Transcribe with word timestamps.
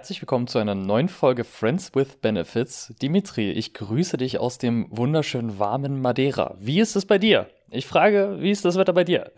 herzlich 0.00 0.22
willkommen 0.22 0.46
zu 0.46 0.58
einer 0.58 0.74
neuen 0.74 1.10
Folge 1.10 1.44
Friends 1.44 1.94
with 1.94 2.16
Benefits. 2.22 2.94
Dimitri, 3.02 3.50
ich 3.50 3.74
grüße 3.74 4.16
dich 4.16 4.38
aus 4.38 4.56
dem 4.56 4.86
wunderschönen 4.88 5.58
warmen 5.58 6.00
Madeira. 6.00 6.56
Wie 6.58 6.80
ist 6.80 6.96
es 6.96 7.04
bei 7.04 7.18
dir? 7.18 7.50
Ich 7.68 7.86
frage, 7.86 8.38
wie 8.40 8.50
ist 8.50 8.64
das 8.64 8.78
Wetter 8.78 8.94
bei 8.94 9.04
dir? 9.04 9.30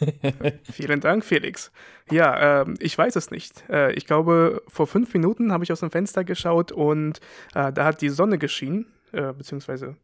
Vielen 0.72 0.98
Dank, 0.98 1.24
Felix. 1.24 1.70
Ja, 2.10 2.62
äh, 2.62 2.74
ich 2.80 2.98
weiß 2.98 3.14
es 3.14 3.30
nicht. 3.30 3.62
Äh, 3.70 3.92
ich 3.92 4.04
glaube, 4.04 4.62
vor 4.66 4.88
fünf 4.88 5.14
Minuten 5.14 5.52
habe 5.52 5.62
ich 5.62 5.70
aus 5.70 5.78
dem 5.78 5.92
Fenster 5.92 6.24
geschaut 6.24 6.72
und 6.72 7.20
äh, 7.54 7.72
da 7.72 7.84
hat 7.84 8.00
die 8.00 8.08
Sonne 8.08 8.38
geschienen, 8.38 8.86
äh, 9.12 9.32
beziehungsweise, 9.32 9.94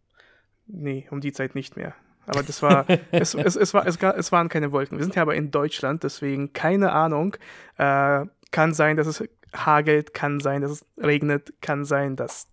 nee, 0.68 1.09
um 1.10 1.20
die 1.20 1.32
Zeit 1.32 1.56
nicht 1.56 1.77
mehr. 1.77 1.96
Aber 2.28 2.45
das 2.45 2.62
war, 2.62 2.86
es, 3.10 3.34
es, 3.34 3.56
es, 3.56 3.74
war, 3.74 3.84
es, 3.88 3.96
es 3.96 4.30
waren 4.30 4.48
keine 4.48 4.70
Wolken. 4.70 4.98
Wir 4.98 5.04
sind 5.04 5.16
ja 5.16 5.23
aber 5.23 5.34
in 5.34 5.50
Deutschland, 5.50 6.04
deswegen 6.04 6.52
keine 6.52 6.92
Ahnung. 6.92 7.36
Äh, 7.77 8.27
kann 8.52 8.73
sein, 8.73 8.96
dass 8.96 9.09
es 9.09 9.24
hagelt, 9.56 10.15
kann 10.15 10.41
sein, 10.41 10.62
dass 10.62 10.70
es 10.70 10.87
regnet, 10.98 11.55
kann 11.60 11.84
sein, 11.84 12.16
dass 12.16 12.48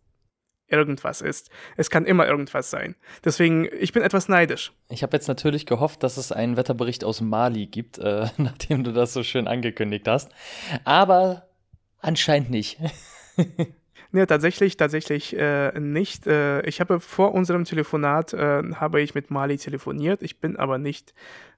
irgendwas 0.68 1.22
ist. 1.22 1.50
Es 1.78 1.90
kann 1.90 2.06
immer 2.06 2.28
irgendwas 2.28 2.70
sein. 2.70 2.96
Deswegen, 3.24 3.68
ich 3.80 3.94
bin 3.94 4.02
etwas 4.02 4.28
neidisch. 4.28 4.74
Ich 4.90 5.04
habe 5.04 5.16
jetzt 5.16 5.28
natürlich 5.28 5.66
gehofft, 5.66 6.04
dass 6.04 6.18
es 6.18 6.32
einen 6.32 6.58
Wetterbericht 6.58 7.04
aus 7.04 7.22
Mali 7.22 7.68
gibt, 7.68 8.00
äh, 8.00 8.28
nachdem 8.38 8.84
du 8.84 8.92
das 8.92 9.14
so 9.14 9.24
schön 9.24 9.48
angekündigt 9.48 10.08
hast. 10.08 10.32
Aber 10.84 11.48
anscheinend 12.00 12.50
nicht. 12.50 12.80
Nee, 14.16 14.28
tatsächlich, 14.28 14.78
tatsächlich 14.78 15.36
äh, 15.36 15.72
nicht. 15.80 16.28
Äh, 16.28 16.62
ich 16.68 16.80
habe 16.80 17.00
vor 17.00 17.34
unserem 17.34 17.66
Telefonat 17.66 18.32
äh, 18.34 18.62
habe 18.76 19.02
ich 19.02 19.16
mit 19.16 19.32
Mali 19.32 19.58
telefoniert. 19.58 20.22
Ich 20.22 20.40
bin 20.40 20.56
aber 20.56 20.78
nicht 20.78 21.16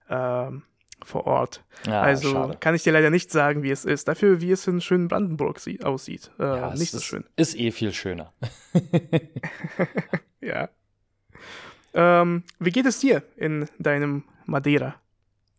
ähm, 0.10 0.64
vor 1.06 1.28
Ort. 1.28 1.64
Ja, 1.86 2.02
also 2.02 2.32
schade. 2.32 2.58
kann 2.60 2.76
ich 2.76 2.84
dir 2.84 2.92
leider 2.92 3.10
nicht 3.10 3.32
sagen, 3.32 3.64
wie 3.64 3.72
es 3.72 3.86
ist. 3.86 4.08
Dafür, 4.08 4.42
wie 4.42 4.52
es 4.52 4.68
in 4.68 4.82
schönen 4.82 5.08
Brandenburg 5.08 5.62
aussieht. 5.84 6.32
Äh, 6.40 6.44
ja, 6.44 6.74
nicht 6.76 6.92
so 6.92 6.98
ist, 6.98 7.04
schön. 7.06 7.24
Ist 7.36 7.58
eh 7.58 7.72
viel 7.72 7.94
schöner. 7.94 8.34
ja. 10.42 10.70
Ähm, 11.94 12.44
wie 12.60 12.72
geht 12.72 12.86
es 12.86 13.00
dir 13.00 13.24
in 13.38 13.68
deinem 13.80 14.24
Madeira? 14.46 14.96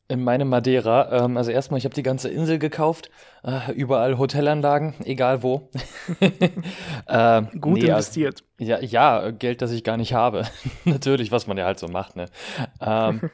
In 0.08 0.22
meinem 0.22 0.48
Madeira, 0.48 1.24
ähm, 1.24 1.36
also 1.36 1.50
erstmal, 1.50 1.78
ich 1.78 1.84
habe 1.84 1.94
die 1.94 2.04
ganze 2.04 2.28
Insel 2.28 2.60
gekauft, 2.60 3.10
äh, 3.42 3.72
überall 3.72 4.18
Hotelanlagen, 4.18 4.94
egal 5.04 5.42
wo. 5.42 5.68
äh, 6.20 7.42
Gut 7.58 7.78
nee, 7.78 7.90
also, 7.90 8.20
investiert. 8.20 8.44
Ja, 8.58 8.78
ja, 8.80 9.32
Geld, 9.32 9.62
das 9.62 9.72
ich 9.72 9.82
gar 9.82 9.96
nicht 9.96 10.12
habe. 10.12 10.44
Natürlich, 10.84 11.32
was 11.32 11.48
man 11.48 11.56
ja 11.56 11.64
halt 11.64 11.80
so 11.80 11.88
macht, 11.88 12.14
ne? 12.14 12.26
Ähm, 12.80 13.30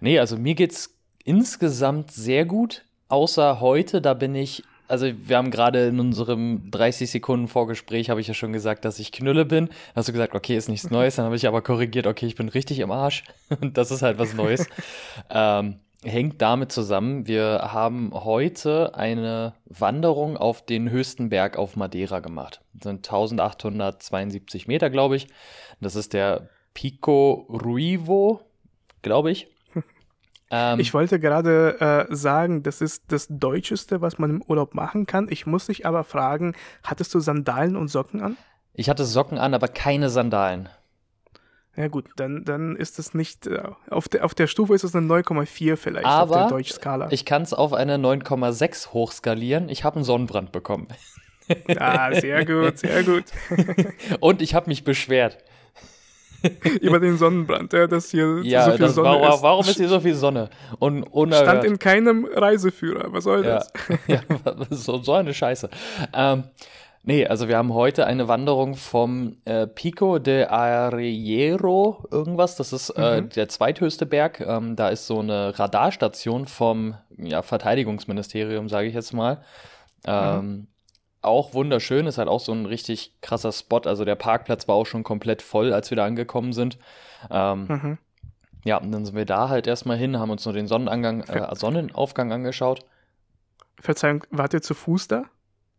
nee, 0.00 0.18
also 0.18 0.38
mir 0.38 0.54
geht's 0.54 0.95
insgesamt 1.26 2.10
sehr 2.10 2.46
gut, 2.46 2.84
außer 3.08 3.60
heute, 3.60 4.00
da 4.00 4.14
bin 4.14 4.34
ich 4.34 4.62
also 4.88 5.06
wir 5.06 5.36
haben 5.36 5.50
gerade 5.50 5.86
in 5.86 5.98
unserem 5.98 6.70
30 6.70 7.10
Sekunden 7.10 7.48
Vorgespräch 7.48 8.08
habe 8.08 8.20
ich 8.20 8.28
ja 8.28 8.34
schon 8.34 8.52
gesagt, 8.52 8.84
dass 8.84 9.00
ich 9.00 9.10
Knülle 9.10 9.44
bin. 9.44 9.66
Da 9.66 9.96
hast 9.96 10.08
du 10.08 10.12
gesagt, 10.12 10.34
okay, 10.34 10.56
ist 10.56 10.68
nichts 10.68 10.90
Neues. 10.90 11.16
Dann 11.16 11.24
habe 11.24 11.34
ich 11.34 11.48
aber 11.48 11.60
korrigiert, 11.60 12.06
okay, 12.06 12.26
ich 12.26 12.36
bin 12.36 12.48
richtig 12.48 12.78
im 12.78 12.92
Arsch. 12.92 13.24
Und 13.60 13.76
das 13.76 13.90
ist 13.90 14.02
halt 14.02 14.18
was 14.18 14.34
Neues. 14.34 14.68
ähm, 15.30 15.80
hängt 16.04 16.40
damit 16.40 16.70
zusammen, 16.70 17.26
wir 17.26 17.70
haben 17.72 18.12
heute 18.14 18.94
eine 18.94 19.54
Wanderung 19.64 20.36
auf 20.36 20.64
den 20.64 20.90
höchsten 20.90 21.30
Berg 21.30 21.56
auf 21.56 21.74
Madeira 21.74 22.20
gemacht. 22.20 22.60
Das 22.74 22.84
sind 22.84 23.06
1872 23.06 24.68
Meter, 24.68 24.90
glaube 24.90 25.16
ich. 25.16 25.26
Das 25.80 25.96
ist 25.96 26.12
der 26.12 26.48
Pico 26.74 27.46
Ruivo, 27.48 28.40
glaube 29.02 29.32
ich. 29.32 29.48
Ähm, 30.50 30.78
ich 30.78 30.94
wollte 30.94 31.18
gerade 31.18 32.06
äh, 32.08 32.14
sagen, 32.14 32.62
das 32.62 32.80
ist 32.80 33.04
das 33.08 33.26
Deutscheste, 33.28 34.00
was 34.00 34.18
man 34.18 34.30
im 34.30 34.42
Urlaub 34.42 34.74
machen 34.74 35.06
kann. 35.06 35.26
Ich 35.30 35.46
muss 35.46 35.66
dich 35.66 35.86
aber 35.86 36.04
fragen, 36.04 36.54
hattest 36.82 37.14
du 37.14 37.20
Sandalen 37.20 37.76
und 37.76 37.88
Socken 37.88 38.20
an? 38.20 38.36
Ich 38.74 38.88
hatte 38.88 39.04
Socken 39.04 39.38
an, 39.38 39.54
aber 39.54 39.68
keine 39.68 40.10
Sandalen. 40.10 40.68
Ja 41.76 41.88
gut, 41.88 42.06
dann, 42.16 42.44
dann 42.44 42.74
ist 42.74 42.98
es 42.98 43.12
nicht, 43.12 43.46
äh, 43.46 43.62
auf 43.90 44.08
der, 44.08 44.24
auf 44.24 44.34
der 44.34 44.46
Stufe 44.46 44.74
ist 44.74 44.84
es 44.84 44.94
eine 44.94 45.06
9,4 45.06 45.76
vielleicht 45.76 46.06
Aber 46.06 46.36
auf 46.36 46.48
der 46.48 46.48
Deutschskala. 46.48 47.08
ich 47.10 47.26
kann 47.26 47.42
es 47.42 47.52
auf 47.52 47.74
eine 47.74 47.96
9,6 47.96 48.92
hochskalieren. 48.92 49.68
Ich 49.68 49.84
habe 49.84 49.96
einen 49.96 50.04
Sonnenbrand 50.04 50.52
bekommen. 50.52 50.88
Ah, 51.78 52.12
sehr 52.12 52.44
gut, 52.44 52.78
sehr 52.78 53.04
gut. 53.04 53.24
Und 54.20 54.42
ich 54.42 54.54
habe 54.54 54.68
mich 54.68 54.82
beschwert. 54.82 55.38
Über 56.80 57.00
den 57.00 57.18
Sonnenbrand, 57.18 57.72
ja, 57.72 57.86
dass 57.86 58.10
hier 58.10 58.40
ja, 58.42 58.70
so 58.70 58.76
viel 58.76 58.88
Sonne 58.88 59.08
warum, 59.08 59.34
ist. 59.34 59.42
Warum 59.42 59.60
ist 59.62 59.76
hier 59.76 59.88
so 59.88 60.00
viel 60.00 60.14
Sonne? 60.14 60.50
Und 60.78 61.02
unerhört. 61.04 61.48
Stand 61.48 61.64
in 61.64 61.78
keinem 61.78 62.28
Reiseführer, 62.32 63.12
was 63.12 63.24
soll 63.24 63.44
ja. 63.44 63.56
das? 63.56 63.72
ja, 64.06 64.20
so, 64.70 64.98
so 64.98 65.12
eine 65.12 65.34
Scheiße. 65.34 65.68
Ähm, 66.12 66.44
Nee, 67.08 67.24
also 67.24 67.46
wir 67.46 67.56
haben 67.56 67.72
heute 67.72 68.04
eine 68.04 68.26
Wanderung 68.26 68.74
vom 68.74 69.36
äh, 69.44 69.68
Pico 69.68 70.18
de 70.18 70.46
Arriero, 70.46 72.04
irgendwas. 72.10 72.56
Das 72.56 72.72
ist 72.72 72.90
äh, 72.90 73.20
mhm. 73.20 73.28
der 73.28 73.48
zweithöchste 73.48 74.06
Berg. 74.06 74.40
Ähm, 74.40 74.74
da 74.74 74.88
ist 74.88 75.06
so 75.06 75.20
eine 75.20 75.56
Radarstation 75.56 76.46
vom 76.46 76.96
ja, 77.16 77.42
Verteidigungsministerium, 77.42 78.68
sage 78.68 78.88
ich 78.88 78.94
jetzt 78.94 79.12
mal. 79.12 79.40
Ähm, 80.04 80.46
mhm. 80.46 80.66
Auch 81.22 81.54
wunderschön, 81.54 82.06
ist 82.06 82.18
halt 82.18 82.28
auch 82.28 82.40
so 82.40 82.52
ein 82.52 82.66
richtig 82.66 83.12
krasser 83.20 83.52
Spot. 83.52 83.80
Also 83.80 84.04
der 84.04 84.14
Parkplatz 84.14 84.68
war 84.68 84.76
auch 84.76 84.86
schon 84.86 85.02
komplett 85.02 85.42
voll, 85.42 85.72
als 85.72 85.90
wir 85.90 85.96
da 85.96 86.04
angekommen 86.04 86.52
sind. 86.52 86.78
Ähm, 87.30 87.66
mhm. 87.68 87.98
Ja, 88.64 88.78
und 88.78 88.90
dann 88.90 89.04
sind 89.04 89.14
wir 89.14 89.26
da 89.26 89.48
halt 89.48 89.66
erstmal 89.66 89.96
hin, 89.96 90.18
haben 90.18 90.30
uns 90.30 90.44
nur 90.44 90.54
den 90.54 90.66
Sonnenangang, 90.66 91.22
äh, 91.22 91.54
Sonnenaufgang 91.54 92.32
angeschaut. 92.32 92.84
Verzeihung, 93.78 94.24
wart 94.30 94.54
ihr 94.54 94.62
zu 94.62 94.74
Fuß 94.74 95.08
da? 95.08 95.24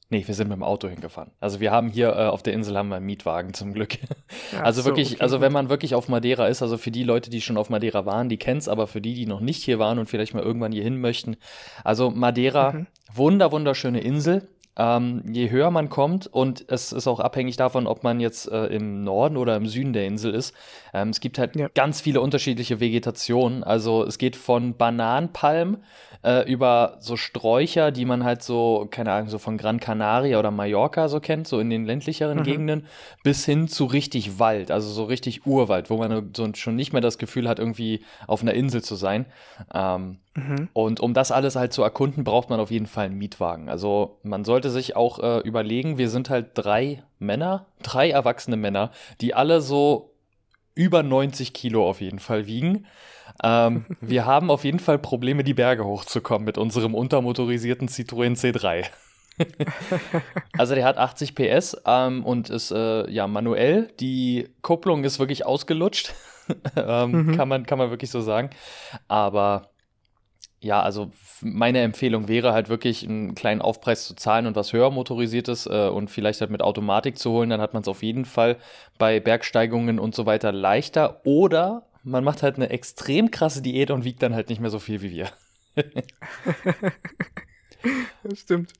Nee, 0.09 0.25
wir 0.25 0.34
sind 0.36 0.48
mit 0.48 0.56
dem 0.56 0.64
Auto 0.64 0.88
hingefahren. 0.88 1.31
Also 1.42 1.59
wir 1.59 1.72
haben 1.72 1.90
hier 1.90 2.09
äh, 2.16 2.28
auf 2.28 2.42
der 2.42 2.54
Insel 2.54 2.78
haben 2.78 2.88
wir 2.88 2.96
einen 2.96 3.06
Mietwagen 3.06 3.54
zum 3.54 3.74
Glück. 3.74 3.98
Ja, 4.54 4.62
also 4.62 4.81
so, 4.81 4.88
wirklich, 4.88 5.14
okay, 5.16 5.22
also 5.22 5.42
wenn 5.42 5.52
man 5.52 5.68
wirklich 5.68 5.94
auf 5.94 6.08
Madeira 6.08 6.48
ist, 6.48 6.62
also 6.62 6.78
für 6.78 6.92
die 6.92 7.04
Leute, 7.04 7.30
die 7.30 7.42
schon 7.42 7.58
auf 7.58 7.69
Madeira 7.69 8.06
waren, 8.06 8.30
die 8.30 8.38
kennen 8.38 8.59
es, 8.59 8.69
aber 8.69 8.88
für 8.88 9.02
die, 9.02 9.14
die 9.14 9.25
noch 9.25 9.42
nicht 9.42 9.64
hier 9.64 9.80
waren 9.80 10.00
und 10.00 10.06
vielleicht 10.06 10.34
mal 10.34 10.44
irgendwann 10.44 10.72
hier 10.72 10.84
hin 10.84 11.02
möchten. 11.02 11.36
Also 11.84 12.12
Madeira, 12.12 12.72
mhm. 12.72 12.88
wunder, 13.14 13.52
wunderschöne 13.52 14.00
Insel. 14.00 14.48
Ähm, 14.77 15.23
je 15.31 15.49
höher 15.49 15.71
man 15.71 15.89
kommt, 15.89 16.27
und 16.27 16.65
es 16.67 16.91
ist 16.91 17.07
auch 17.07 17.19
abhängig 17.19 17.57
davon, 17.57 17.88
ob 17.88 18.03
man 18.03 18.19
jetzt 18.19 18.49
äh, 18.51 18.67
im 18.67 19.03
Norden 19.03 19.35
oder 19.35 19.55
im 19.55 19.65
Süden 19.65 19.91
der 19.91 20.05
Insel 20.05 20.33
ist, 20.33 20.53
ähm, 20.93 21.09
es 21.09 21.19
gibt 21.19 21.39
halt 21.39 21.55
ja. 21.55 21.67
ganz 21.73 21.99
viele 21.99 22.21
unterschiedliche 22.21 22.79
Vegetationen. 22.79 23.63
Also 23.63 24.03
es 24.03 24.19
geht 24.19 24.35
von 24.35 24.77
Bananenpalmen 24.77 25.77
äh, 26.27 26.41
über 26.41 26.97
so 26.99 27.15
Sträucher, 27.15 27.91
die 27.91 28.03
man 28.03 28.25
halt 28.25 28.43
so, 28.43 28.85
keine 28.91 29.13
Ahnung, 29.13 29.29
so 29.29 29.38
von 29.38 29.57
Gran 29.57 29.79
Canaria 29.79 30.38
oder 30.38 30.51
Mallorca 30.51 31.07
so 31.07 31.21
kennt, 31.21 31.47
so 31.47 31.59
in 31.61 31.69
den 31.69 31.85
ländlicheren 31.85 32.39
mhm. 32.39 32.43
Gegenden, 32.43 32.88
bis 33.23 33.45
hin 33.45 33.69
zu 33.69 33.85
richtig 33.85 34.38
Wald, 34.38 34.69
also 34.69 34.89
so 34.89 35.05
richtig 35.05 35.45
Urwald, 35.45 35.89
wo 35.89 35.95
man 35.95 36.31
so 36.35 36.49
schon 36.53 36.75
nicht 36.75 36.91
mehr 36.91 37.01
das 37.01 37.17
Gefühl 37.17 37.47
hat, 37.47 37.59
irgendwie 37.59 38.03
auf 38.27 38.41
einer 38.41 38.53
Insel 38.53 38.83
zu 38.83 38.95
sein. 38.95 39.25
Ähm, 39.73 40.17
mhm. 40.35 40.67
Und 40.73 40.99
um 40.99 41.13
das 41.13 41.31
alles 41.31 41.55
halt 41.55 41.71
zu 41.71 41.81
erkunden, 41.81 42.25
braucht 42.25 42.49
man 42.49 42.59
auf 42.59 42.71
jeden 42.71 42.88
Fall 42.88 43.05
einen 43.05 43.17
Mietwagen. 43.17 43.69
Also 43.69 44.17
man 44.23 44.44
sollte 44.44 44.69
sich 44.69 44.97
auch 44.97 45.19
äh, 45.19 45.39
überlegen, 45.47 45.97
wir 45.97 46.09
sind 46.09 46.29
halt 46.29 46.47
drei 46.55 47.03
Männer, 47.19 47.67
drei 47.81 48.09
erwachsene 48.09 48.57
Männer, 48.57 48.91
die 49.21 49.33
alle 49.33 49.61
so 49.61 50.11
über 50.77 51.03
90 51.03 51.53
Kilo 51.53 51.88
auf 51.88 52.01
jeden 52.01 52.19
Fall 52.19 52.47
wiegen. 52.47 52.85
Ähm, 53.43 53.85
wir 54.01 54.25
haben 54.25 54.49
auf 54.49 54.63
jeden 54.63 54.79
Fall 54.79 54.99
Probleme, 54.99 55.43
die 55.43 55.53
Berge 55.53 55.85
hochzukommen 55.85 56.45
mit 56.45 56.57
unserem 56.57 56.95
untermotorisierten 56.95 57.88
Citroën 57.88 58.38
C3. 58.38 58.85
also 60.57 60.75
der 60.75 60.85
hat 60.85 60.97
80 60.97 61.35
PS 61.35 61.77
ähm, 61.85 62.25
und 62.25 62.49
ist 62.49 62.71
äh, 62.71 63.09
ja 63.09 63.27
manuell. 63.27 63.91
Die 64.00 64.50
Kupplung 64.62 65.03
ist 65.03 65.19
wirklich 65.19 65.45
ausgelutscht. 65.45 66.13
ähm, 66.75 67.12
mhm. 67.12 67.38
kann, 67.38 67.50
man, 67.50 67.65
kann 67.65 67.77
man 67.77 67.89
wirklich 67.89 68.09
so 68.09 68.21
sagen. 68.21 68.50
Aber 69.07 69.69
ja, 70.59 70.81
also 70.81 71.12
meine 71.42 71.81
Empfehlung 71.81 72.27
wäre 72.27 72.51
halt 72.51 72.68
wirklich 72.69 73.07
einen 73.07 73.36
kleinen 73.36 73.62
Aufpreis 73.62 74.06
zu 74.06 74.15
zahlen 74.15 74.48
und 74.48 74.56
was 74.56 74.74
höher 74.74 74.89
motorisiertes 74.89 75.68
äh, 75.68 75.88
und 75.88 76.09
vielleicht 76.09 76.42
halt 76.42 76.50
mit 76.50 76.62
Automatik 76.62 77.19
zu 77.19 77.31
holen, 77.31 77.50
dann 77.50 77.62
hat 77.62 77.74
man 77.74 77.83
es 77.83 77.88
auf 77.88 78.01
jeden 78.01 78.25
Fall 78.25 78.57
bei 78.98 79.19
Bergsteigungen 79.19 80.00
und 80.00 80.15
so 80.15 80.25
weiter 80.25 80.51
leichter. 80.51 81.21
Oder 81.25 81.83
man 82.04 82.24
macht 82.24 82.42
halt 82.42 82.56
eine 82.56 82.69
extrem 82.69 83.30
krasse 83.30 83.62
Diät 83.62 83.92
und 83.92 84.04
wiegt 84.04 84.24
dann 84.24 84.33
halt 84.33 84.50
nicht 84.50 84.59
mehr 84.59 84.71
so 84.71 84.80
viel 84.80 85.01
wie 85.01 85.12
wir. 85.12 85.30
das 88.24 88.39
stimmt. 88.39 88.74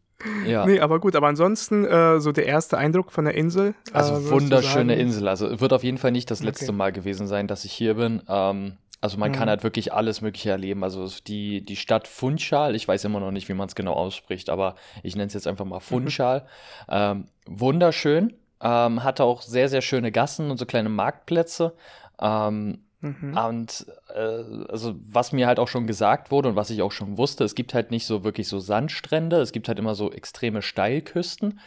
Ja. 0.48 0.66
Nee, 0.66 0.80
aber 0.80 1.00
gut, 1.00 1.16
aber 1.16 1.28
ansonsten 1.28 1.86
äh, 1.86 2.20
so 2.20 2.32
der 2.32 2.48
erste 2.48 2.78
Eindruck 2.80 3.12
von 3.12 3.26
der 3.26 3.36
Insel. 3.36 3.76
Also 3.94 4.16
äh, 4.16 4.32
wunderschöne 4.32 4.96
Insel. 4.96 5.28
Also 5.28 5.60
wird 5.60 5.74
auf 5.74 5.84
jeden 5.84 6.00
Fall 6.00 6.12
nicht 6.12 6.32
das 6.32 6.42
letzte 6.42 6.66
okay. 6.66 6.76
Mal 6.76 6.92
gewesen 6.92 7.28
sein, 7.28 7.48
dass 7.48 7.66
ich 7.66 7.72
hier 7.72 7.94
bin. 7.94 8.24
Ähm, 8.28 8.78
also 9.02 9.18
man 9.18 9.32
mhm. 9.32 9.36
kann 9.36 9.50
halt 9.50 9.64
wirklich 9.64 9.94
alles 9.94 10.22
Mögliche 10.22 10.50
erleben. 10.50 10.84
Also 10.84 11.08
die, 11.28 11.64
die 11.64 11.76
Stadt 11.76 12.08
Funchal, 12.08 12.76
ich 12.76 12.88
weiß 12.88 13.06
immer 13.06 13.20
noch 13.20 13.32
nicht, 13.32 13.48
wie 13.50 13.54
man 13.54 13.68
es 13.68 13.76
genau 13.76 13.94
ausspricht, 13.94 14.50
aber 14.50 14.76
ich 15.04 15.16
nenne 15.16 15.28
es 15.28 15.34
jetzt 15.34 15.48
einfach 15.48 15.66
mal 15.66 15.80
Funchal. 15.80 16.42
Mhm. 16.42 16.46
Ähm, 16.90 17.26
wunderschön. 17.46 18.34
Ähm, 18.60 19.04
hatte 19.04 19.24
auch 19.24 19.44
sehr, 19.44 19.70
sehr 19.70 19.82
schöne 19.82 20.12
Gassen 20.12 20.50
und 20.50 20.58
so 20.58 20.66
kleine 20.66 20.90
Marktplätze. 20.90 21.74
Ähm, 22.20 22.80
Mhm. 23.00 23.38
Und 23.38 23.86
äh, 24.16 24.44
also 24.70 24.96
was 24.98 25.32
mir 25.32 25.46
halt 25.48 25.60
auch 25.60 25.68
schon 25.68 25.86
gesagt 25.86 26.32
wurde 26.32 26.50
und 26.50 26.56
was 26.56 26.72
ich 26.72 26.82
auch 26.82 26.92
schon 26.92 27.18
wusste, 27.18 27.44
es 27.44 27.54
gibt 27.54 27.74
halt 27.74 27.92
nicht 27.92 28.08
so 28.08 28.24
wirklich 28.24 28.48
so 28.48 28.60
Sandstrände, 28.60 29.38
es 29.40 29.52
gibt 29.52 29.68
halt 29.68 29.78
immer 29.78 29.94
so 29.94 30.12
extreme 30.12 30.62
Steilküsten. 30.62 31.60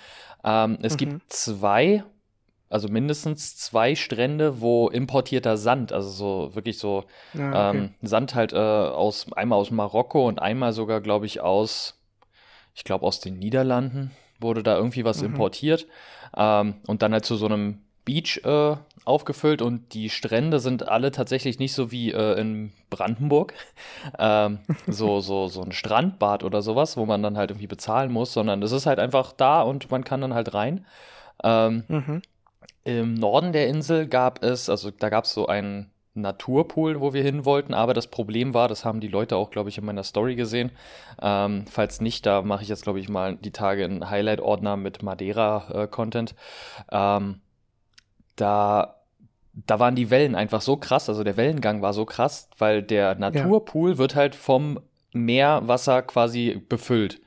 Ähm, 0.43 0.79
es 0.83 0.95
mhm. 0.95 0.99
gibt 0.99 1.33
zwei, 1.33 2.03
also 2.71 2.89
mindestens 2.89 3.57
zwei 3.57 3.97
Strände, 3.97 4.61
wo 4.61 4.89
importierter 4.89 5.57
Sand, 5.57 5.93
also 5.93 6.09
so 6.09 6.55
wirklich 6.55 6.79
so 6.79 7.05
ah, 7.37 7.71
okay. 7.71 7.79
ähm, 7.79 7.95
Sand 8.01 8.37
halt 8.37 8.53
äh, 8.53 8.57
aus 8.57 9.31
einmal 9.33 9.59
aus 9.59 9.73
Marokko 9.73 10.27
und 10.29 10.41
einmal 10.41 10.73
sogar, 10.73 11.01
glaube 11.01 11.27
ich, 11.27 11.41
aus, 11.41 12.01
ich 12.75 12.85
glaube 12.85 13.05
aus 13.05 13.21
den 13.21 13.39
Niederlanden 13.39 14.13
wurde 14.39 14.63
da 14.63 14.77
irgendwie 14.77 15.05
was 15.05 15.21
mhm. 15.21 15.27
importiert 15.27 15.87
ähm, 16.37 16.77
und 16.87 17.03
dann 17.03 17.13
halt 17.13 17.25
zu 17.25 17.37
so 17.37 17.47
einem 17.47 17.81
Beach 18.05 18.41
äh, 18.45 18.77
aufgefüllt 19.05 19.63
und 19.63 19.93
die 19.93 20.09
Strände 20.09 20.61
sind 20.61 20.89
alle 20.89 21.11
tatsächlich 21.11 21.59
nicht 21.59 21.75
so 21.75 21.91
wie 21.91 22.13
äh, 22.13 22.41
in 22.41 22.73
Brandenburg, 22.89 23.53
ähm, 24.19 24.61
so, 24.87 25.21
so, 25.21 25.49
so 25.49 25.63
ein 25.63 25.73
Strandbad 25.73 26.45
oder 26.45 26.63
sowas, 26.63 26.97
wo 26.97 27.05
man 27.05 27.23
dann 27.23 27.37
halt 27.37 27.51
irgendwie 27.51 27.67
bezahlen 27.67 28.13
muss, 28.13 28.33
sondern 28.33 28.63
es 28.63 28.71
ist 28.71 28.87
halt 28.87 29.01
einfach 29.01 29.33
da 29.33 29.63
und 29.63 29.91
man 29.91 30.05
kann 30.05 30.21
dann 30.21 30.35
halt 30.35 30.55
rein. 30.55 30.87
Ähm, 31.43 31.85
mhm. 31.89 32.23
Im 32.99 33.15
Norden 33.15 33.53
der 33.53 33.69
Insel 33.69 34.07
gab 34.07 34.43
es, 34.43 34.69
also 34.69 34.91
da 34.91 35.09
gab 35.09 35.25
es 35.25 35.33
so 35.33 35.47
einen 35.47 35.91
Naturpool, 36.15 37.01
wo 37.01 37.13
wir 37.13 37.23
hin 37.23 37.45
wollten, 37.45 37.73
aber 37.73 37.95
das 37.95 38.09
Problem 38.09 38.53
war, 38.53 38.69
das 38.69 38.85
haben 38.85 39.01
die 39.01 39.09
Leute 39.09 39.37
auch, 39.37 39.51
glaube 39.51 39.69
ich, 39.69 39.79
in 39.79 39.85
meiner 39.85 40.03
Story 40.03 40.35
gesehen. 40.35 40.73
Ähm, 41.23 41.65
falls 41.71 42.01
nicht, 42.01 42.27
da 42.27 42.43
mache 42.43 42.63
ich 42.63 42.69
jetzt, 42.69 42.83
glaube 42.83 43.01
ich, 43.01 43.09
mal 43.09 43.37
die 43.37 43.53
Tage 43.53 43.85
einen 43.85 44.11
Highlight-Ordner 44.11 44.77
mit 44.77 45.03
Madeira-Content. 45.03 46.35
Äh, 46.91 47.17
ähm, 47.17 47.41
da 48.37 48.97
da 49.53 49.79
waren 49.81 49.97
die 49.97 50.11
Wellen 50.11 50.35
einfach 50.35 50.61
so 50.61 50.77
krass, 50.77 51.09
also 51.09 51.25
der 51.25 51.37
Wellengang 51.37 51.83
war 51.83 51.93
so 51.93 52.05
krass, 52.05 52.49
weil 52.59 52.83
der 52.83 53.17
Naturpool 53.17 53.93
ja. 53.93 53.99
wird 53.99 54.15
halt 54.15 54.35
vom 54.35 54.81
Meerwasser 55.13 56.03
quasi 56.03 56.63
befüllt. 56.69 57.21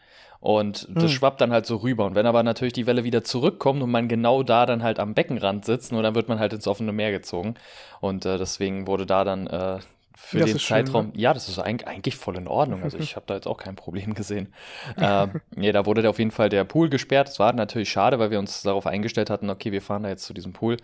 Und 0.44 0.90
das 0.90 1.04
hm. 1.04 1.10
schwappt 1.10 1.40
dann 1.40 1.54
halt 1.54 1.66
so 1.66 1.78
rüber. 1.78 2.06
Und 2.06 2.16
wenn 2.16 2.26
aber 2.26 2.44
natürlich 2.44 2.74
die 2.74 2.86
Welle 2.86 3.06
wieder 3.06 3.24
zurückkommt 3.24 3.82
und 3.82 3.90
man 3.90 4.10
genau 4.10 4.44
da 4.44 4.66
dann 4.66 4.84
halt 4.84 5.00
am 5.00 5.14
Beckenrand 5.14 5.64
sitzt, 5.64 5.94
nur 5.94 6.04
dann 6.04 6.16
wird 6.16 6.28
man 6.28 6.38
halt 6.38 6.52
ins 6.52 6.68
offene 6.68 6.92
Meer 6.92 7.14
gezogen. 7.14 7.56
Und 8.02 8.26
äh, 8.26 8.38
deswegen 8.38 8.86
wurde 8.86 9.06
da 9.06 9.24
dann 9.24 9.48
äh, 9.48 9.80
für 10.18 10.40
das 10.40 10.50
den 10.50 10.60
Zeitraum, 10.60 11.06
schön, 11.06 11.14
ne? 11.14 11.22
ja, 11.22 11.34
das 11.34 11.48
ist 11.48 11.60
eigentlich, 11.60 11.88
eigentlich 11.88 12.18
voll 12.18 12.36
in 12.36 12.50
Ordnung. 12.50 12.84
Also 12.84 12.98
ich 12.98 13.16
habe 13.16 13.26
da 13.26 13.36
jetzt 13.36 13.48
auch 13.48 13.56
kein 13.56 13.78
Problem 13.78 14.16
gesehen. 14.16 14.52
äh, 14.98 15.28
nee, 15.56 15.72
da 15.72 15.86
wurde 15.86 16.10
auf 16.10 16.20
jeden 16.20 16.32
Fall 16.32 16.50
der 16.50 16.66
Pool 16.66 16.90
gesperrt. 16.90 17.30
Das 17.30 17.40
war 17.40 17.54
natürlich 17.54 17.90
schade, 17.90 18.20
weil 18.20 18.30
wir 18.30 18.40
uns 18.40 18.64
darauf 18.64 18.86
eingestellt 18.86 19.30
hatten, 19.30 19.50
okay, 19.50 19.72
wir 19.72 19.82
fahren 19.82 20.04
da 20.04 20.10
jetzt 20.10 20.26
zu 20.26 20.34
diesem 20.34 20.52
Pool. 20.52 20.76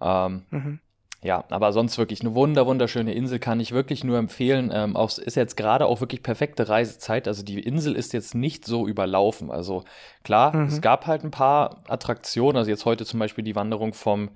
Ähm, 0.00 0.42
mhm. 0.50 0.80
Ja, 1.24 1.42
aber 1.48 1.72
sonst 1.72 1.96
wirklich 1.96 2.20
eine 2.20 2.34
wunder, 2.34 2.66
wunderschöne 2.66 3.14
Insel 3.14 3.38
kann 3.38 3.58
ich 3.58 3.72
wirklich 3.72 4.04
nur 4.04 4.18
empfehlen. 4.18 4.70
Ähm, 4.74 4.94
auch, 4.94 5.16
ist 5.16 5.36
jetzt 5.36 5.56
gerade 5.56 5.86
auch 5.86 6.02
wirklich 6.02 6.22
perfekte 6.22 6.68
Reisezeit. 6.68 7.26
Also 7.26 7.42
die 7.42 7.58
Insel 7.60 7.96
ist 7.96 8.12
jetzt 8.12 8.34
nicht 8.34 8.66
so 8.66 8.86
überlaufen. 8.86 9.50
Also 9.50 9.84
klar, 10.22 10.54
mhm. 10.54 10.66
es 10.66 10.82
gab 10.82 11.06
halt 11.06 11.24
ein 11.24 11.30
paar 11.30 11.82
Attraktionen. 11.88 12.58
Also 12.58 12.70
jetzt 12.70 12.84
heute 12.84 13.06
zum 13.06 13.20
Beispiel 13.20 13.42
die 13.42 13.56
Wanderung 13.56 13.94
vom, 13.94 14.32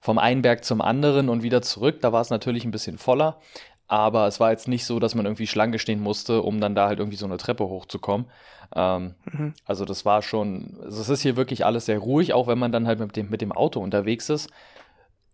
vom 0.00 0.18
einen 0.18 0.42
Berg 0.42 0.64
zum 0.64 0.80
anderen 0.80 1.28
und 1.28 1.42
wieder 1.42 1.60
zurück. 1.60 2.00
Da 2.02 2.12
war 2.12 2.20
es 2.20 2.30
natürlich 2.30 2.64
ein 2.64 2.70
bisschen 2.70 2.98
voller. 2.98 3.40
Aber 3.88 4.28
es 4.28 4.38
war 4.38 4.52
jetzt 4.52 4.68
nicht 4.68 4.86
so, 4.86 5.00
dass 5.00 5.16
man 5.16 5.26
irgendwie 5.26 5.48
Schlange 5.48 5.80
stehen 5.80 6.00
musste, 6.00 6.42
um 6.42 6.60
dann 6.60 6.76
da 6.76 6.86
halt 6.86 7.00
irgendwie 7.00 7.18
so 7.18 7.26
eine 7.26 7.38
Treppe 7.38 7.64
hochzukommen. 7.64 8.28
Ähm, 8.76 9.16
mhm. 9.24 9.54
Also 9.66 9.84
das 9.84 10.04
war 10.04 10.22
schon, 10.22 10.78
also 10.84 11.00
es 11.00 11.08
ist 11.08 11.22
hier 11.22 11.34
wirklich 11.34 11.66
alles 11.66 11.86
sehr 11.86 11.98
ruhig, 11.98 12.32
auch 12.32 12.46
wenn 12.46 12.60
man 12.60 12.70
dann 12.70 12.86
halt 12.86 13.00
mit 13.00 13.16
dem, 13.16 13.28
mit 13.28 13.40
dem 13.40 13.50
Auto 13.50 13.80
unterwegs 13.80 14.28
ist. 14.28 14.50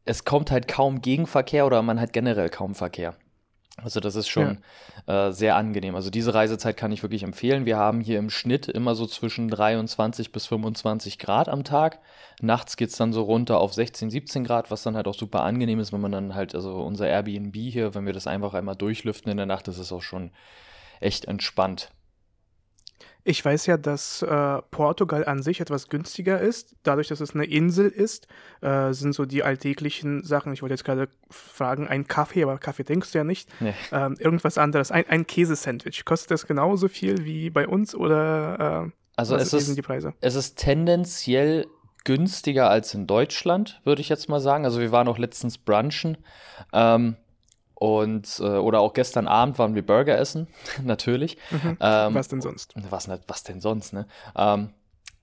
Es 0.04 0.24
kommt 0.24 0.50
halt 0.50 0.68
kaum 0.68 1.00
Gegenverkehr 1.00 1.66
oder 1.66 1.82
man 1.82 2.00
hat 2.00 2.12
generell 2.12 2.50
kaum 2.50 2.74
Verkehr. 2.74 3.14
Also 3.76 3.98
das 3.98 4.14
ist 4.14 4.28
schon 4.28 4.58
ja. 5.08 5.28
äh, 5.28 5.32
sehr 5.32 5.56
angenehm. 5.56 5.96
Also 5.96 6.08
diese 6.08 6.32
Reisezeit 6.32 6.76
kann 6.76 6.92
ich 6.92 7.02
wirklich 7.02 7.24
empfehlen. 7.24 7.66
Wir 7.66 7.76
haben 7.76 8.00
hier 8.00 8.20
im 8.20 8.30
Schnitt 8.30 8.68
immer 8.68 8.94
so 8.94 9.04
zwischen 9.06 9.48
23 9.48 10.30
bis 10.30 10.46
25 10.46 11.18
Grad 11.18 11.48
am 11.48 11.64
Tag. 11.64 11.98
Nachts 12.40 12.76
geht 12.76 12.90
es 12.90 12.96
dann 12.96 13.12
so 13.12 13.22
runter 13.22 13.58
auf 13.58 13.74
16, 13.74 14.10
17 14.10 14.44
Grad, 14.44 14.70
was 14.70 14.84
dann 14.84 14.94
halt 14.94 15.08
auch 15.08 15.14
super 15.14 15.42
angenehm 15.42 15.80
ist, 15.80 15.92
wenn 15.92 16.00
man 16.00 16.12
dann 16.12 16.36
halt, 16.36 16.54
also 16.54 16.82
unser 16.82 17.08
Airbnb 17.08 17.56
hier, 17.56 17.96
wenn 17.96 18.06
wir 18.06 18.12
das 18.12 18.28
einfach 18.28 18.54
einmal 18.54 18.76
durchlüften 18.76 19.32
in 19.32 19.38
der 19.38 19.46
Nacht, 19.46 19.66
das 19.66 19.78
ist 19.78 19.90
auch 19.90 20.02
schon 20.02 20.30
echt 21.00 21.24
entspannt. 21.24 21.90
Ich 23.26 23.42
weiß 23.42 23.64
ja, 23.66 23.78
dass 23.78 24.20
äh, 24.20 24.62
Portugal 24.70 25.24
an 25.24 25.42
sich 25.42 25.60
etwas 25.60 25.88
günstiger 25.88 26.40
ist. 26.40 26.76
Dadurch, 26.82 27.08
dass 27.08 27.20
es 27.20 27.34
eine 27.34 27.46
Insel 27.46 27.88
ist, 27.88 28.28
äh, 28.60 28.92
sind 28.92 29.14
so 29.14 29.24
die 29.24 29.42
alltäglichen 29.42 30.22
Sachen. 30.22 30.52
Ich 30.52 30.60
wollte 30.60 30.74
jetzt 30.74 30.84
gerade 30.84 31.08
fragen, 31.30 31.88
ein 31.88 32.06
Kaffee, 32.06 32.42
aber 32.42 32.58
Kaffee 32.58 32.84
denkst 32.84 33.12
du 33.12 33.18
ja 33.18 33.24
nicht. 33.24 33.48
Nee. 33.60 33.72
Ähm, 33.92 34.16
irgendwas 34.18 34.58
anderes. 34.58 34.90
Ein, 34.90 35.08
ein 35.08 35.26
Käsesandwich. 35.26 36.04
Kostet 36.04 36.32
das 36.32 36.46
genauso 36.46 36.88
viel 36.88 37.24
wie 37.24 37.48
bei 37.48 37.66
uns 37.66 37.94
oder 37.94 38.84
äh, 38.86 38.90
also 39.16 39.36
es 39.36 39.54
ist, 39.54 39.74
die 39.74 39.82
Preise? 39.82 40.12
Es 40.20 40.34
ist 40.34 40.56
tendenziell 40.56 41.66
günstiger 42.04 42.68
als 42.68 42.92
in 42.92 43.06
Deutschland, 43.06 43.80
würde 43.84 44.02
ich 44.02 44.10
jetzt 44.10 44.28
mal 44.28 44.40
sagen. 44.40 44.66
Also 44.66 44.80
wir 44.80 44.92
waren 44.92 45.08
auch 45.08 45.18
letztens 45.18 45.56
brunchen. 45.56 46.18
Ähm, 46.72 47.16
und 47.74 48.40
äh, 48.40 48.44
oder 48.44 48.80
auch 48.80 48.92
gestern 48.92 49.26
Abend 49.26 49.58
waren 49.58 49.74
wir 49.74 49.84
Burger 49.84 50.16
essen, 50.18 50.46
natürlich. 50.82 51.36
Mhm. 51.50 51.76
Ähm, 51.80 52.14
was 52.14 52.28
denn 52.28 52.40
sonst? 52.40 52.74
Was, 52.90 53.08
was 53.26 53.42
denn 53.42 53.60
sonst, 53.60 53.92
ne? 53.92 54.06
Ähm, 54.36 54.70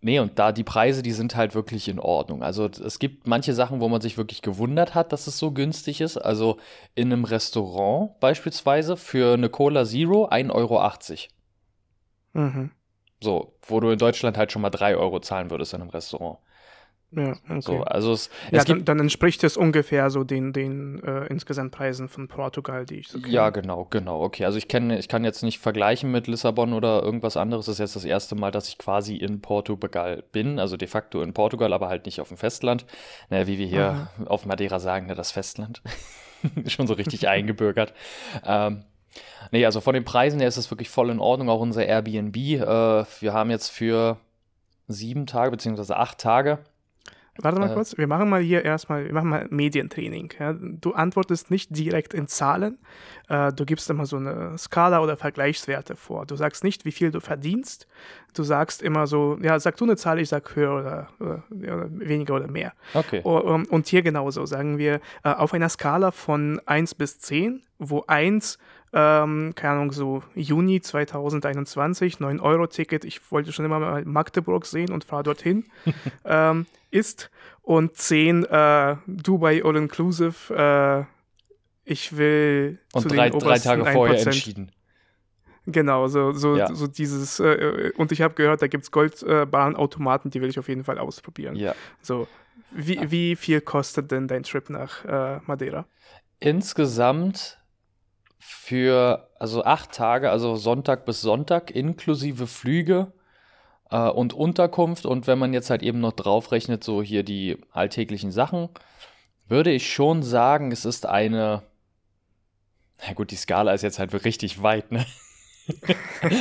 nee, 0.01 0.19
und 0.19 0.37
da 0.37 0.51
die 0.51 0.63
Preise, 0.63 1.01
die 1.01 1.13
sind 1.13 1.35
halt 1.35 1.55
wirklich 1.55 1.87
in 1.87 1.99
Ordnung. 1.99 2.43
Also 2.43 2.65
es 2.65 2.99
gibt 2.99 3.27
manche 3.27 3.53
Sachen, 3.53 3.79
wo 3.79 3.87
man 3.87 4.01
sich 4.01 4.17
wirklich 4.17 4.41
gewundert 4.41 4.95
hat, 4.95 5.13
dass 5.13 5.27
es 5.27 5.37
so 5.37 5.51
günstig 5.51 6.01
ist. 6.01 6.17
Also 6.17 6.57
in 6.93 7.11
einem 7.11 7.23
Restaurant 7.23 8.19
beispielsweise 8.19 8.97
für 8.97 9.33
eine 9.33 9.49
Cola 9.49 9.85
Zero 9.85 10.27
1,80 10.27 10.51
Euro. 10.51 10.91
Mhm. 12.33 12.71
So, 13.21 13.53
wo 13.61 13.79
du 13.79 13.91
in 13.91 13.99
Deutschland 13.99 14.37
halt 14.37 14.51
schon 14.51 14.63
mal 14.63 14.71
3 14.71 14.95
Euro 14.97 15.19
zahlen 15.19 15.51
würdest 15.51 15.73
in 15.73 15.81
einem 15.81 15.91
Restaurant. 15.91 16.39
Ja, 17.13 17.31
okay. 17.49 17.61
So, 17.61 17.83
also 17.83 18.13
es, 18.13 18.29
ja, 18.51 18.59
es 18.59 18.65
dann, 18.65 18.85
dann, 18.85 18.99
entspricht 18.99 19.43
es 19.43 19.57
ungefähr 19.57 20.09
so 20.09 20.23
den, 20.23 20.53
den 20.53 21.03
äh, 21.03 21.25
insgesamt 21.25 21.71
Preisen 21.71 22.07
von 22.07 22.29
Portugal, 22.29 22.85
die 22.85 22.99
ich 22.99 23.09
so 23.09 23.19
kenne. 23.19 23.33
Ja, 23.33 23.49
genau, 23.49 23.85
genau. 23.89 24.23
Okay, 24.23 24.45
also 24.45 24.57
ich 24.57 24.69
kenne, 24.69 24.97
ich 24.97 25.09
kann 25.09 25.25
jetzt 25.25 25.43
nicht 25.43 25.59
vergleichen 25.59 26.09
mit 26.09 26.27
Lissabon 26.27 26.71
oder 26.71 27.03
irgendwas 27.03 27.35
anderes. 27.35 27.65
Das 27.65 27.73
ist 27.73 27.79
jetzt 27.79 27.95
das 27.97 28.05
erste 28.05 28.35
Mal, 28.35 28.51
dass 28.51 28.69
ich 28.69 28.77
quasi 28.77 29.17
in 29.17 29.41
Portugal 29.41 30.23
bin, 30.31 30.57
also 30.57 30.77
de 30.77 30.87
facto 30.87 31.21
in 31.21 31.33
Portugal, 31.33 31.73
aber 31.73 31.89
halt 31.89 32.05
nicht 32.05 32.21
auf 32.21 32.29
dem 32.29 32.37
Festland. 32.37 32.85
Naja, 33.29 33.45
wie 33.45 33.57
wir 33.57 33.67
hier 33.67 33.87
Aha. 33.87 34.09
auf 34.27 34.45
Madeira 34.45 34.79
sagen, 34.79 35.07
ne, 35.07 35.15
das 35.15 35.31
Festland. 35.31 35.81
Schon 36.67 36.87
so 36.87 36.93
richtig 36.93 37.27
eingebürgert. 37.27 37.93
Ähm, 38.45 38.85
nee, 39.51 39.65
also 39.65 39.81
von 39.81 39.95
den 39.95 40.05
Preisen 40.05 40.39
her 40.39 40.47
ist 40.47 40.57
es 40.57 40.71
wirklich 40.71 40.89
voll 40.89 41.09
in 41.09 41.19
Ordnung. 41.19 41.49
Auch 41.49 41.59
unser 41.59 41.85
Airbnb. 41.85 42.37
Äh, 42.37 42.59
wir 43.19 43.33
haben 43.33 43.49
jetzt 43.49 43.67
für 43.67 44.17
sieben 44.87 45.25
Tage 45.25 45.51
beziehungsweise 45.51 45.97
acht 45.97 46.17
Tage 46.17 46.59
Warte 47.37 47.59
mal 47.59 47.71
äh, 47.71 47.73
kurz, 47.73 47.97
wir 47.97 48.07
machen 48.07 48.29
mal 48.29 48.41
hier 48.41 48.65
erstmal, 48.65 49.05
wir 49.05 49.13
machen 49.13 49.29
mal 49.29 49.47
Medientraining. 49.49 50.33
Ja. 50.37 50.53
Du 50.53 50.93
antwortest 50.93 51.49
nicht 51.49 51.75
direkt 51.75 52.13
in 52.13 52.27
Zahlen, 52.27 52.77
äh, 53.29 53.53
du 53.53 53.65
gibst 53.65 53.89
immer 53.89 54.05
so 54.05 54.17
eine 54.17 54.57
Skala 54.57 55.01
oder 55.01 55.15
Vergleichswerte 55.15 55.95
vor. 55.95 56.25
Du 56.25 56.35
sagst 56.35 56.63
nicht, 56.63 56.83
wie 56.83 56.91
viel 56.91 57.09
du 57.09 57.21
verdienst, 57.21 57.87
du 58.33 58.43
sagst 58.43 58.81
immer 58.81 59.07
so, 59.07 59.37
ja, 59.41 59.59
sag 59.59 59.77
du 59.77 59.85
eine 59.85 59.95
Zahl, 59.95 60.19
ich 60.19 60.29
sag 60.29 60.55
höher 60.55 60.75
oder, 60.75 61.07
oder, 61.19 61.43
oder 61.49 61.87
weniger 61.91 62.35
oder 62.35 62.47
mehr. 62.47 62.73
Okay. 62.93 63.21
Und, 63.23 63.69
und 63.69 63.87
hier 63.87 64.01
genauso, 64.01 64.45
sagen 64.45 64.77
wir, 64.77 64.99
äh, 65.23 65.29
auf 65.29 65.53
einer 65.53 65.69
Skala 65.69 66.11
von 66.11 66.59
1 66.65 66.95
bis 66.95 67.19
10, 67.19 67.63
wo 67.79 68.03
1 68.07 68.57
ähm, 68.93 69.53
keine 69.55 69.73
Ahnung, 69.73 69.91
so 69.91 70.23
Juni 70.35 70.81
2021, 70.81 72.15
9-Euro-Ticket, 72.15 73.05
ich 73.05 73.31
wollte 73.31 73.53
schon 73.53 73.65
immer 73.65 73.79
mal 73.79 74.03
Magdeburg 74.05 74.65
sehen 74.65 74.91
und 74.91 75.03
fahre 75.03 75.23
dorthin, 75.23 75.65
ähm, 76.25 76.65
ist. 76.89 77.31
Und 77.61 77.95
10 77.95 78.43
äh, 78.45 78.97
Dubai 79.07 79.63
All-Inclusive, 79.63 81.07
äh, 81.07 81.89
ich 81.89 82.17
will 82.17 82.79
und 82.93 83.01
zu 83.03 83.07
drei, 83.07 83.29
den 83.29 83.39
drei 83.39 83.59
Tage 83.59 83.83
1%. 83.83 83.93
vorher 83.93 84.21
entschieden. 84.21 84.71
Genau, 85.67 86.07
so, 86.07 86.31
so, 86.31 86.57
ja. 86.57 86.73
so 86.73 86.87
dieses, 86.87 87.39
äh, 87.39 87.91
und 87.95 88.11
ich 88.11 88.21
habe 88.21 88.33
gehört, 88.33 88.61
da 88.61 88.67
gibt 88.67 88.83
es 88.83 88.91
Goldbahnautomaten, 88.91 90.31
die 90.31 90.41
will 90.41 90.49
ich 90.49 90.57
auf 90.57 90.67
jeden 90.67 90.83
Fall 90.83 90.97
ausprobieren. 90.97 91.55
Ja. 91.55 91.75
So, 92.01 92.27
wie, 92.71 92.95
ja. 92.95 93.11
wie 93.11 93.35
viel 93.35 93.61
kostet 93.61 94.11
denn 94.11 94.27
dein 94.27 94.43
Trip 94.43 94.69
nach 94.69 95.05
äh, 95.05 95.39
Madeira? 95.45 95.85
Insgesamt 96.39 97.60
für 98.43 99.29
also 99.37 99.63
acht 99.63 99.91
Tage, 99.91 100.31
also 100.31 100.55
Sonntag 100.55 101.05
bis 101.05 101.21
Sonntag, 101.21 101.69
inklusive 101.69 102.47
Flüge 102.47 103.13
äh, 103.91 104.09
und 104.09 104.33
Unterkunft. 104.33 105.05
Und 105.05 105.27
wenn 105.27 105.37
man 105.37 105.53
jetzt 105.53 105.69
halt 105.69 105.83
eben 105.83 105.99
noch 105.99 106.13
draufrechnet, 106.13 106.83
so 106.83 107.03
hier 107.03 107.23
die 107.23 107.57
alltäglichen 107.71 108.31
Sachen, 108.31 108.69
würde 109.47 109.71
ich 109.71 109.93
schon 109.93 110.23
sagen, 110.23 110.71
es 110.71 110.85
ist 110.85 111.05
eine. 111.05 111.61
Na 113.05 113.13
gut, 113.13 113.31
die 113.31 113.35
Skala 113.35 113.73
ist 113.73 113.83
jetzt 113.83 113.99
halt 113.99 114.11
richtig 114.25 114.63
weit, 114.63 114.91
ne? 114.91 115.05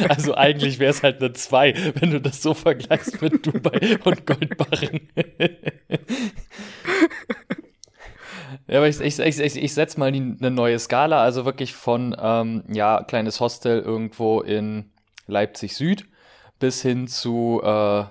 also 0.08 0.34
eigentlich 0.34 0.78
wäre 0.78 0.90
es 0.90 1.02
halt 1.02 1.20
eine 1.20 1.34
2, 1.34 1.92
wenn 2.00 2.10
du 2.10 2.20
das 2.20 2.40
so 2.40 2.54
vergleichst 2.54 3.20
mit 3.20 3.46
Dubai 3.46 3.98
und 4.04 4.26
Goldbarren. 4.26 5.08
Ja, 8.66 8.78
aber 8.78 8.88
ich, 8.88 9.00
ich, 9.00 9.18
ich, 9.18 9.56
ich 9.56 9.74
setze 9.74 9.98
mal 9.98 10.12
die, 10.12 10.20
eine 10.20 10.50
neue 10.50 10.78
Skala, 10.78 11.22
also 11.22 11.44
wirklich 11.44 11.74
von, 11.74 12.16
ähm, 12.20 12.64
ja, 12.72 13.02
kleines 13.02 13.40
Hostel 13.40 13.80
irgendwo 13.80 14.40
in 14.40 14.90
Leipzig 15.26 15.76
Süd 15.76 16.06
bis 16.58 16.82
hin 16.82 17.08
zu, 17.08 17.60
äh, 17.62 18.04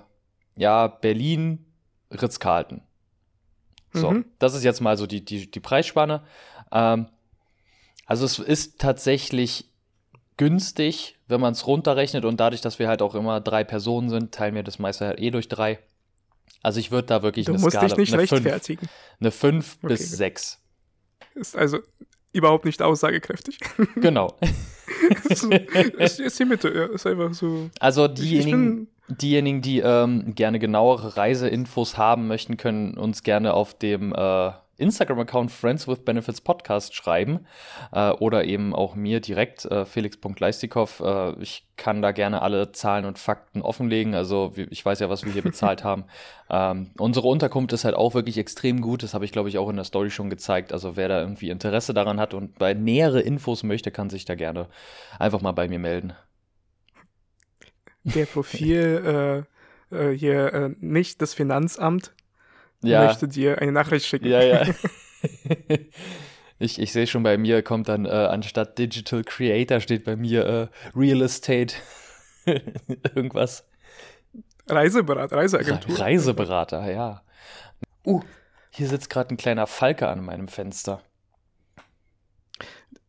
ja, 0.55 0.87
Berlin, 0.87 1.65
Ritz-Carlton. 2.11 2.81
So, 3.93 4.11
mhm. 4.11 4.25
das 4.37 4.53
ist 4.53 4.63
jetzt 4.63 4.81
mal 4.81 4.97
so 4.97 5.07
die, 5.07 5.23
die, 5.23 5.49
die 5.49 5.59
Preisspanne. 5.59 6.21
Ähm, 6.71 7.07
also 8.05 8.25
es 8.25 8.39
ist 8.39 8.79
tatsächlich 8.79 9.69
günstig, 10.37 11.17
wenn 11.27 11.41
man 11.41 11.53
es 11.53 11.67
runterrechnet 11.67 12.25
und 12.25 12.39
dadurch, 12.39 12.61
dass 12.61 12.79
wir 12.79 12.87
halt 12.87 13.01
auch 13.01 13.15
immer 13.15 13.41
drei 13.41 13.63
Personen 13.63 14.09
sind, 14.09 14.31
teilen 14.33 14.55
wir 14.55 14.63
das 14.63 14.79
meiste 14.79 15.05
halt 15.05 15.19
eh 15.19 15.31
durch 15.31 15.47
drei. 15.47 15.79
Also 16.63 16.79
ich 16.79 16.91
würde 16.91 17.07
da 17.07 17.23
wirklich 17.23 17.45
du 17.45 17.53
eine 17.53 17.61
musst 17.61 17.75
Skala, 17.75 17.87
dich 17.87 17.97
nicht 17.97 18.13
eine 18.13 18.21
rechtfertigen. 18.21 18.87
5, 18.87 18.91
eine 19.19 19.31
5 19.31 19.77
Okay, 19.81 19.87
bis 19.87 20.09
gut. 20.09 20.17
6. 20.17 20.59
Ist 21.35 21.55
also 21.55 21.79
überhaupt 22.33 22.65
nicht 22.65 22.81
aussagekräftig. 22.81 23.59
Genau. 23.95 24.37
ist, 25.29 25.43
ist, 25.43 26.19
ist 26.19 26.39
die 26.39 26.45
Mitte, 26.45 26.73
ja. 26.73 26.85
Ist 26.85 27.05
einfach 27.07 27.33
so. 27.33 27.69
Also 27.79 28.07
diejenigen, 28.07 28.87
diejenigen, 29.07 29.61
die 29.61 29.79
ähm, 29.79 30.35
gerne 30.35 30.59
genauere 30.59 31.17
Reiseinfos 31.17 31.97
haben 31.97 32.27
möchten, 32.27 32.57
können 32.57 32.97
uns 32.97 33.23
gerne 33.23 33.53
auf 33.53 33.77
dem 33.77 34.13
äh, 34.13 34.51
Instagram-Account 34.79 35.51
Friends 35.51 35.87
with 35.87 35.99
Benefits 35.99 36.41
Podcast 36.41 36.95
schreiben 36.95 37.45
äh, 37.91 38.09
oder 38.11 38.45
eben 38.45 38.73
auch 38.73 38.95
mir 38.95 39.19
direkt, 39.19 39.65
äh, 39.65 39.85
felix.leistikow. 39.85 40.99
Äh, 40.99 41.41
ich 41.41 41.67
kann 41.77 42.01
da 42.01 42.11
gerne 42.11 42.41
alle 42.41 42.71
Zahlen 42.71 43.05
und 43.05 43.19
Fakten 43.19 43.61
offenlegen. 43.61 44.15
Also 44.15 44.53
ich 44.55 44.83
weiß 44.83 44.99
ja, 44.99 45.09
was 45.09 45.25
wir 45.25 45.31
hier 45.31 45.43
bezahlt 45.43 45.83
haben. 45.83 46.05
Ähm, 46.51 46.89
unsere 46.97 47.27
Unterkunft 47.27 47.73
ist 47.73 47.85
halt 47.85 47.93
auch 47.93 48.15
wirklich 48.15 48.39
extrem 48.39 48.81
gut. 48.81 49.03
Das 49.03 49.13
habe 49.13 49.23
ich, 49.23 49.31
glaube 49.31 49.49
ich, 49.49 49.59
auch 49.59 49.69
in 49.69 49.75
der 49.75 49.85
Story 49.85 50.09
schon 50.09 50.31
gezeigt. 50.31 50.73
Also 50.73 50.95
wer 50.95 51.07
da 51.07 51.19
irgendwie 51.19 51.51
Interesse 51.51 51.93
daran 51.93 52.19
hat 52.19 52.33
und 52.33 52.57
bei 52.57 52.73
nähere 52.73 53.21
Infos 53.21 53.61
möchte, 53.61 53.91
kann 53.91 54.09
sich 54.09 54.25
da 54.25 54.33
gerne 54.33 54.67
einfach 55.19 55.41
mal 55.41 55.51
bei 55.51 55.67
mir 55.67 55.77
melden. 55.77 56.13
Der 58.03 58.25
Profil 58.25 59.45
äh, 59.91 59.95
äh, 59.95 60.17
hier 60.17 60.53
äh, 60.53 60.69
nicht 60.79 61.21
das 61.21 61.33
Finanzamt 61.33 62.13
Ja. 62.81 63.05
möchte 63.05 63.27
dir 63.27 63.59
eine 63.59 63.71
Nachricht 63.71 64.05
schicken. 64.05 64.27
Ja, 64.27 64.41
ja. 64.41 64.65
ich 66.59 66.79
ich 66.79 66.91
sehe 66.91 67.07
schon, 67.07 67.23
bei 67.23 67.37
mir 67.37 67.61
kommt 67.61 67.89
dann 67.89 68.05
äh, 68.05 68.09
anstatt 68.09 68.77
Digital 68.77 69.23
Creator 69.23 69.79
steht 69.79 70.05
bei 70.05 70.15
mir 70.15 70.45
äh, 70.45 70.67
Real 70.97 71.21
Estate. 71.21 71.75
Irgendwas. 73.15 73.67
Reiseberater, 74.67 75.35
Reiseagentur. 75.35 75.99
Reiseberater, 75.99 76.91
ja. 76.91 77.21
Uh, 78.05 78.21
hier 78.69 78.87
sitzt 78.87 79.09
gerade 79.09 79.33
ein 79.33 79.37
kleiner 79.37 79.67
Falke 79.67 80.07
an 80.07 80.23
meinem 80.23 80.47
Fenster. 80.47 81.01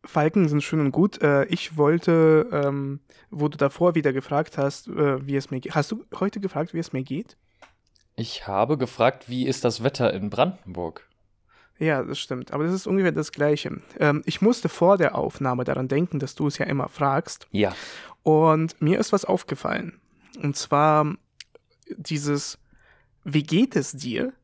Falken 0.04 0.48
sind 0.48 0.62
schön 0.62 0.80
und 0.80 0.92
gut. 0.92 1.20
Äh, 1.22 1.44
ich 1.44 1.76
wollte, 1.76 2.48
ähm, 2.52 3.00
wo 3.30 3.48
du 3.48 3.58
davor 3.58 3.94
wieder 3.94 4.12
gefragt 4.12 4.56
hast, 4.58 4.88
äh, 4.88 5.26
wie 5.26 5.36
es 5.36 5.50
mir 5.50 5.60
geht. 5.60 5.74
Hast 5.74 5.92
du 5.92 6.04
heute 6.18 6.40
gefragt, 6.40 6.72
wie 6.72 6.78
es 6.78 6.92
mir 6.92 7.02
geht? 7.02 7.36
Ich 8.16 8.46
habe 8.46 8.76
gefragt, 8.76 9.28
wie 9.28 9.46
ist 9.46 9.64
das 9.64 9.82
Wetter 9.82 10.12
in 10.12 10.30
Brandenburg? 10.30 11.08
Ja, 11.78 12.02
das 12.02 12.18
stimmt. 12.18 12.52
Aber 12.52 12.64
das 12.64 12.74
ist 12.74 12.86
ungefähr 12.86 13.10
das 13.10 13.32
Gleiche. 13.32 13.80
Ähm, 13.98 14.22
ich 14.26 14.42
musste 14.42 14.68
vor 14.68 14.98
der 14.98 15.14
Aufnahme 15.14 15.64
daran 15.64 15.88
denken, 15.88 16.18
dass 16.18 16.34
du 16.34 16.46
es 16.46 16.58
ja 16.58 16.66
immer 16.66 16.88
fragst. 16.88 17.48
Ja. 17.52 17.74
Und 18.22 18.80
mir 18.82 19.00
ist 19.00 19.12
was 19.12 19.24
aufgefallen. 19.24 19.98
Und 20.42 20.56
zwar 20.56 21.14
dieses, 21.96 22.58
wie 23.24 23.42
geht 23.42 23.76
es 23.76 23.92
dir? 23.92 24.34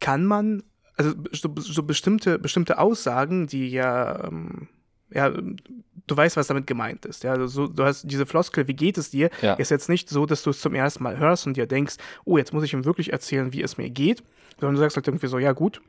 Kann 0.00 0.24
man, 0.24 0.62
also 0.96 1.12
so, 1.32 1.54
so 1.56 1.82
bestimmte, 1.82 2.38
bestimmte 2.38 2.78
Aussagen, 2.78 3.46
die 3.46 3.68
ja, 3.68 4.24
ähm, 4.24 4.68
ja, 5.12 5.30
du 5.30 6.16
weißt, 6.16 6.36
was 6.36 6.46
damit 6.48 6.66
gemeint 6.66 7.04
ist. 7.06 7.22
Ja, 7.24 7.32
also 7.32 7.46
so, 7.46 7.66
du 7.66 7.84
hast 7.84 8.04
diese 8.04 8.26
Floskel, 8.26 8.66
wie 8.68 8.74
geht 8.74 8.98
es 8.98 9.10
dir, 9.10 9.30
Ja. 9.42 9.54
ist 9.54 9.70
jetzt 9.70 9.88
nicht 9.88 10.08
so, 10.08 10.26
dass 10.26 10.42
du 10.42 10.50
es 10.50 10.60
zum 10.60 10.74
ersten 10.74 11.02
Mal 11.02 11.18
hörst 11.18 11.46
und 11.46 11.56
dir 11.56 11.66
denkst, 11.66 11.96
oh, 12.24 12.38
jetzt 12.38 12.52
muss 12.52 12.64
ich 12.64 12.72
ihm 12.72 12.84
wirklich 12.84 13.12
erzählen, 13.12 13.52
wie 13.52 13.62
es 13.62 13.76
mir 13.78 13.90
geht, 13.90 14.22
sondern 14.58 14.74
du 14.74 14.80
sagst 14.80 14.96
halt 14.96 15.06
irgendwie 15.08 15.26
so, 15.28 15.38
ja 15.38 15.52
gut, 15.52 15.80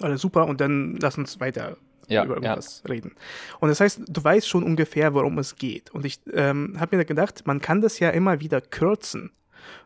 alles 0.00 0.20
super 0.20 0.46
und 0.46 0.60
dann 0.60 0.96
lass 0.96 1.16
uns 1.18 1.40
weiter 1.40 1.76
Ja, 2.08 2.24
über 2.24 2.34
ja. 2.34 2.40
irgendwas 2.42 2.82
reden. 2.88 3.14
Und 3.60 3.68
das 3.68 3.80
heißt, 3.80 4.02
du 4.06 4.24
weißt 4.24 4.48
schon 4.48 4.62
ungefähr, 4.62 5.14
worum 5.14 5.38
es 5.38 5.56
geht. 5.56 5.90
Und 5.90 6.04
ich 6.04 6.20
ähm, 6.32 6.76
habe 6.78 6.96
mir 6.96 7.04
gedacht, 7.04 7.46
man 7.46 7.60
kann 7.60 7.80
das 7.80 7.98
ja 7.98 8.10
immer 8.10 8.40
wieder 8.40 8.60
kürzen. 8.60 9.30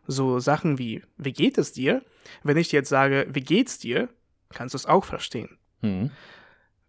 So 0.07 0.39
Sachen 0.41 0.79
wie, 0.79 1.03
wie 1.17 1.33
geht 1.33 1.57
es 1.57 1.73
dir? 1.73 2.03
Wenn 2.43 2.57
ich 2.59 2.69
dir 2.69 2.81
jetzt 2.81 2.91
sage, 2.91 3.27
wie 3.33 3.41
geht's 3.41 3.79
dir, 3.79 4.09
kannst 4.51 4.75
du 4.75 4.77
es 4.77 4.85
auch 4.87 5.05
verstehen. 5.05 5.57
Hm. 5.81 6.11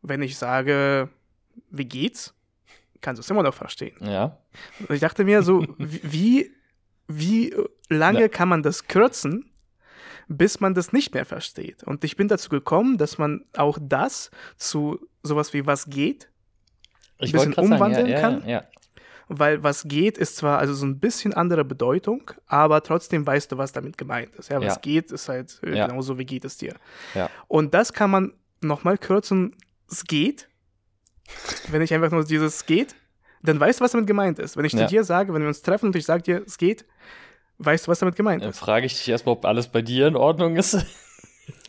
Wenn 0.02 0.22
ich 0.22 0.38
sage, 0.38 1.08
wie 1.70 1.86
geht's, 1.86 2.34
kannst 3.02 3.20
du 3.20 3.22
es 3.22 3.30
immer 3.30 3.44
noch 3.44 3.54
verstehen. 3.54 3.96
Ja. 4.02 4.38
Und 4.80 4.92
ich 4.92 5.02
dachte 5.02 5.24
mir 5.24 5.42
so, 5.44 5.66
wie, 5.78 6.52
wie 7.08 7.56
lange 7.90 8.22
Ja. 8.22 8.28
kann 8.28 8.50
man 8.50 8.64
das 8.64 8.88
kürzen, 8.88 9.52
bis 10.28 10.60
man 10.60 10.74
das 10.74 10.94
nicht 10.94 11.14
mehr 11.14 11.26
versteht? 11.26 11.84
Und 11.84 12.04
ich 12.04 12.16
bin 12.16 12.28
dazu 12.28 12.50
gekommen, 12.50 12.98
dass 12.98 13.18
man 13.18 13.44
auch 13.56 13.78
das 13.82 14.32
zu 14.58 15.00
sowas 15.24 15.54
wie 15.54 15.66
was 15.66 15.90
geht, 15.90 16.30
Ich 17.18 17.32
Bisschen 17.32 17.52
gerade 17.52 17.68
sagen, 17.68 17.74
umwandeln 17.82 18.08
ja, 18.08 18.20
kann? 18.22 18.48
Ja. 18.48 18.64
weil 19.28 19.62
was 19.64 19.84
geht 19.88 20.18
ist 20.18 20.36
zwar 20.38 20.58
also 20.60 20.74
so 20.74 20.86
ein 20.86 21.00
bisschen 21.00 21.34
andere 21.34 21.64
Bedeutung, 21.66 22.32
aber 22.48 22.82
trotzdem 22.84 23.26
weißt 23.26 23.52
du, 23.52 23.58
was 23.58 23.72
damit 23.72 23.98
gemeint 23.98 24.36
ist. 24.36 24.50
Ja, 24.50 24.60
was 24.62 24.76
Ja. 24.76 24.82
geht 24.82 25.12
ist 25.12 25.30
halt 25.30 25.60
äh, 25.64 25.72
genauso, 25.72 26.18
wie 26.18 26.26
geht 26.26 26.46
es 26.46 26.58
dir. 26.58 26.76
Ja. 27.14 27.30
Und 27.48 27.74
das 27.74 27.94
kann 27.94 28.10
man 28.12 28.34
nochmal 28.62 28.98
kürzen, 28.98 29.56
es 29.90 30.04
geht. 30.04 30.48
Wenn 31.70 31.82
ich 31.82 31.94
einfach 31.94 32.12
nur 32.12 32.24
dieses 32.24 32.66
geht, 32.66 32.96
dann 33.44 33.60
weißt 33.60 33.80
du, 33.80 33.84
was 33.84 33.92
damit 33.92 34.08
gemeint 34.08 34.40
ist. 34.40 34.56
Wenn 34.58 34.66
ich 34.66 34.74
Ja. 34.74 34.80
zu 34.82 34.86
dir 34.88 35.04
sage, 35.04 35.34
wenn 35.34 35.42
wir 35.42 35.48
uns 35.48 35.62
treffen 35.62 35.88
und 35.88 35.96
ich 35.96 36.06
sage 36.06 36.24
dir, 36.24 36.44
es 36.46 36.58
geht, 36.58 36.86
weißt 37.58 37.88
du, 37.88 37.92
was 37.92 38.00
damit 38.00 38.16
gemeint 38.16 38.44
Dann 38.44 38.52
ist. 38.52 38.60
frage 38.60 38.86
ich 38.86 38.94
dich 38.94 39.10
erstmal, 39.10 39.34
ob 39.34 39.46
alles 39.46 39.68
bei 39.68 39.82
dir 39.82 40.08
in 40.08 40.16
Ordnung 40.16 40.56
ist. 40.56 40.78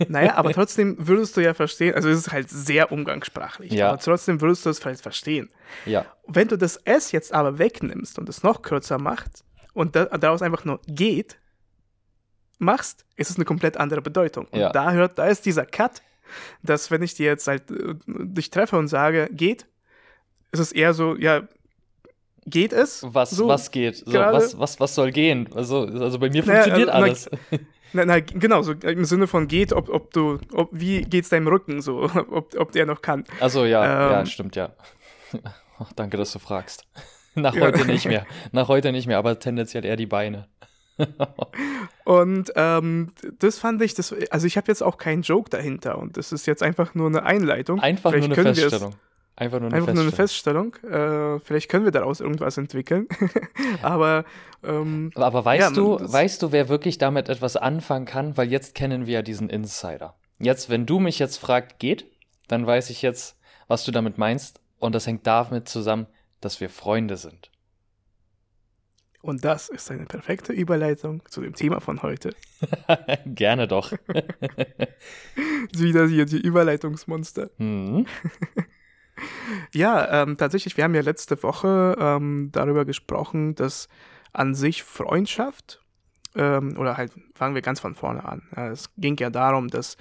Naja, 0.07 0.35
aber 0.37 0.53
trotzdem 0.53 0.97
würdest 0.99 1.37
du 1.37 1.41
ja 1.41 1.55
verstehen, 1.55 1.95
also 1.95 2.09
es 2.09 2.19
ist 2.19 2.31
halt 2.33 2.49
sehr 2.51 2.93
umgangssprachlich, 2.93 3.73
Ja. 3.73 3.89
aber 3.89 3.99
trotzdem 3.99 4.41
würdest 4.41 4.65
du 4.65 4.71
es 4.71 4.79
vielleicht 4.79 5.01
verstehen. 5.01 5.49
ja. 5.87 6.05
Wenn 6.29 6.47
du 6.47 6.57
das 6.57 6.77
S 6.77 7.11
jetzt 7.11 7.33
aber 7.33 7.59
wegnimmst 7.59 8.19
und 8.19 8.29
es 8.29 8.43
noch 8.43 8.63
kürzer 8.63 8.99
machst 8.99 9.45
und 9.73 9.97
da, 9.97 10.05
daraus 10.05 10.43
einfach 10.43 10.65
nur 10.65 10.81
geht 10.87 11.39
machst, 12.59 13.05
ist 13.17 13.31
es 13.31 13.37
eine 13.37 13.45
komplett 13.45 13.77
andere 13.77 14.03
Bedeutung. 14.03 14.47
Und 14.51 14.61
Ja. 14.61 14.71
da 14.71 14.93
hört, 14.93 15.19
da 15.19 15.27
ist 15.27 15.47
dieser 15.47 15.67
Cut, 15.67 16.03
dass 16.63 16.91
wenn 16.91 17.03
ich 17.03 17.15
dir 17.15 17.27
jetzt 17.27 17.47
halt 17.47 17.71
äh, 17.71 17.95
dich 18.07 18.51
treffe 18.51 18.77
und 18.79 18.89
sage, 18.89 19.29
geht, 19.33 19.67
ist 20.53 20.61
es 20.61 20.73
eher 20.73 20.95
so, 20.95 21.17
ja, 21.17 21.43
geht 22.47 22.73
es? 22.73 23.05
Was, 23.09 23.31
so, 23.31 23.49
was 23.49 23.71
geht? 23.71 23.97
So, 23.97 24.19
was, 24.19 24.59
was, 24.59 24.81
was 24.81 24.95
soll 24.95 25.11
gehen? 25.13 25.49
Also, 25.55 25.83
also 25.87 26.19
bei 26.19 26.29
mir 26.31 26.45
Naja, 26.45 26.63
funktioniert 26.63 26.89
also, 26.91 27.01
na- 27.01 27.07
alles. 27.07 27.31
Na, 27.95 28.07
na, 28.07 28.21
genau, 28.21 28.63
so 28.63 28.73
im 28.73 29.05
Sinne 29.05 29.27
von 29.27 29.49
geht, 29.49 29.75
ob, 29.75 29.91
ob 29.91 30.15
du, 30.15 30.39
ob, 30.55 30.71
wie 30.73 31.03
geht's 31.03 31.29
deinem 31.29 31.47
Rücken 31.47 31.83
so, 31.83 32.03
ob, 32.31 32.55
ob 32.59 32.73
der 32.73 32.87
noch 32.87 33.03
kann. 33.03 33.25
Also 33.39 33.67
ja, 33.67 33.85
ja, 33.85 34.21
Ähm, 34.21 34.27
stimmt, 34.27 34.57
ja. 34.57 34.71
Danke, 35.97 36.17
dass 36.17 36.33
du 36.33 36.39
fragst. 36.39 36.85
Nach 37.35 37.55
Ja. 37.55 37.61
heute 37.61 37.85
nicht 37.85 38.07
mehr. 38.07 38.27
Nach 38.51 38.69
heute 38.69 38.93
nicht 38.93 39.07
mehr, 39.07 39.19
aber 39.19 39.39
tendenziell 39.39 39.85
eher 39.85 39.97
die 39.97 40.07
Beine. 40.07 40.49
Und 42.05 42.53
ähm, 42.57 43.13
das 43.39 43.59
fand 43.59 43.81
ich, 43.83 43.95
das, 43.95 44.15
also 44.31 44.47
ich 44.47 44.57
habe 44.57 44.69
jetzt 44.69 44.83
auch 44.83 44.99
keinen 44.99 45.23
Joke 45.23 45.51
dahinter 45.51 45.99
und 45.99 46.17
das 46.17 46.33
ist 46.33 46.47
jetzt 46.47 46.63
einfach 46.63 46.95
nur 46.95 47.07
eine 47.07 47.23
Einleitung. 47.23 47.79
Einfach 47.81 48.11
Vielleicht 48.11 48.29
nur 48.29 48.39
eine 48.39 48.55
Feststellung. 48.55 48.95
Einfach 49.37 49.61
nur 49.61 49.69
eine 49.69 49.77
Einfach 49.77 49.95
nur 49.95 50.03
eine 50.03 50.13
Feststellung. 50.13 50.73
Feststellung. 50.73 51.37
Äh, 51.37 51.41
vielleicht 51.41 51.71
können 51.71 51.85
wir 51.85 51.93
daraus 51.93 52.21
irgendwas 52.21 52.59
entwickeln. 52.59 53.07
Aber 53.83 54.25
ähm, 54.65 55.11
Aber 55.15 55.45
weißt 55.45 55.71
Ja, 55.71 55.71
du, 55.71 55.99
weißt 56.01 56.43
du, 56.43 56.53
wer 56.53 56.69
wirklich 56.69 56.99
damit 56.99 57.29
etwas 57.29 57.57
anfangen 57.57 58.05
kann? 58.05 58.37
Weil 58.37 58.51
jetzt 58.51 58.75
kennen 58.75 59.07
wir 59.07 59.15
ja 59.15 59.23
diesen 59.23 59.49
Insider. 59.49 60.15
Jetzt, 60.39 60.71
wenn 60.71 60.87
du 60.87 60.99
mich 60.99 61.19
jetzt 61.19 61.37
fragst, 61.39 61.79
geht, 61.79 62.07
dann 62.49 62.67
weiß 62.67 62.91
ich 62.91 63.01
jetzt, 63.01 63.39
was 63.69 63.85
du 63.85 63.93
damit 63.93 64.19
meinst. 64.19 64.61
Und 64.79 64.95
das 64.95 65.07
hängt 65.07 65.27
damit 65.27 65.69
zusammen, 65.69 66.07
dass 66.41 66.61
wir 66.61 66.69
Freunde 66.69 67.17
sind. 67.17 67.52
Und 69.23 69.45
das 69.45 69.69
ist 69.69 69.91
eine 69.91 70.05
perfekte 70.05 70.53
Überleitung 70.53 71.23
zu 71.29 71.41
dem 71.41 71.55
Thema 71.55 71.81
von 71.81 72.03
heute. 72.03 72.35
Gerne 73.25 73.69
doch. 73.69 73.93
Wieder 75.77 76.07
hier 76.09 76.27
die 76.27 76.41
Überleitungsmonster. 76.41 77.51
Hm. 77.57 78.07
Ja, 79.73 80.23
ähm, 80.23 80.37
tatsächlich, 80.37 80.77
wir 80.77 80.85
haben 80.85 80.95
ja 80.95 81.03
letzte 81.03 81.41
Woche 81.43 81.95
ähm, 82.01 82.49
darüber 82.51 82.85
gesprochen, 82.85 83.55
dass 83.55 83.89
an 84.33 84.55
sich 84.55 84.83
Freundschaft, 84.83 85.85
ähm, 86.35 86.77
oder 86.79 86.97
halt 86.97 87.13
fangen 87.35 87.55
wir 87.55 87.63
ganz 87.63 87.79
von 87.79 87.95
vorne 87.95 88.25
an. 88.25 88.43
Es 88.73 88.91
ging 88.97 89.17
ja 89.19 89.31
darum, 89.31 89.69
dass 89.69 89.97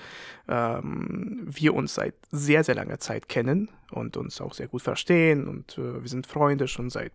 ähm, 0.47 1.41
wir 1.45 1.75
uns 1.75 1.95
seit 1.95 2.15
sehr, 2.31 2.63
sehr 2.63 2.73
langer 2.73 2.99
Zeit 2.99 3.29
kennen 3.29 3.69
und 3.91 4.17
uns 4.17 4.41
auch 4.41 4.53
sehr 4.53 4.69
gut 4.69 4.81
verstehen 4.81 5.47
und 5.47 5.77
äh, 5.77 6.01
wir 6.01 6.09
sind 6.09 6.25
Freunde 6.25 6.67
schon 6.67 6.89
seit 6.89 7.11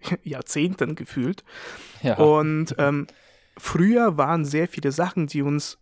Jahrzehnten 0.22 0.94
gefühlt. 0.94 1.44
Ja. 2.02 2.16
Und 2.16 2.74
ähm, 2.78 3.06
früher 3.56 4.16
waren 4.16 4.44
sehr 4.44 4.68
viele 4.68 4.92
Sachen, 4.92 5.26
die 5.26 5.42
uns 5.42 5.78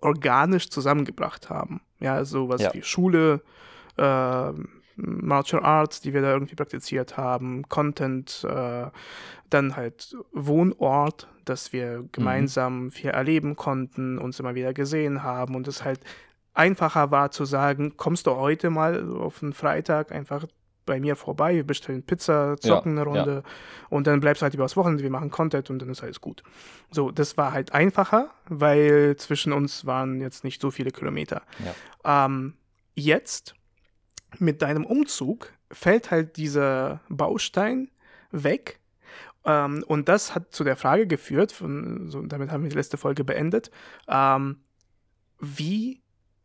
organisch 0.00 0.70
zusammengebracht 0.70 1.50
haben. 1.50 1.80
Ja, 1.98 2.24
sowas 2.24 2.60
ja. 2.60 2.74
wie 2.74 2.82
Schule, 2.82 3.42
äh, 3.96 4.52
Martial 4.96 5.64
Arts, 5.64 6.00
die 6.00 6.12
wir 6.12 6.22
da 6.22 6.32
irgendwie 6.32 6.54
praktiziert 6.54 7.16
haben, 7.16 7.68
Content, 7.68 8.46
äh, 8.48 8.86
dann 9.50 9.76
halt 9.76 10.16
Wohnort, 10.32 11.28
dass 11.44 11.72
wir 11.72 12.02
mhm. 12.02 12.08
gemeinsam 12.12 12.84
mhm. 12.84 12.90
viel 12.90 13.10
erleben 13.10 13.56
konnten, 13.56 14.18
uns 14.18 14.38
immer 14.40 14.54
wieder 14.54 14.72
gesehen 14.72 15.22
haben 15.22 15.54
und 15.54 15.66
es 15.68 15.84
halt 15.84 16.00
einfacher 16.52 17.10
war 17.10 17.30
zu 17.30 17.44
sagen, 17.44 17.96
kommst 17.96 18.26
du 18.26 18.32
heute 18.36 18.70
mal 18.70 19.10
auf 19.12 19.42
einen 19.42 19.52
Freitag 19.52 20.12
einfach 20.12 20.46
bei 20.86 21.00
mir 21.00 21.16
vorbei, 21.16 21.54
wir 21.54 21.66
bestellen 21.66 22.02
Pizza, 22.02 22.56
zocken 22.58 22.96
ja, 22.96 23.02
eine 23.02 23.10
Runde 23.10 23.42
ja. 23.44 23.50
und 23.90 24.06
dann 24.06 24.20
bleibst 24.20 24.42
du 24.42 24.44
halt 24.44 24.54
übers 24.54 24.76
Wochenende, 24.76 25.02
wir 25.02 25.10
machen 25.10 25.30
Content 25.30 25.70
und 25.70 25.80
dann 25.80 25.88
ist 25.88 26.02
alles 26.02 26.20
gut. 26.20 26.42
So, 26.90 27.10
das 27.10 27.36
war 27.36 27.52
halt 27.52 27.72
einfacher, 27.72 28.30
weil 28.48 29.16
zwischen 29.16 29.52
uns 29.52 29.86
waren 29.86 30.20
jetzt 30.20 30.44
nicht 30.44 30.60
so 30.60 30.70
viele 30.70 30.90
Kilometer. 30.90 31.42
Ja. 32.04 32.26
Ähm, 32.26 32.54
jetzt, 32.94 33.54
mit 34.38 34.62
deinem 34.62 34.84
Umzug, 34.84 35.52
fällt 35.70 36.10
halt 36.10 36.36
dieser 36.36 37.00
Baustein 37.08 37.90
weg. 38.30 38.80
Ähm, 39.44 39.84
und 39.86 40.08
das 40.08 40.34
hat 40.34 40.52
zu 40.54 40.64
der 40.64 40.76
Frage 40.76 41.06
geführt, 41.06 41.52
von, 41.52 42.08
so, 42.10 42.22
damit 42.22 42.50
haben 42.50 42.62
wir 42.62 42.70
die 42.70 42.76
letzte 42.76 42.96
Folge 42.96 43.24
beendet, 43.24 43.70
ähm, 44.08 44.60
wie 45.40 46.02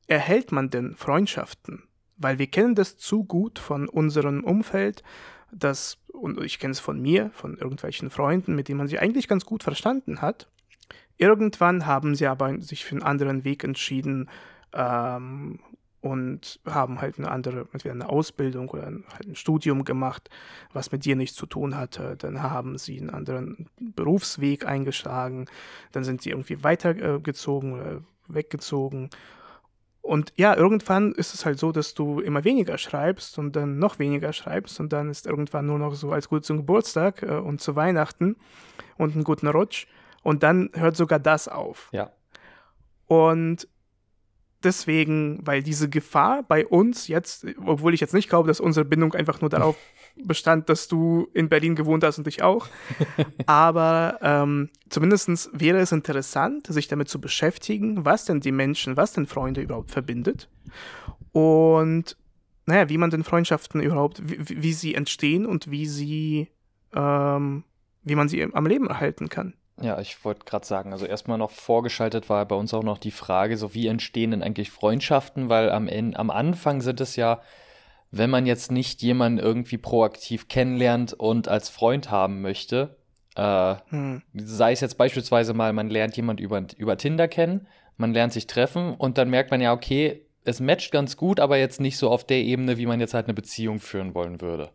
erhält 0.08 0.52
man 0.52 0.70
denn 0.70 0.96
Freundschaften? 0.96 1.84
Weil 2.20 2.38
wir 2.38 2.48
kennen 2.48 2.76
das 2.76 2.98
zu 2.98 3.24
gut 3.24 3.58
von 3.58 3.90
unserem 3.90 4.44
Umfeld, 4.44 5.04
dass, 5.52 5.98
und 6.14 6.44
ich 6.44 6.60
kenne 6.60 6.72
es 6.72 6.80
von 6.80 7.02
mir, 7.02 7.32
von 7.34 7.58
irgendwelchen 7.58 8.10
Freunden, 8.10 8.56
mit 8.56 8.68
denen 8.68 8.78
man 8.78 8.88
sich 8.88 9.00
eigentlich 9.00 9.28
ganz 9.28 9.46
gut 9.46 9.64
verstanden 9.64 10.22
hat. 10.22 10.48
Irgendwann 11.18 11.86
haben 11.86 12.16
sie 12.16 12.28
aber 12.28 12.62
sich 12.62 12.86
für 12.86 12.96
einen 12.96 13.04
anderen 13.04 13.44
Weg 13.44 13.64
entschieden 13.64 14.30
ähm, 14.74 15.60
und 16.02 16.60
haben 16.66 17.02
halt 17.02 17.18
eine 17.18 17.32
andere, 17.32 17.68
entweder 17.74 17.94
eine 17.94 18.10
Ausbildung 18.10 18.70
oder 18.70 18.88
ein, 18.88 19.04
halt 19.14 19.28
ein 19.28 19.36
Studium 19.36 19.84
gemacht, 19.84 20.30
was 20.72 20.92
mit 20.92 21.04
dir 21.04 21.16
nichts 21.16 21.36
zu 21.36 21.46
tun 21.46 21.76
hatte. 21.76 22.16
Dann 22.18 22.42
haben 22.42 22.78
sie 22.78 23.00
einen 23.00 23.10
anderen 23.10 23.70
Berufsweg 23.80 24.66
eingeschlagen. 24.66 25.48
Dann 25.92 26.04
sind 26.04 26.22
sie 26.22 26.30
irgendwie 26.30 26.64
weitergezogen 26.64 27.74
oder 27.74 28.02
weggezogen 28.28 29.10
und 30.10 30.34
ja, 30.38 30.56
irgendwann 30.58 31.12
ist 31.12 31.36
es 31.36 31.46
halt 31.46 31.60
so, 31.60 31.72
dass 31.72 31.94
du 31.94 32.20
immer 32.20 32.44
weniger 32.44 32.80
schreibst 32.80 33.38
und 33.38 33.56
dann 33.56 33.78
noch 33.78 34.00
weniger 34.00 34.34
schreibst 34.34 34.80
und 34.80 34.92
dann 34.92 35.08
ist 35.12 35.28
irgendwann 35.28 35.68
nur 35.68 35.78
noch 35.78 35.94
so 35.94 36.12
als 36.12 36.30
gut 36.30 36.44
zum 36.44 36.58
Geburtstag 36.58 37.22
äh, 37.22 37.36
und 37.36 37.62
zu 37.62 37.76
Weihnachten 37.76 38.36
und 38.98 39.14
einen 39.14 39.24
guten 39.24 39.48
Rutsch 39.48 39.86
und 40.24 40.42
dann 40.42 40.72
hört 40.74 40.96
sogar 40.96 41.20
das 41.20 41.48
auf. 41.48 41.90
Ja. 41.92 42.12
Und 43.06 43.68
deswegen, 44.64 45.40
weil 45.44 45.64
diese 45.64 45.90
Gefahr 45.90 46.44
bei 46.44 46.66
uns 46.66 47.08
jetzt, 47.08 47.46
obwohl 47.66 47.94
ich 47.94 48.02
jetzt 48.02 48.14
nicht 48.14 48.30
glaube, 48.30 48.48
dass 48.48 48.60
unsere 48.60 48.86
Bindung 48.86 49.14
einfach 49.14 49.42
nur 49.42 49.50
darauf 49.50 49.78
bestand, 50.24 50.70
dass 50.70 50.88
du 50.88 51.28
in 51.34 51.50
Berlin 51.50 51.76
gewohnt 51.76 52.04
hast 52.04 52.18
und 52.18 52.28
ich 52.28 52.42
auch, 52.44 52.68
aber 53.46 54.20
ähm, 54.22 54.70
zumindest 54.90 55.50
wäre 55.54 55.80
es 55.80 55.92
interessant, 55.92 56.68
sich 56.68 56.88
damit 56.88 57.10
zu 57.10 57.22
beschäftigen, 57.22 58.06
was 58.06 58.26
denn 58.26 58.40
die 58.42 58.52
Menschen, 58.52 58.98
was 58.98 59.14
denn 59.14 59.28
Freunde 59.28 59.62
überhaupt 59.62 59.92
verbindet 59.92 60.50
und 61.32 62.18
naja, 62.66 62.88
wie 62.88 63.00
man 63.00 63.10
denn 63.10 63.24
Freundschaften 63.24 63.82
überhaupt, 63.82 64.22
wie, 64.24 64.62
wie 64.62 64.74
sie 64.74 64.94
entstehen 64.94 65.46
und 65.46 65.72
wie 65.72 65.88
sie, 65.88 66.50
ähm, 66.94 67.64
wie 68.04 68.16
man 68.16 68.30
sie 68.30 68.44
am 68.44 68.66
Leben 68.68 68.88
erhalten 68.88 69.28
kann. 69.28 69.56
Ja, 69.82 70.00
ich 70.00 70.24
wollte 70.26 70.46
gerade 70.46 70.66
sagen, 70.66 70.92
also 70.92 71.06
erstmal 71.06 71.38
noch 71.38 71.52
vorgeschaltet 71.52 72.30
war 72.30 72.46
bei 72.46 72.56
uns 72.56 72.74
auch 72.74 72.84
noch 72.84 72.98
die 72.98 73.12
Frage, 73.12 73.58
so 73.58 73.74
wie 73.74 73.88
entstehen 73.88 74.32
denn 74.32 74.44
eigentlich 74.44 74.72
Freundschaften, 74.72 75.48
weil 75.48 75.70
am, 75.72 75.88
Ende, 75.88 76.20
am 76.20 76.30
Anfang 76.30 76.82
sind 76.82 77.00
es 77.00 77.16
ja, 77.16 77.42
wenn 78.12 78.30
man 78.30 78.46
jetzt 78.46 78.72
nicht 78.72 79.02
jemanden 79.02 79.40
irgendwie 79.40 79.78
proaktiv 79.78 80.48
kennenlernt 80.48 81.14
und 81.14 81.48
als 81.48 81.70
Freund 81.70 82.12
haben 82.12 82.42
möchte, 82.42 82.98
äh, 83.36 83.76
hm. 83.90 84.22
sei 84.34 84.74
es 84.74 84.82
jetzt 84.82 84.98
beispielsweise 84.98 85.54
mal, 85.54 85.72
man 85.72 85.90
lernt 85.90 86.18
jemand 86.18 86.40
über, 86.40 86.62
über 86.78 86.98
Tinder 86.98 87.28
kennen, 87.28 87.68
man 87.96 88.14
lernt 88.14 88.34
sich 88.34 88.48
treffen 88.48 88.96
und 88.96 89.18
dann 89.18 89.30
merkt 89.30 89.52
man 89.52 89.62
ja, 89.62 89.72
okay, 89.72 90.26
es 90.44 90.60
matcht 90.60 90.92
ganz 90.92 91.16
gut, 91.16 91.40
aber 91.40 91.58
jetzt 91.58 91.80
nicht 91.80 91.98
so 91.98 92.10
auf 92.10 92.26
der 92.26 92.40
Ebene, 92.40 92.78
wie 92.78 92.86
man 92.86 93.00
jetzt 93.00 93.14
halt 93.14 93.28
eine 93.28 93.34
Beziehung 93.34 93.80
führen 93.80 94.16
wollen 94.16 94.42
würde. 94.42 94.72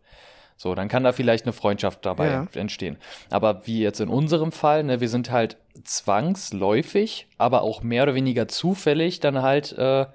So, 0.57 0.73
dann 0.73 0.87
kann 0.87 1.03
da 1.03 1.11
vielleicht 1.11 1.45
eine 1.45 1.53
Freundschaft 1.53 2.05
dabei 2.05 2.27
ja. 2.27 2.47
entstehen. 2.53 2.97
Aber 3.29 3.67
wie 3.67 3.81
jetzt 3.81 3.99
in 3.99 4.09
unserem 4.09 4.51
Fall, 4.51 4.83
ne, 4.83 5.01
wir 5.01 5.09
sind 5.09 5.31
halt 5.31 5.57
zwangsläufig, 5.83 7.27
aber 7.37 7.61
auch 7.61 7.83
mehr 7.83 8.03
oder 8.03 8.15
weniger 8.15 8.47
zufällig 8.47 9.19
dann 9.19 9.41
halt 9.41 9.73
äh, 9.73 10.05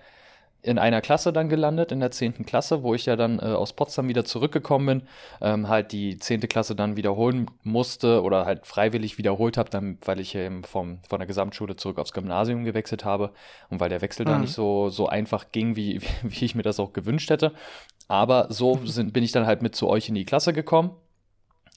in 0.62 0.78
einer 0.78 1.00
Klasse 1.00 1.32
dann 1.32 1.48
gelandet, 1.48 1.90
in 1.90 2.00
der 2.00 2.10
zehnten 2.10 2.44
Klasse, 2.44 2.82
wo 2.82 2.94
ich 2.94 3.06
ja 3.06 3.16
dann 3.16 3.38
äh, 3.38 3.42
aus 3.42 3.72
Potsdam 3.72 4.08
wieder 4.08 4.24
zurückgekommen 4.24 4.86
bin, 4.86 5.08
ähm, 5.40 5.68
halt 5.68 5.92
die 5.92 6.18
zehnte 6.18 6.48
Klasse 6.48 6.74
dann 6.74 6.96
wiederholen 6.96 7.50
musste 7.62 8.22
oder 8.22 8.44
halt 8.44 8.66
freiwillig 8.66 9.16
wiederholt 9.16 9.56
habe, 9.56 9.70
dann, 9.70 9.98
weil 10.04 10.20
ich 10.20 10.34
eben 10.34 10.64
vom, 10.64 10.98
von 11.08 11.18
der 11.18 11.26
Gesamtschule 11.26 11.76
zurück 11.76 11.98
aufs 11.98 12.12
Gymnasium 12.12 12.64
gewechselt 12.64 13.04
habe 13.04 13.30
und 13.70 13.80
weil 13.80 13.88
der 13.88 14.02
Wechsel 14.02 14.26
mhm. 14.26 14.30
da 14.30 14.38
nicht 14.38 14.52
so, 14.52 14.90
so 14.90 15.06
einfach 15.08 15.46
ging, 15.50 15.76
wie, 15.76 16.00
wie 16.22 16.44
ich 16.44 16.54
mir 16.54 16.62
das 16.62 16.80
auch 16.80 16.92
gewünscht 16.92 17.30
hätte. 17.30 17.52
Aber 18.10 18.48
so 18.50 18.80
sind, 18.84 19.12
bin 19.12 19.22
ich 19.22 19.30
dann 19.30 19.46
halt 19.46 19.62
mit 19.62 19.76
zu 19.76 19.88
euch 19.88 20.08
in 20.08 20.16
die 20.16 20.24
Klasse 20.24 20.52
gekommen 20.52 20.90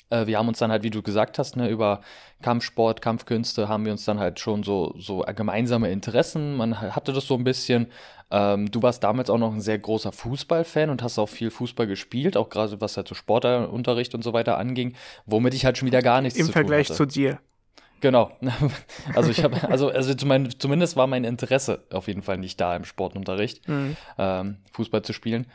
äh, 0.09 0.27
wir 0.27 0.37
haben 0.37 0.47
uns 0.47 0.59
dann 0.59 0.71
halt, 0.71 0.83
wie 0.83 0.89
du 0.89 1.01
gesagt 1.01 1.39
hast, 1.39 1.57
ne, 1.57 1.69
über 1.69 2.01
Kampfsport, 2.41 3.01
Kampfkünste 3.01 3.67
haben 3.67 3.85
wir 3.85 3.91
uns 3.91 4.05
dann 4.05 4.19
halt 4.19 4.39
schon 4.39 4.63
so, 4.63 4.93
so 4.97 5.25
gemeinsame 5.35 5.89
Interessen. 5.89 6.55
Man 6.55 6.81
hatte 6.81 7.13
das 7.13 7.25
so 7.25 7.35
ein 7.35 7.43
bisschen. 7.43 7.87
Ähm, 8.29 8.69
du 8.69 8.81
warst 8.81 9.03
damals 9.03 9.29
auch 9.29 9.37
noch 9.37 9.53
ein 9.53 9.61
sehr 9.61 9.77
großer 9.77 10.11
Fußballfan 10.11 10.89
und 10.89 11.03
hast 11.03 11.19
auch 11.19 11.29
viel 11.29 11.51
Fußball 11.51 11.87
gespielt, 11.87 12.35
auch 12.35 12.49
gerade 12.49 12.79
was 12.81 12.97
halt 12.97 13.07
so 13.07 13.15
Sportunterricht 13.15 14.15
und 14.15 14.23
so 14.23 14.33
weiter 14.33 14.57
anging, 14.57 14.95
womit 15.25 15.53
ich 15.53 15.65
halt 15.65 15.77
schon 15.77 15.87
wieder 15.87 16.01
gar 16.01 16.21
nichts 16.21 16.39
Im 16.39 16.47
zu 16.47 16.51
Vergleich 16.51 16.87
tun 16.87 16.95
hatte. 16.95 17.07
zu 17.07 17.19
dir. 17.19 17.39
Genau. 18.01 18.31
Also 19.15 19.29
ich 19.29 19.43
habe, 19.43 19.69
also, 19.69 19.89
also 19.89 20.13
zumindest 20.13 20.95
war 20.95 21.07
mein 21.07 21.23
Interesse 21.23 21.83
auf 21.91 22.07
jeden 22.07 22.21
Fall 22.21 22.37
nicht 22.37 22.59
da 22.59 22.75
im 22.75 22.85
Sportunterricht, 22.85 23.67
mhm. 23.67 23.95
ähm, 24.17 24.57
Fußball 24.71 25.03
zu 25.03 25.13
spielen. 25.13 25.47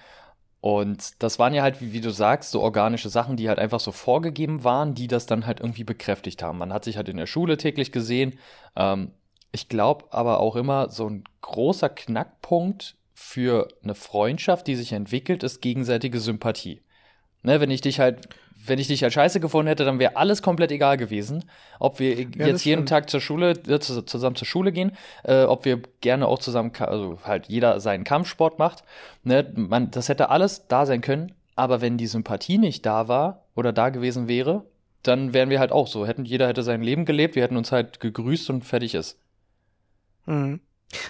Und 0.61 1.23
das 1.23 1.39
waren 1.39 1.55
ja 1.55 1.63
halt, 1.63 1.81
wie, 1.81 1.93
wie, 1.93 2.01
du 2.01 2.11
sagst, 2.11 2.51
so 2.51 2.61
organische 2.61 3.09
Sachen, 3.09 3.37
die 3.37 3.49
halt 3.49 3.61
einfach 3.61 3.79
so 3.79 3.93
vorgegeben 3.93 4.65
waren, 4.65 4.95
die 4.95 5.07
das 5.07 5.27
dann 5.27 5.47
halt 5.47 5.61
irgendwie 5.61 5.85
bekräftigt 5.85 6.43
haben. 6.43 6.59
Man 6.59 6.73
hat 6.73 6.85
sich 6.85 6.97
halt 6.97 7.09
in 7.09 7.17
der 7.17 7.27
Schule 7.27 7.57
täglich 7.57 7.93
gesehen. 7.93 8.39
Ähm, 8.75 9.13
ich 9.53 9.69
glaube 9.69 10.07
aber 10.11 10.41
auch 10.41 10.57
immer, 10.57 10.91
so 10.91 11.09
ein 11.09 11.25
großer 11.43 11.89
Knackpunkt 11.89 12.97
für 13.15 13.69
eine 13.83 13.95
Freundschaft, 13.95 14.67
die 14.67 14.75
sich 14.75 14.93
entwickelt, 14.93 15.43
ist 15.43 15.61
gegenseitige 15.61 16.19
Sympathie. 16.19 16.83
Ne, 17.43 17.61
wenn 17.61 17.71
ich 17.71 17.81
dich 17.81 18.01
halt 18.01 18.29
wenn 18.69 18.79
ich 18.79 18.89
dich 18.89 19.05
als 19.05 19.15
scheiße 19.15 19.41
gefunden 19.41 19.69
hätte, 19.69 19.85
dann 19.85 19.99
wäre 19.99 20.17
alles 20.17 20.43
komplett 20.43 20.71
egal 20.73 20.97
gewesen. 20.97 21.45
Ob 21.79 21.99
wir 21.99 22.15
ja, 22.15 22.47
jetzt 22.47 22.65
jeden 22.65 22.87
Tag 22.87 23.11
zur 23.11 23.21
Schule, 23.21 23.51
äh, 23.51 23.79
zusammen 23.81 24.37
zur 24.37 24.47
Schule 24.47 24.73
gehen, 24.73 24.93
äh, 25.25 25.45
ob 25.45 25.65
wir 25.65 25.81
gerne 26.01 26.27
auch 26.27 26.39
zusammen, 26.39 26.73
also 26.79 27.19
halt 27.25 27.47
jeder 27.49 27.81
seinen 27.81 28.05
Kampfsport 28.05 28.59
macht. 28.59 28.85
Ne? 29.25 29.53
Man, 29.55 29.91
das 29.91 30.09
hätte 30.09 30.31
alles 30.31 30.67
da 30.69 30.87
sein 30.87 31.01
können, 31.01 31.33
aber 31.57 31.81
wenn 31.81 31.99
die 31.99 32.07
Sympathie 32.07 32.59
nicht 32.59 32.87
da 32.87 33.09
war 33.09 33.45
oder 33.55 33.73
da 33.73 33.89
gewesen 33.89 34.29
wäre, 34.29 34.65
dann 35.03 35.33
wären 35.33 35.51
wir 35.51 35.61
halt 35.61 35.73
auch 35.73 35.87
so. 35.87 36.07
Hätten, 36.07 36.25
jeder 36.25 36.49
hätte 36.49 36.63
sein 36.63 36.83
Leben 36.83 37.05
gelebt, 37.05 37.35
wir 37.35 37.43
hätten 37.43 37.57
uns 37.57 37.73
halt 37.73 38.01
gegrüßt 38.01 38.51
und 38.51 38.65
fertig 38.65 38.95
ist. 38.95 39.19
Mhm. 40.27 40.61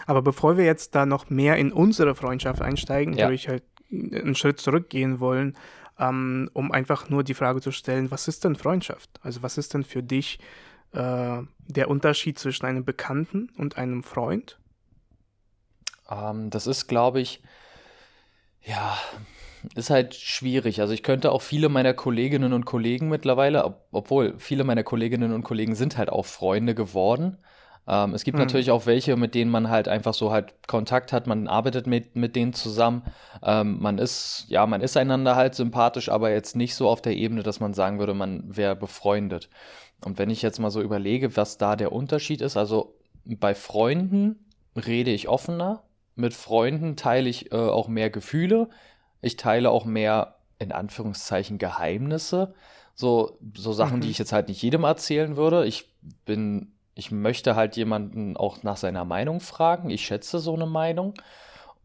Aber 0.06 0.22
bevor 0.22 0.56
wir 0.56 0.64
jetzt 0.64 0.94
da 0.94 1.06
noch 1.06 1.30
mehr 1.30 1.56
in 1.56 1.72
unsere 1.72 2.14
Freundschaft 2.14 2.62
einsteigen, 2.62 3.14
ja. 3.14 3.26
würde 3.26 3.34
ich 3.34 3.48
halt 3.48 3.62
einen 3.90 4.34
Schritt 4.34 4.60
zurückgehen 4.60 5.20
wollen 5.20 5.56
ähm, 5.98 6.50
um 6.52 6.72
einfach 6.72 7.08
nur 7.08 7.24
die 7.24 7.34
Frage 7.34 7.60
zu 7.60 7.72
stellen, 7.72 8.10
was 8.10 8.28
ist 8.28 8.44
denn 8.44 8.56
Freundschaft? 8.56 9.10
Also 9.22 9.42
was 9.42 9.58
ist 9.58 9.74
denn 9.74 9.84
für 9.84 10.02
dich 10.02 10.38
äh, 10.92 11.38
der 11.66 11.88
Unterschied 11.90 12.38
zwischen 12.38 12.66
einem 12.66 12.84
Bekannten 12.84 13.50
und 13.56 13.76
einem 13.76 14.02
Freund? 14.02 14.58
Ähm, 16.10 16.50
das 16.50 16.66
ist, 16.66 16.86
glaube 16.86 17.20
ich, 17.20 17.42
ja, 18.62 18.98
ist 19.74 19.90
halt 19.90 20.14
schwierig. 20.14 20.80
Also 20.80 20.92
ich 20.92 21.02
könnte 21.02 21.32
auch 21.32 21.42
viele 21.42 21.68
meiner 21.68 21.94
Kolleginnen 21.94 22.52
und 22.52 22.64
Kollegen 22.64 23.08
mittlerweile, 23.08 23.64
ob, 23.64 23.86
obwohl 23.92 24.38
viele 24.38 24.64
meiner 24.64 24.84
Kolleginnen 24.84 25.32
und 25.32 25.42
Kollegen 25.42 25.74
sind 25.74 25.98
halt 25.98 26.10
auch 26.10 26.26
Freunde 26.26 26.74
geworden. 26.74 27.38
Ähm, 27.88 28.12
es 28.12 28.22
gibt 28.22 28.36
mhm. 28.36 28.44
natürlich 28.44 28.70
auch 28.70 28.84
welche, 28.84 29.16
mit 29.16 29.34
denen 29.34 29.50
man 29.50 29.70
halt 29.70 29.88
einfach 29.88 30.12
so 30.12 30.30
halt 30.30 30.68
Kontakt 30.68 31.12
hat, 31.12 31.26
man 31.26 31.48
arbeitet 31.48 31.86
mit, 31.86 32.16
mit 32.16 32.36
denen 32.36 32.52
zusammen. 32.52 33.02
Ähm, 33.42 33.80
man 33.80 33.96
ist, 33.96 34.44
ja, 34.48 34.66
man 34.66 34.82
ist 34.82 34.96
einander 34.96 35.36
halt 35.36 35.54
sympathisch, 35.54 36.10
aber 36.10 36.30
jetzt 36.30 36.54
nicht 36.54 36.74
so 36.74 36.88
auf 36.88 37.00
der 37.00 37.16
Ebene, 37.16 37.42
dass 37.42 37.60
man 37.60 37.72
sagen 37.72 37.98
würde, 37.98 38.12
man 38.12 38.44
wäre 38.54 38.76
befreundet. 38.76 39.48
Und 40.04 40.18
wenn 40.18 40.28
ich 40.28 40.42
jetzt 40.42 40.60
mal 40.60 40.70
so 40.70 40.82
überlege, 40.82 41.36
was 41.36 41.56
da 41.56 41.76
der 41.76 41.92
Unterschied 41.92 42.42
ist, 42.42 42.58
also 42.58 42.94
bei 43.24 43.54
Freunden 43.54 44.46
rede 44.76 45.10
ich 45.10 45.28
offener, 45.28 45.82
mit 46.14 46.34
Freunden 46.34 46.94
teile 46.94 47.28
ich 47.28 47.52
äh, 47.52 47.56
auch 47.56 47.88
mehr 47.88 48.10
Gefühle, 48.10 48.68
ich 49.22 49.36
teile 49.36 49.70
auch 49.70 49.86
mehr 49.86 50.36
in 50.58 50.72
Anführungszeichen 50.72 51.58
Geheimnisse, 51.58 52.54
so, 52.94 53.38
so 53.56 53.72
Sachen, 53.72 53.96
mhm. 53.96 54.00
die 54.02 54.10
ich 54.10 54.18
jetzt 54.18 54.32
halt 54.32 54.48
nicht 54.48 54.60
jedem 54.60 54.84
erzählen 54.84 55.36
würde. 55.36 55.64
Ich 55.64 55.88
bin 56.24 56.72
ich 56.98 57.12
möchte 57.12 57.54
halt 57.54 57.76
jemanden 57.76 58.36
auch 58.36 58.64
nach 58.64 58.76
seiner 58.76 59.04
Meinung 59.04 59.38
fragen. 59.38 59.88
Ich 59.88 60.04
schätze 60.04 60.40
so 60.40 60.54
eine 60.54 60.66
Meinung. 60.66 61.14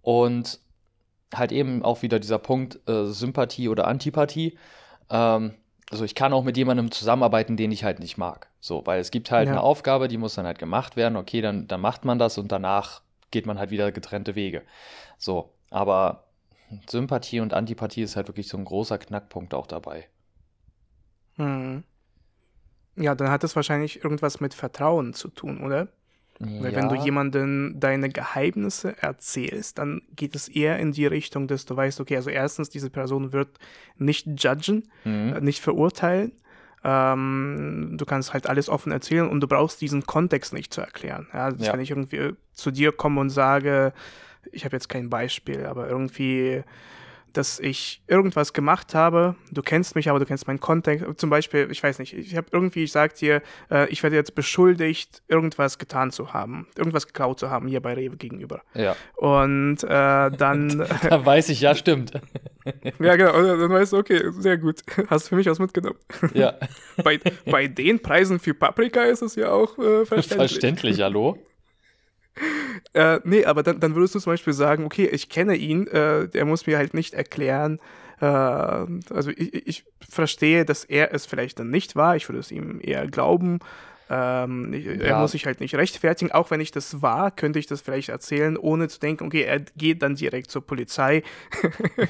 Und 0.02 0.60
halt 1.32 1.52
eben 1.52 1.84
auch 1.84 2.02
wieder 2.02 2.20
dieser 2.20 2.40
Punkt 2.40 2.80
äh, 2.90 3.06
Sympathie 3.06 3.70
oder 3.70 3.88
Antipathie. 3.88 4.58
Ähm, 5.12 5.54
also 5.92 6.04
ich 6.04 6.16
kann 6.16 6.34
auch 6.34 6.44
mit 6.44 6.58
jemandem 6.58 6.90
zusammenarbeiten, 6.90 7.58
den 7.58 7.72
ich 7.72 7.84
halt 7.84 8.00
nicht 8.00 8.18
mag. 8.18 8.50
So, 8.60 8.88
weil 8.88 9.00
es 9.00 9.12
gibt 9.12 9.30
halt 9.30 9.46
ja. 9.46 9.54
eine 9.54 9.62
Aufgabe, 9.62 10.08
die 10.08 10.18
muss 10.18 10.34
dann 10.34 10.48
halt 10.48 10.58
gemacht 10.58 10.96
werden. 10.96 11.16
Okay, 11.16 11.42
dann, 11.42 11.68
dann 11.68 11.80
macht 11.80 12.06
man 12.06 12.18
das 12.18 12.40
und 12.40 12.52
danach 12.52 13.02
geht 13.30 13.46
man 13.46 13.60
halt 13.60 13.70
wieder 13.70 13.92
getrennte 13.92 14.34
Wege. 14.34 14.64
So, 15.20 15.54
aber 15.70 16.24
Sympathie 16.90 17.40
und 17.40 17.54
Antipathie 17.54 18.02
ist 18.02 18.16
halt 18.16 18.30
wirklich 18.30 18.48
so 18.48 18.58
ein 18.58 18.66
großer 18.66 18.98
Knackpunkt 18.98 19.54
auch 19.54 19.68
dabei. 19.68 20.08
Hm. 21.36 21.84
Ja, 22.96 23.16
dann 23.16 23.30
hat 23.30 23.44
es 23.44 23.56
wahrscheinlich 23.56 24.04
irgendwas 24.04 24.40
mit 24.40 24.54
Vertrauen 24.54 25.14
zu 25.14 25.30
tun, 25.30 25.62
oder? 25.64 25.88
Ja. 26.40 26.64
Weil 26.64 26.76
wenn 26.76 26.90
du 26.90 26.96
jemandem 26.96 27.76
deine 27.80 28.10
Geheimnisse 28.10 28.96
erzählst, 29.02 29.78
dann 29.78 30.02
geht 30.16 30.36
es 30.36 30.48
eher 30.48 30.80
in 30.80 30.92
die 30.92 31.06
Richtung, 31.06 31.48
dass 31.48 31.66
du 31.66 31.76
weißt, 31.76 32.02
okay, 32.02 32.16
also 32.16 32.30
erstens, 32.30 32.70
diese 32.70 32.90
Person 32.90 33.32
wird 33.34 33.60
nicht 33.98 34.28
judgen, 34.42 34.90
mhm. 35.04 35.34
Äh, 35.34 35.42
nicht 35.42 35.62
verurteilen. 35.62 36.34
Ähm, 36.84 37.96
du 37.98 38.06
kannst 38.06 38.34
halt 38.34 38.48
alles 38.48 38.68
offen 38.68 38.92
erzählen 38.92 39.30
und 39.30 39.40
du 39.40 39.48
brauchst 39.48 39.80
diesen 39.80 40.06
Kontext 40.06 40.54
nicht 40.54 40.74
zu 40.74 40.82
erklären. 40.82 41.28
Ja, 41.34 41.46
also 41.46 41.64
ja. 41.64 41.74
wenn 41.74 41.80
ich 41.80 41.92
irgendwie 41.92 42.34
zu 42.52 42.72
dir 42.72 42.92
komme 42.92 43.22
und 43.22 43.30
sage, 43.30 43.94
ich 44.52 44.66
habe 44.66 44.76
jetzt 44.76 44.90
kein 44.90 45.10
Beispiel, 45.10 45.66
aber 45.66 45.88
irgendwie 45.88 46.64
dass 47.34 47.60
ich 47.60 48.02
irgendwas 48.08 48.54
gemacht 48.54 48.94
habe. 48.94 49.36
Du 49.52 49.62
kennst 49.62 49.96
mich, 49.96 50.10
aber 50.10 50.20
du 50.20 50.26
kennst 50.26 50.48
meinen 50.48 50.60
Kontext. 50.60 51.06
Zum 51.18 51.30
Beispiel, 51.30 51.68
ich 51.72 51.82
weiß 51.82 52.00
nicht, 52.00 52.14
ich 52.14 52.38
habe 52.38 52.48
irgendwie, 52.52 52.84
ich 52.84 52.92
sag 52.92 53.16
dir, 53.16 53.42
äh, 53.72 53.90
ich 53.90 54.04
werde 54.04 54.16
jetzt 54.16 54.36
beschuldigt, 54.36 55.24
irgendwas 55.28 55.80
getan 55.80 56.12
zu 56.12 56.34
haben, 56.34 56.68
irgendwas 56.78 57.08
geklaut 57.08 57.40
zu 57.40 57.50
haben 57.50 57.68
hier 57.68 57.82
bei 57.82 57.94
Rewe 57.94 58.18
gegenüber. 58.18 58.62
Ja. 58.76 58.96
Und 59.16 59.84
äh, 59.84 59.88
dann. 59.88 60.86
da 61.10 61.26
weiß 61.26 61.50
ich, 61.50 61.62
ja, 61.62 61.76
stimmt. 61.76 62.14
ja, 63.00 63.16
genau. 63.16 63.36
Und 63.36 63.60
dann 63.60 63.70
weißt 63.70 63.94
du, 63.94 63.98
okay, 63.98 64.22
sehr 64.38 64.58
gut. 64.58 64.82
Hast 65.08 65.26
du 65.26 65.30
für 65.30 65.36
mich 65.36 65.48
was 65.48 65.60
mitgenommen. 65.60 65.98
Ja. 66.34 66.54
bei, 67.04 67.20
bei 67.50 67.68
den 67.68 68.00
Preisen 68.00 68.40
für 68.40 68.54
Paprika 68.54 69.04
ist 69.04 69.22
es 69.22 69.36
ja 69.36 69.52
auch 69.52 69.78
äh, 69.80 70.06
verständlich. 70.06 70.52
Verständlich, 70.52 71.02
hallo? 71.02 71.38
Äh, 72.94 73.20
nee, 73.24 73.46
aber 73.46 73.64
dann, 73.64 73.80
dann 73.80 73.96
würdest 73.96 74.16
du 74.16 74.20
zum 74.20 74.34
Beispiel 74.34 74.54
sagen, 74.54 74.86
okay, 74.86 75.08
ich 75.08 75.30
kenne 75.30 75.56
ihn, 75.56 75.88
äh, 75.88 76.28
der 76.28 76.46
muss 76.46 76.66
mir 76.66 76.78
halt 76.78 76.94
nicht 76.94 77.14
erklären, 77.14 77.80
äh, 78.22 78.26
also 78.26 79.30
ich, 79.30 79.68
ich 79.68 79.86
verstehe, 80.08 80.66
dass 80.66 80.84
er 80.84 81.14
es 81.14 81.26
vielleicht 81.26 81.60
dann 81.60 81.70
nicht 81.70 81.96
war, 81.96 82.16
ich 82.16 82.28
würde 82.30 82.40
es 82.40 82.52
ihm 82.52 82.80
eher 82.82 83.08
glauben, 83.08 83.60
ähm, 84.10 84.74
ja. 84.74 85.06
Er 85.06 85.20
muss 85.20 85.32
sich 85.32 85.46
halt 85.46 85.62
nicht 85.62 85.76
rechtfertigen. 85.76 86.32
Auch 86.32 86.52
wenn 86.52 86.60
ich 86.60 86.72
das 86.72 87.02
war, 87.02 87.32
könnte 87.32 87.58
ich 87.58 87.68
das 87.68 87.82
vielleicht 87.82 88.10
erzählen, 88.10 88.58
ohne 88.58 88.90
zu 88.90 89.00
denken, 89.00 89.26
okay, 89.26 89.44
er 89.44 89.62
geht 89.62 90.02
dann 90.02 90.16
direkt 90.16 90.52
zur 90.52 90.62
Polizei. 90.62 91.24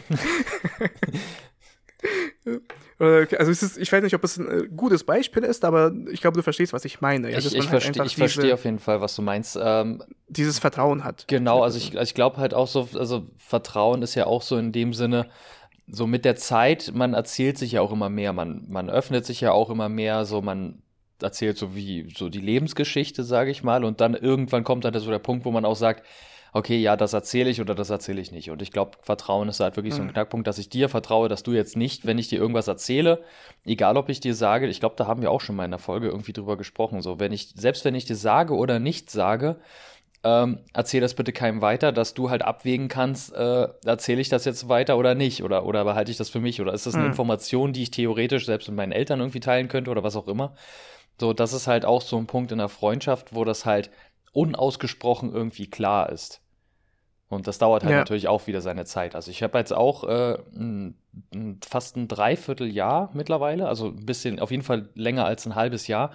Also 3.03 3.51
ist, 3.51 3.77
ich 3.77 3.91
weiß 3.91 4.03
nicht, 4.03 4.15
ob 4.15 4.23
es 4.23 4.37
ein 4.37 4.47
äh, 4.47 4.67
gutes 4.67 5.03
Beispiel 5.03 5.43
ist, 5.43 5.65
aber 5.65 5.91
ich 6.11 6.21
glaube, 6.21 6.37
du 6.37 6.43
verstehst, 6.43 6.73
was 6.73 6.85
ich 6.85 7.01
meine. 7.01 7.31
Ja, 7.31 7.37
ich, 7.37 7.47
ich, 7.47 7.69
halt 7.69 7.83
verstehe, 7.83 8.05
ich 8.05 8.15
verstehe 8.15 8.53
auf 8.53 8.65
jeden 8.65 8.79
Fall, 8.79 9.01
was 9.01 9.15
du 9.15 9.21
meinst. 9.21 9.57
Ähm, 9.61 10.03
dieses 10.27 10.59
Vertrauen 10.59 11.03
hat. 11.03 11.25
Genau, 11.27 11.61
also 11.63 11.77
ich, 11.77 11.97
also 11.97 12.03
ich 12.03 12.13
glaube 12.13 12.37
halt 12.37 12.53
auch 12.53 12.67
so, 12.67 12.89
also 12.97 13.27
Vertrauen 13.37 14.01
ist 14.01 14.15
ja 14.15 14.25
auch 14.25 14.41
so 14.41 14.57
in 14.57 14.71
dem 14.71 14.93
Sinne, 14.93 15.27
so 15.87 16.07
mit 16.07 16.25
der 16.25 16.35
Zeit, 16.35 16.91
man 16.93 17.13
erzählt 17.13 17.57
sich 17.57 17.73
ja 17.73 17.81
auch 17.81 17.91
immer 17.91 18.09
mehr, 18.09 18.33
man, 18.33 18.65
man 18.69 18.89
öffnet 18.89 19.25
sich 19.25 19.41
ja 19.41 19.51
auch 19.51 19.69
immer 19.69 19.89
mehr, 19.89 20.25
so 20.25 20.41
man 20.41 20.81
erzählt 21.21 21.57
so 21.57 21.75
wie 21.75 22.13
so 22.15 22.29
die 22.29 22.41
Lebensgeschichte, 22.41 23.23
sage 23.23 23.51
ich 23.51 23.63
mal, 23.63 23.83
und 23.83 24.01
dann 24.01 24.13
irgendwann 24.13 24.63
kommt 24.63 24.85
dann 24.85 24.97
so 24.97 25.09
der 25.09 25.19
Punkt, 25.19 25.45
wo 25.45 25.51
man 25.51 25.65
auch 25.65 25.75
sagt, 25.75 26.05
okay, 26.53 26.77
ja, 26.77 26.95
das 26.95 27.13
erzähle 27.13 27.49
ich 27.49 27.59
oder 27.59 27.75
das 27.75 27.89
erzähle 27.89 28.21
ich 28.21 28.31
nicht. 28.31 28.51
Und 28.51 28.61
ich 28.61 28.71
glaube, 28.71 28.91
Vertrauen 29.01 29.49
ist 29.49 29.59
halt 29.59 29.75
wirklich 29.75 29.93
mhm. 29.93 29.97
so 29.97 30.01
ein 30.03 30.07
mhm. 30.07 30.13
Knackpunkt, 30.13 30.47
dass 30.47 30.59
ich 30.59 30.69
dir 30.69 30.87
vertraue, 30.87 31.27
dass 31.27 31.43
du 31.43 31.51
jetzt 31.51 31.75
nicht, 31.75 32.05
wenn 32.05 32.19
ich 32.19 32.27
dir 32.27 32.39
irgendwas 32.39 32.67
erzähle, 32.67 33.23
egal 33.65 33.97
ob 33.97 34.07
ich 34.09 34.19
dir 34.19 34.35
sage, 34.35 34.67
ich 34.67 34.79
glaube, 34.79 34.95
da 34.95 35.07
haben 35.07 35.21
wir 35.21 35.31
auch 35.31 35.41
schon 35.41 35.55
mal 35.55 35.65
in 35.65 35.71
der 35.71 35.79
Folge 35.79 36.07
irgendwie 36.07 36.33
drüber 36.33 36.55
gesprochen, 36.55 37.01
so, 37.01 37.19
wenn 37.19 37.33
ich, 37.33 37.49
selbst 37.55 37.83
wenn 37.85 37.95
ich 37.95 38.05
dir 38.05 38.15
sage 38.15 38.55
oder 38.55 38.79
nicht 38.79 39.09
sage, 39.09 39.57
ähm, 40.23 40.59
erzähl 40.73 41.01
das 41.01 41.15
bitte 41.15 41.33
keinem 41.33 41.61
weiter, 41.61 41.91
dass 41.91 42.13
du 42.13 42.29
halt 42.29 42.43
abwägen 42.43 42.87
kannst, 42.87 43.33
äh, 43.33 43.67
erzähle 43.83 44.21
ich 44.21 44.29
das 44.29 44.45
jetzt 44.45 44.69
weiter 44.69 44.97
oder 44.97 45.15
nicht 45.15 45.43
oder, 45.43 45.65
oder 45.65 45.83
behalte 45.83 46.11
ich 46.11 46.17
das 46.17 46.29
für 46.29 46.39
mich 46.39 46.61
oder 46.61 46.73
ist 46.73 46.85
das 46.85 46.93
eine 46.93 47.03
mhm. 47.03 47.09
Information, 47.09 47.73
die 47.73 47.83
ich 47.83 47.91
theoretisch 47.91 48.45
selbst 48.45 48.69
mit 48.69 48.77
meinen 48.77 48.93
Eltern 48.93 49.19
irgendwie 49.19 49.41
teilen 49.41 49.67
könnte 49.67 49.91
oder 49.91 50.03
was 50.03 50.15
auch 50.15 50.27
immer. 50.27 50.55
So, 51.19 51.33
das 51.33 51.51
ist 51.53 51.67
halt 51.67 51.83
auch 51.83 52.01
so 52.01 52.17
ein 52.17 52.27
Punkt 52.27 52.51
in 52.51 52.59
der 52.59 52.69
Freundschaft, 52.69 53.35
wo 53.35 53.43
das 53.43 53.65
halt 53.65 53.89
unausgesprochen 54.31 55.33
irgendwie 55.33 55.69
klar 55.69 56.09
ist. 56.09 56.42
Und 57.33 57.47
das 57.47 57.57
dauert 57.57 57.83
halt 57.83 57.91
ja. 57.91 57.99
natürlich 57.99 58.27
auch 58.27 58.47
wieder 58.47 58.61
seine 58.61 58.85
Zeit. 58.85 59.15
Also 59.15 59.31
ich 59.31 59.43
habe 59.43 59.57
jetzt 59.57 59.73
auch 59.73 60.03
äh, 60.03 60.37
ein, 60.55 60.95
ein, 61.33 61.59
fast 61.67 61.97
ein 61.97 62.07
Dreivierteljahr 62.07 63.09
mittlerweile, 63.13 63.67
also 63.67 63.87
ein 63.87 64.05
bisschen, 64.05 64.39
auf 64.39 64.51
jeden 64.51 64.63
Fall 64.63 64.89
länger 64.95 65.25
als 65.25 65.45
ein 65.45 65.55
halbes 65.55 65.87
Jahr, 65.87 66.11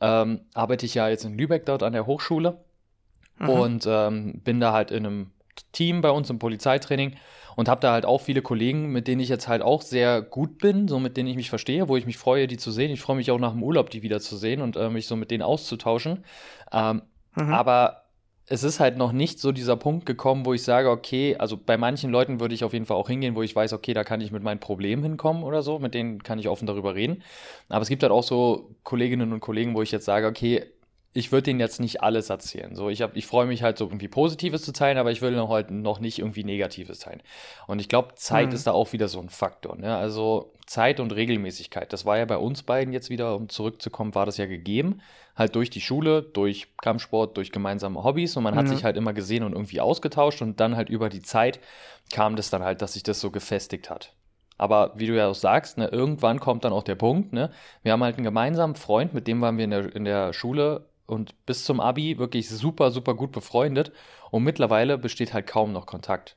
ähm, 0.00 0.40
arbeite 0.54 0.86
ich 0.86 0.94
ja 0.94 1.08
jetzt 1.08 1.24
in 1.24 1.36
Lübeck 1.36 1.64
dort 1.66 1.82
an 1.82 1.92
der 1.92 2.06
Hochschule 2.06 2.58
mhm. 3.38 3.48
und 3.48 3.86
ähm, 3.88 4.40
bin 4.44 4.60
da 4.60 4.72
halt 4.72 4.90
in 4.90 5.06
einem 5.06 5.30
Team 5.72 6.00
bei 6.02 6.10
uns 6.10 6.28
im 6.28 6.38
Polizeitraining 6.38 7.16
und 7.56 7.68
habe 7.68 7.80
da 7.80 7.92
halt 7.92 8.04
auch 8.04 8.20
viele 8.20 8.42
Kollegen, 8.42 8.92
mit 8.92 9.08
denen 9.08 9.20
ich 9.20 9.30
jetzt 9.30 9.48
halt 9.48 9.62
auch 9.62 9.80
sehr 9.80 10.20
gut 10.20 10.58
bin, 10.58 10.88
so 10.88 10.98
mit 10.98 11.16
denen 11.16 11.28
ich 11.28 11.36
mich 11.36 11.48
verstehe, 11.48 11.88
wo 11.88 11.96
ich 11.96 12.04
mich 12.04 12.18
freue, 12.18 12.46
die 12.46 12.58
zu 12.58 12.70
sehen. 12.70 12.90
Ich 12.90 13.00
freue 13.00 13.16
mich 13.16 13.30
auch 13.30 13.38
nach 13.38 13.52
dem 13.52 13.62
Urlaub, 13.62 13.88
die 13.88 14.02
wieder 14.02 14.20
zu 14.20 14.36
sehen 14.36 14.60
und 14.60 14.76
äh, 14.76 14.90
mich 14.90 15.06
so 15.06 15.16
mit 15.16 15.30
denen 15.30 15.42
auszutauschen. 15.42 16.24
Ähm, 16.70 17.02
mhm. 17.34 17.54
Aber 17.54 18.05
es 18.48 18.62
ist 18.62 18.78
halt 18.78 18.96
noch 18.96 19.10
nicht 19.12 19.40
so 19.40 19.50
dieser 19.50 19.76
Punkt 19.76 20.06
gekommen, 20.06 20.46
wo 20.46 20.54
ich 20.54 20.62
sage, 20.62 20.88
okay, 20.88 21.36
also 21.36 21.56
bei 21.56 21.76
manchen 21.76 22.10
Leuten 22.12 22.38
würde 22.38 22.54
ich 22.54 22.62
auf 22.62 22.72
jeden 22.72 22.86
Fall 22.86 22.96
auch 22.96 23.08
hingehen, 23.08 23.34
wo 23.34 23.42
ich 23.42 23.56
weiß, 23.56 23.72
okay, 23.72 23.92
da 23.92 24.04
kann 24.04 24.20
ich 24.20 24.30
mit 24.30 24.42
meinen 24.44 24.60
Problemen 24.60 25.02
hinkommen 25.02 25.42
oder 25.42 25.62
so, 25.62 25.80
mit 25.80 25.94
denen 25.94 26.22
kann 26.22 26.38
ich 26.38 26.48
offen 26.48 26.66
darüber 26.66 26.94
reden. 26.94 27.22
Aber 27.68 27.82
es 27.82 27.88
gibt 27.88 28.04
halt 28.04 28.12
auch 28.12 28.22
so 28.22 28.76
Kolleginnen 28.84 29.32
und 29.32 29.40
Kollegen, 29.40 29.74
wo 29.74 29.82
ich 29.82 29.90
jetzt 29.90 30.04
sage, 30.04 30.28
okay, 30.28 30.64
ich 31.16 31.32
würde 31.32 31.44
denen 31.44 31.60
jetzt 31.60 31.80
nicht 31.80 32.02
alles 32.02 32.28
erzählen. 32.28 32.74
So, 32.74 32.90
ich, 32.90 33.00
hab, 33.00 33.16
ich 33.16 33.26
freue 33.26 33.46
mich 33.46 33.62
halt 33.62 33.78
so 33.78 33.86
irgendwie 33.86 34.08
Positives 34.08 34.62
zu 34.62 34.72
teilen, 34.72 34.98
aber 34.98 35.10
ich 35.10 35.22
will 35.22 35.30
noch 35.32 35.48
halt 35.48 35.70
noch 35.70 35.98
nicht 35.98 36.18
irgendwie 36.18 36.44
Negatives 36.44 36.98
teilen. 36.98 37.22
Und 37.66 37.80
ich 37.80 37.88
glaube, 37.88 38.14
Zeit 38.16 38.48
mhm. 38.48 38.54
ist 38.54 38.66
da 38.66 38.72
auch 38.72 38.92
wieder 38.92 39.08
so 39.08 39.18
ein 39.18 39.30
Faktor. 39.30 39.76
Ne? 39.76 39.96
Also 39.96 40.52
Zeit 40.66 41.00
und 41.00 41.14
Regelmäßigkeit. 41.14 41.90
Das 41.92 42.04
war 42.04 42.18
ja 42.18 42.26
bei 42.26 42.36
uns 42.36 42.62
beiden 42.62 42.92
jetzt 42.92 43.08
wieder, 43.08 43.34
um 43.34 43.48
zurückzukommen, 43.48 44.14
war 44.14 44.26
das 44.26 44.36
ja 44.36 44.44
gegeben. 44.44 45.00
Halt 45.34 45.54
durch 45.54 45.70
die 45.70 45.80
Schule, 45.80 46.22
durch 46.22 46.68
Kampfsport, 46.82 47.36
durch 47.36 47.50
gemeinsame 47.50 48.04
Hobbys 48.04 48.36
und 48.36 48.42
man 48.42 48.52
mhm. 48.52 48.58
hat 48.58 48.68
sich 48.68 48.84
halt 48.84 48.98
immer 48.98 49.14
gesehen 49.14 49.42
und 49.42 49.52
irgendwie 49.52 49.80
ausgetauscht 49.80 50.42
und 50.42 50.60
dann 50.60 50.76
halt 50.76 50.90
über 50.90 51.08
die 51.08 51.22
Zeit 51.22 51.60
kam 52.12 52.36
das 52.36 52.50
dann 52.50 52.62
halt, 52.62 52.82
dass 52.82 52.92
sich 52.92 53.02
das 53.02 53.20
so 53.20 53.30
gefestigt 53.30 53.88
hat. 53.88 54.12
Aber 54.58 54.92
wie 54.96 55.06
du 55.06 55.16
ja 55.16 55.28
auch 55.28 55.34
sagst, 55.34 55.78
ne, 55.78 55.88
irgendwann 55.88 56.40
kommt 56.40 56.64
dann 56.64 56.72
auch 56.72 56.82
der 56.82 56.94
Punkt, 56.94 57.32
ne? 57.32 57.50
Wir 57.82 57.92
haben 57.92 58.02
halt 58.02 58.16
einen 58.16 58.24
gemeinsamen 58.24 58.74
Freund, 58.74 59.12
mit 59.12 59.26
dem 59.26 59.40
waren 59.40 59.58
wir 59.58 59.64
in 59.64 59.70
der, 59.70 59.94
in 59.94 60.04
der 60.04 60.32
Schule 60.32 60.86
und 61.06 61.46
bis 61.46 61.64
zum 61.64 61.80
Abi 61.80 62.18
wirklich 62.18 62.48
super, 62.48 62.90
super 62.90 63.14
gut 63.14 63.32
befreundet. 63.32 63.92
Und 64.30 64.42
mittlerweile 64.42 64.98
besteht 64.98 65.32
halt 65.32 65.46
kaum 65.46 65.72
noch 65.72 65.86
Kontakt. 65.86 66.36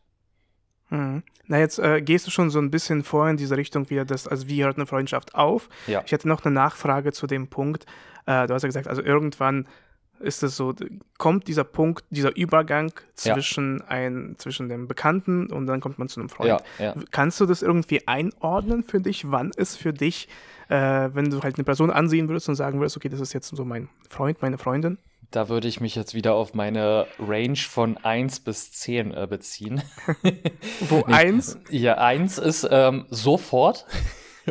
Hm. 0.90 1.24
Na, 1.48 1.60
jetzt 1.60 1.80
äh, 1.80 2.02
gehst 2.02 2.28
du 2.28 2.32
schon 2.32 2.50
so 2.50 2.60
ein 2.60 2.72
bisschen 2.72 3.04
vor 3.04 3.30
in 3.30 3.38
diese 3.38 3.58
Richtung, 3.58 3.90
wie 3.90 4.04
das, 4.06 4.28
also 4.28 4.48
wie 4.48 4.64
hört 4.64 4.78
eine 4.78 4.86
Freundschaft 4.86 5.36
auf? 5.36 5.70
Ja. 5.88 6.04
Ich 6.06 6.12
hätte 6.12 6.28
noch 6.28 6.44
eine 6.46 6.54
Nachfrage 6.54 7.12
zu 7.12 7.28
dem 7.28 7.48
Punkt. 7.48 7.86
Äh, 8.26 8.48
du 8.48 8.54
hast 8.54 8.64
ja 8.64 8.68
gesagt, 8.68 8.88
also 8.88 9.02
irgendwann 9.02 9.68
ist 10.20 10.44
es 10.44 10.56
so, 10.56 10.74
kommt 11.18 11.48
dieser 11.48 11.64
Punkt, 11.64 12.06
dieser 12.10 12.36
Übergang 12.36 12.92
zwischen 13.16 13.80
ja. 13.80 13.86
ein, 13.88 14.36
zwischen 14.38 14.70
dem 14.70 14.88
Bekannten 14.88 15.52
und 15.52 15.68
dann 15.68 15.80
kommt 15.80 16.00
man 16.00 16.08
zu 16.08 16.20
einem 16.20 16.30
Freund. 16.30 16.50
Ja, 16.50 16.62
ja. 16.78 16.96
Kannst 17.12 17.40
du 17.40 17.46
das 17.46 17.62
irgendwie 17.62 18.08
einordnen 18.08 18.84
für 18.84 19.00
dich? 19.00 19.32
Wann 19.32 19.52
ist 19.56 19.78
für 19.78 19.94
dich 19.94 20.28
äh, 20.70 21.10
wenn 21.14 21.30
du 21.30 21.42
halt 21.42 21.58
eine 21.58 21.64
Person 21.64 21.90
ansehen 21.90 22.30
würdest 22.30 22.48
und 22.48 22.56
sagen 22.56 22.80
würdest, 22.80 22.96
okay, 22.96 23.10
das 23.10 23.20
ist 23.20 23.34
jetzt 23.34 23.50
so 23.50 23.66
mein 23.66 23.90
Freund, 24.10 24.42
meine 24.42 24.58
Freundin? 24.58 24.98
Da 25.32 25.50
würde 25.50 25.68
ich 25.68 25.80
mich 25.80 25.96
jetzt 25.96 26.16
wieder 26.16 26.34
auf 26.34 26.54
meine 26.56 27.06
Range 27.20 27.56
von 27.56 27.98
1 27.98 28.40
bis 28.40 28.72
10 28.72 29.14
äh, 29.14 29.28
beziehen. 29.30 29.82
Wo 30.90 31.04
1? 31.08 31.60
Ja, 31.70 31.96
1 31.96 32.38
ist 32.40 32.68
ähm, 32.70 33.06
sofort. 33.10 33.86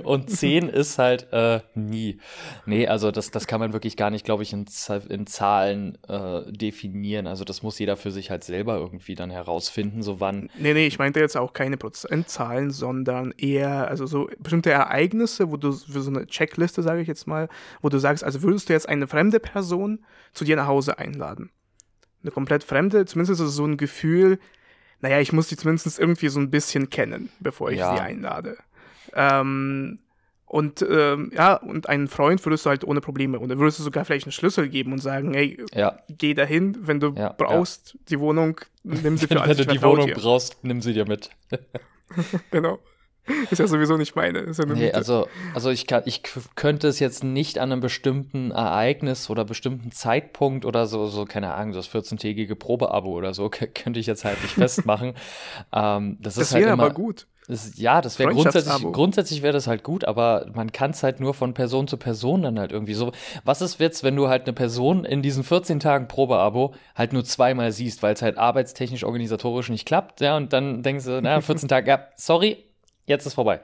Und 0.01 0.31
10 0.31 0.69
ist 0.69 0.99
halt 0.99 1.29
äh, 1.33 1.61
nie. 1.75 2.21
Nee, 2.67 2.87
also 2.87 3.11
das, 3.11 3.31
das 3.31 3.47
kann 3.47 3.61
man 3.61 3.73
wirklich 3.73 3.97
gar 3.97 4.11
nicht, 4.11 4.25
glaube 4.25 4.43
ich, 4.43 4.53
in, 4.53 4.67
in 5.09 5.27
Zahlen 5.27 5.99
äh, 6.09 6.51
definieren. 6.51 7.27
Also 7.27 7.45
das 7.45 7.63
muss 7.63 7.79
jeder 7.79 7.97
für 7.97 8.11
sich 8.11 8.31
halt 8.31 8.45
selber 8.45 8.77
irgendwie 8.77 9.15
dann 9.15 9.31
herausfinden, 9.31 10.03
so 10.03 10.21
wann. 10.21 10.51
Nee, 10.59 10.75
nee, 10.75 10.87
ich 10.87 10.99
meinte 10.99 11.21
jetzt 11.21 11.37
auch 11.37 11.53
keine 11.53 11.77
Prozentzahlen, 11.77 12.71
sondern 12.71 13.33
eher, 13.37 13.89
also 13.89 14.07
so 14.07 14.29
bestimmte 14.39 14.71
Ereignisse, 14.71 15.51
wo 15.51 15.57
du 15.57 15.73
für 15.73 16.01
so 16.01 16.11
eine 16.11 16.27
Checkliste, 16.27 16.83
sage 16.83 17.01
ich 17.01 17.09
jetzt 17.09 17.27
mal, 17.27 17.49
wo 17.83 17.89
du 17.89 17.99
sagst, 17.99 18.25
also 18.25 18.43
würdest 18.43 18.69
du 18.69 18.73
jetzt 18.73 18.89
eine 18.89 19.07
fremde 19.07 19.41
Person 19.41 20.05
zu 20.33 20.45
dir 20.45 20.57
nach 20.57 20.67
Hause 20.67 20.99
einladen? 20.99 21.51
Eine 22.23 22.33
komplett 22.33 22.65
fremde, 22.65 23.07
zumindest 23.07 23.41
ist 23.41 23.49
es 23.49 23.55
so 23.55 23.65
ein 23.65 23.77
Gefühl, 23.77 24.39
naja, 25.01 25.21
ich 25.21 25.33
muss 25.33 25.49
die 25.49 25.57
zumindest 25.57 25.99
irgendwie 25.99 26.29
so 26.29 26.41
ein 26.41 26.51
bisschen 26.51 26.91
kennen, 26.91 27.31
bevor 27.41 27.71
ich 27.71 27.79
ja. 27.79 27.95
sie 27.95 28.03
einlade. 28.03 28.59
Ähm, 29.14 30.01
Und 30.47 30.81
ähm, 30.88 31.31
ja, 31.35 31.57
und 31.57 31.90
einen 31.90 32.09
Freund 32.09 32.44
würdest 32.47 32.64
du 32.64 32.71
halt 32.71 32.83
ohne 32.83 33.03
Probleme. 33.03 33.38
Und 33.38 33.51
dann 33.51 33.59
würdest 33.59 33.79
du 33.79 33.83
sogar 33.83 34.07
vielleicht 34.07 34.25
einen 34.25 34.33
Schlüssel 34.33 34.68
geben 34.68 34.92
und 34.92 34.99
sagen, 34.99 35.35
hey, 35.35 35.62
ja. 35.75 35.99
geh 36.09 36.33
dahin, 36.33 36.87
wenn 36.87 37.01
du 37.01 37.12
ja, 37.14 37.35
brauchst 37.37 37.94
ja. 37.94 38.01
die 38.09 38.21
Wohnung, 38.21 38.61
nimm 38.83 39.18
sie 39.18 39.27
für 39.29 39.42
alles. 39.42 39.59
Wenn 39.59 39.66
du 39.66 39.73
die 39.75 39.83
Wohnung 39.83 40.07
hier. 40.07 40.14
brauchst, 40.14 40.64
nimm 40.64 40.81
sie 40.81 40.94
dir 40.94 41.07
mit. 41.07 41.29
genau. 42.51 42.79
Ist 43.51 43.59
ja 43.59 43.66
sowieso 43.66 43.99
nicht 43.99 44.16
meine. 44.16 44.38
Ist 44.38 44.59
ja 44.59 44.64
nee, 44.64 44.90
also, 44.90 45.29
also 45.55 45.68
ich, 45.68 45.87
kann, 45.87 46.03
ich 46.07 46.23
könnte 46.55 46.88
es 46.88 46.99
jetzt 46.99 47.25
nicht 47.25 47.59
an 47.59 47.71
einem 47.71 47.83
bestimmten 47.83 48.51
Ereignis 48.51 49.29
oder 49.29 49.44
bestimmten 49.44 49.92
Zeitpunkt 49.92 50.64
oder 50.64 50.87
so, 50.87 51.07
so 51.09 51.27
keine 51.27 51.53
Ahnung, 51.53 51.75
das 51.75 51.90
14-tägige 51.90 52.55
Probeabo 52.55 53.11
oder 53.11 53.35
so, 53.35 53.51
könnte 53.75 54.01
ich 54.01 54.07
jetzt 54.07 54.25
halt 54.25 54.42
nicht 54.42 54.55
festmachen. 54.55 55.12
ähm, 55.73 56.16
das, 56.21 56.37
das 56.37 56.55
wäre 56.55 56.71
halt 56.71 56.81
aber 56.81 56.90
gut. 56.90 57.27
Das, 57.49 57.79
ja, 57.79 58.03
das 58.03 58.19
wäre 58.19 58.35
grundsätzlich, 58.35 58.93
grundsätzlich 58.93 59.43
wäre 59.43 59.55
das 59.55 59.67
halt 59.67 59.83
gut, 59.83 60.05
aber 60.05 60.51
man 60.53 60.71
kann 60.71 60.91
es 60.91 61.03
halt 61.03 61.19
nur 61.19 61.33
von 61.33 61.55
Person 61.55 61.89
zu 61.89 61.97
Person 61.97 62.43
dann 62.43 62.59
halt 62.59 62.73
irgendwie 62.73 62.93
so. 62.93 63.11
Was 63.43 63.63
ist 63.63 63.81
jetzt, 63.81 64.05
wenn 64.05 64.17
du 64.17 64.29
halt 64.29 64.43
eine 64.43 64.53
Person 64.53 65.07
in 65.07 65.23
diesen 65.23 65.43
14 65.43 65.81
Tagen 65.81 66.09
Probeabo 66.09 66.75
halt 66.95 67.15
nur 67.15 67.25
zweimal 67.25 67.73
siehst, 67.73 68.03
weil 68.03 68.13
es 68.13 68.21
halt 68.21 68.37
arbeitstechnisch, 68.37 69.03
organisatorisch 69.03 69.71
nicht 69.71 69.87
klappt, 69.87 70.21
ja, 70.21 70.37
und 70.37 70.53
dann 70.53 70.83
denkst 70.83 71.07
du, 71.07 71.23
na, 71.23 71.41
14 71.41 71.69
Tage, 71.69 71.91
ja, 71.91 72.09
sorry, 72.17 72.65
jetzt 73.07 73.25
ist 73.25 73.33
vorbei. 73.33 73.61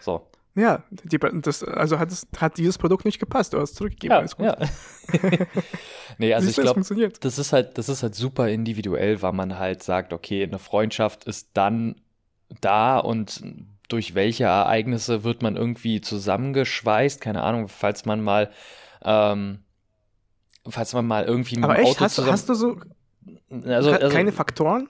So. 0.00 0.26
Ja, 0.56 0.82
die, 0.90 1.18
das, 1.42 1.62
also 1.62 2.00
hat, 2.00 2.10
es, 2.10 2.26
hat 2.38 2.56
dieses 2.56 2.76
Produkt 2.76 3.04
nicht 3.04 3.20
gepasst, 3.20 3.52
du 3.52 3.60
hast 3.60 3.76
zurückgegeben, 3.76 4.14
ja, 4.14 4.18
alles 4.18 4.36
gut. 4.36 4.46
Ja. 4.46 4.56
nee, 6.18 6.34
also 6.34 6.48
ich 6.48 6.56
glaube, 6.56 6.80
das 7.20 7.38
ist 7.38 7.52
halt, 7.52 7.78
das 7.78 7.88
ist 7.88 8.02
halt 8.02 8.16
super 8.16 8.48
individuell, 8.48 9.22
weil 9.22 9.32
man 9.32 9.58
halt 9.58 9.84
sagt, 9.84 10.12
okay, 10.12 10.42
eine 10.42 10.58
Freundschaft 10.58 11.24
ist 11.24 11.50
dann 11.52 11.96
da 12.60 12.98
und 12.98 13.42
durch 13.88 14.14
welche 14.14 14.44
Ereignisse 14.44 15.24
wird 15.24 15.42
man 15.42 15.56
irgendwie 15.56 16.00
zusammengeschweißt? 16.00 17.20
Keine 17.20 17.42
Ahnung, 17.42 17.68
falls 17.68 18.04
man 18.04 18.22
mal, 18.22 18.50
ähm, 19.04 19.60
falls 20.68 20.92
man 20.92 21.06
mal 21.06 21.24
irgendwie 21.24 21.56
mit 21.56 21.64
Aber 21.64 21.74
dem 21.74 21.84
echt? 21.84 21.92
Auto 21.92 22.04
hast, 22.04 22.14
zusammen. 22.16 22.32
Hast 22.32 22.48
du 22.48 22.54
so 22.54 22.76
also, 23.50 23.92
also 23.92 24.08
keine 24.08 24.32
Faktoren? 24.32 24.88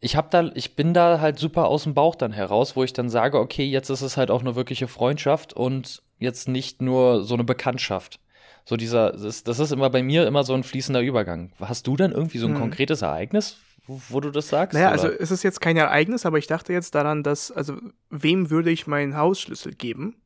Ich 0.00 0.16
habe 0.16 0.28
da, 0.30 0.50
ich 0.54 0.76
bin 0.76 0.92
da 0.92 1.20
halt 1.20 1.38
super 1.38 1.68
aus 1.68 1.84
dem 1.84 1.94
Bauch 1.94 2.14
dann 2.14 2.32
heraus, 2.32 2.76
wo 2.76 2.84
ich 2.84 2.92
dann 2.92 3.08
sage, 3.08 3.38
okay, 3.38 3.64
jetzt 3.64 3.88
ist 3.90 4.02
es 4.02 4.16
halt 4.16 4.30
auch 4.30 4.40
eine 4.40 4.54
wirkliche 4.54 4.88
Freundschaft 4.88 5.54
und 5.54 6.02
jetzt 6.18 6.48
nicht 6.48 6.82
nur 6.82 7.24
so 7.24 7.34
eine 7.34 7.44
Bekanntschaft. 7.44 8.20
So 8.64 8.76
dieser, 8.76 9.12
das, 9.12 9.44
das 9.44 9.58
ist 9.58 9.72
immer 9.72 9.90
bei 9.90 10.02
mir 10.02 10.26
immer 10.26 10.44
so 10.44 10.54
ein 10.54 10.62
fließender 10.62 11.00
Übergang. 11.00 11.52
Hast 11.60 11.86
du 11.86 11.96
dann 11.96 12.12
irgendwie 12.12 12.38
so 12.38 12.46
ein 12.46 12.54
hm. 12.54 12.60
konkretes 12.60 13.02
Ereignis, 13.02 13.58
wo 13.86 14.20
du 14.20 14.30
das 14.30 14.48
sagst? 14.48 14.74
Naja, 14.74 14.88
oder? 14.88 14.92
also 14.92 15.08
es 15.08 15.30
ist 15.30 15.42
jetzt 15.42 15.60
kein 15.60 15.76
Ereignis, 15.76 16.24
aber 16.24 16.38
ich 16.38 16.46
dachte 16.46 16.72
jetzt 16.72 16.94
daran, 16.94 17.22
dass, 17.22 17.50
also 17.50 17.76
wem 18.10 18.50
würde 18.50 18.70
ich 18.70 18.86
meinen 18.86 19.16
Hausschlüssel 19.16 19.74
geben? 19.74 20.16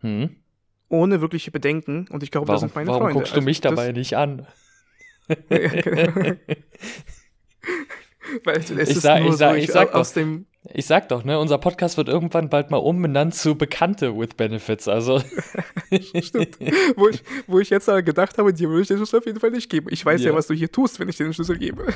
Hm? 0.00 0.36
Ohne 0.88 1.20
wirkliche 1.20 1.50
Bedenken. 1.50 2.06
Und 2.10 2.22
ich 2.22 2.30
glaube, 2.30 2.46
das 2.46 2.60
sind 2.60 2.74
meine 2.74 2.88
warum 2.88 3.02
Freunde. 3.02 3.14
Warum 3.14 3.22
guckst 3.22 3.32
du 3.32 3.36
also, 3.36 3.44
mich 3.44 3.60
dabei 3.60 3.92
nicht 3.92 4.16
an? 4.16 4.46
Weil 8.44 8.56
es 8.56 8.70
ich 8.70 8.78
ist 8.78 9.02
sag, 9.02 9.22
nur 9.22 9.30
ich 9.30 9.36
sag, 9.36 9.50
so, 9.50 9.56
ich, 9.56 9.64
ich 9.64 9.70
sag 9.70 9.94
aus 9.94 10.12
doch, 10.12 10.20
dem 10.20 10.46
ich 10.72 10.86
sag 10.86 11.08
doch, 11.10 11.24
ne, 11.24 11.38
unser 11.38 11.58
Podcast 11.58 11.98
wird 11.98 12.08
irgendwann 12.08 12.48
bald 12.48 12.70
mal 12.70 12.78
umbenannt 12.78 13.34
zu 13.34 13.54
Bekannte 13.54 14.18
with 14.18 14.30
Benefits. 14.36 14.88
Also. 14.88 15.20
Stimmt. 16.22 16.58
Wo 16.96 17.08
ich, 17.08 17.22
wo 17.46 17.60
ich 17.60 17.68
jetzt 17.68 17.86
gedacht 17.86 18.38
habe, 18.38 18.54
dir 18.54 18.70
würde 18.70 18.82
ich 18.82 18.88
den 18.88 18.96
Schlüssel 18.96 19.18
auf 19.18 19.26
jeden 19.26 19.40
Fall 19.40 19.50
nicht 19.50 19.70
geben. 19.70 19.88
Ich 19.90 20.04
weiß 20.04 20.22
ja, 20.22 20.30
ja 20.30 20.36
was 20.36 20.46
du 20.46 20.54
hier 20.54 20.72
tust, 20.72 20.98
wenn 20.98 21.08
ich 21.08 21.16
dir 21.16 21.24
den 21.24 21.34
Schlüssel 21.34 21.58
gebe. 21.58 21.86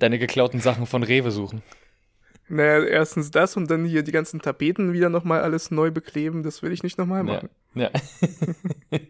Deine 0.00 0.18
geklauten 0.18 0.60
Sachen 0.60 0.86
von 0.86 1.04
Rewe 1.04 1.30
suchen. 1.30 1.62
Naja, 2.48 2.84
erstens 2.84 3.30
das 3.30 3.56
und 3.56 3.70
dann 3.70 3.84
hier 3.84 4.02
die 4.02 4.12
ganzen 4.12 4.40
Tapeten 4.40 4.92
wieder 4.92 5.08
nochmal 5.08 5.42
alles 5.42 5.70
neu 5.70 5.92
bekleben. 5.92 6.42
Das 6.42 6.62
will 6.62 6.72
ich 6.72 6.82
nicht 6.82 6.98
nochmal 6.98 7.22
machen. 7.22 7.48
Ja. 7.74 7.90
ja. 7.90 8.98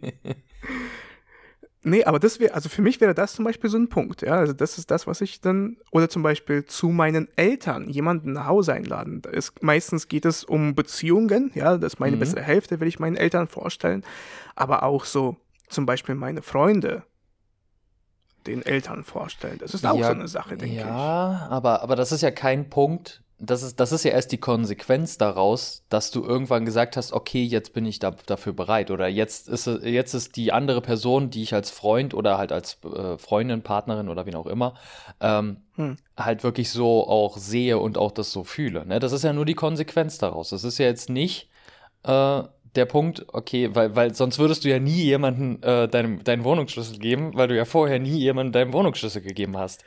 Nee, 1.85 2.05
aber 2.05 2.21
das 2.21 2.39
wäre, 2.39 2.55
also 2.55 2.69
für 2.69 2.81
mich 2.81 3.01
wäre 3.01 3.13
das 3.13 3.33
zum 3.33 3.45
Beispiel 3.45 3.69
so 3.69 3.77
ein 3.77 3.89
Punkt, 3.89 4.23
ja. 4.23 4.35
Also 4.35 4.53
das 4.53 4.79
ist 4.79 4.91
das, 4.91 5.09
was 5.09 5.21
ich 5.21 5.41
dann, 5.41 5.79
oder 5.91 6.09
zum 6.09 6.23
Beispiel 6.23 6.65
zu 6.65 6.91
meinen 6.91 7.29
Eltern 7.37 7.89
jemanden 7.89 8.33
nach 8.33 8.47
Hause 8.47 8.73
einladen. 8.73 9.21
Ist, 9.33 9.63
meistens 9.63 10.07
geht 10.07 10.25
es 10.25 10.45
um 10.45 10.77
Beziehungen, 10.77 11.51
ja, 11.55 11.77
das 11.77 11.95
ist 11.95 11.99
meine 11.99 12.17
mhm. 12.17 12.21
bessere 12.21 12.43
Hälfte, 12.43 12.79
will 12.79 12.87
ich 12.87 13.01
meinen 13.01 13.17
Eltern 13.17 13.49
vorstellen. 13.49 14.05
Aber 14.55 14.85
auch 14.85 15.05
so 15.05 15.37
zum 15.69 15.85
Beispiel 15.85 16.15
meine 16.15 16.43
Freunde 16.43 17.03
den 18.47 18.63
Eltern 18.65 19.03
vorstellen. 19.03 19.59
Das 19.59 19.75
ist 19.75 19.85
auch 19.85 19.99
ja, 19.99 20.07
so 20.07 20.13
eine 20.13 20.29
Sache, 20.29 20.57
denke 20.57 20.77
ja, 20.77 20.83
ich. 20.83 20.89
Ja, 20.89 21.49
aber, 21.51 21.83
aber 21.83 21.97
das 21.97 22.13
ist 22.13 22.23
ja 22.23 22.31
kein 22.31 22.71
Punkt, 22.71 23.23
das 23.45 23.65
ist, 23.65 23.81
das 23.81 23.91
ist 23.91 24.05
ja 24.05 24.13
erst 24.13 24.31
die 24.31 24.39
Konsequenz 24.39 25.19
daraus, 25.19 25.85
dass 25.89 26.13
du 26.13 26.23
irgendwann 26.23 26.65
gesagt 26.65 26.97
hast, 26.97 27.13
okay, 27.13 27.43
jetzt 27.43 27.73
bin 27.73 27.85
ich 27.87 27.99
da, 27.99 28.13
dafür 28.27 28.53
bereit. 28.53 28.93
Oder 28.93 29.09
jetzt 29.09 29.49
ist, 29.49 29.67
jetzt 29.67 30.15
ist 30.15 30.37
die 30.37 30.53
andere 30.53 30.81
Person, 30.81 31.29
die 31.29 31.43
ich 31.43 31.53
als 31.53 31.69
Freund 31.69 32.15
oder 32.15 32.39
halt 32.39 32.53
als 32.53 32.79
äh, 32.85 33.19
Freundin, 33.19 33.63
Partnerin 33.63 34.09
oder 34.09 34.27
wie 34.27 34.35
auch 34.37 34.47
immer, 34.47 34.75
ähm, 35.21 35.57
hm. 35.75 35.97
halt 36.17 36.45
wirklich 36.45 36.71
so 36.71 37.09
auch 37.09 37.37
sehe 37.37 37.79
und 37.79 37.99
auch 37.99 38.13
das 38.13 38.31
so 38.31 38.45
fühle. 38.45 38.87
Ne? 38.87 39.01
Das 39.01 39.11
ist 39.11 39.25
ja 39.25 39.33
nur 39.33 39.45
die 39.45 39.55
Konsequenz 39.55 40.19
daraus. 40.19 40.51
Das 40.51 40.63
ist 40.63 40.79
ja 40.79 40.87
jetzt 40.87 41.11
nicht 41.11 41.49
äh, 42.05 42.43
der 42.77 42.87
Punkt, 42.87 43.27
okay, 43.33 43.75
weil, 43.75 43.97
weil 43.97 44.15
sonst 44.15 44.39
würdest 44.39 44.65
du 44.65 44.69
ja 44.69 44.79
nie 44.79 45.03
jemanden 45.03 45.61
äh, 45.65 45.89
deinem, 45.89 46.23
deinen 46.23 46.45
Wohnungsschlüssel 46.45 46.99
geben, 46.99 47.33
weil 47.35 47.49
du 47.49 47.57
ja 47.57 47.65
vorher 47.65 47.99
nie 47.99 48.19
jemanden 48.19 48.53
deinen 48.53 48.73
Wohnungsschlüssel 48.73 49.21
gegeben 49.21 49.59
hast. 49.59 49.85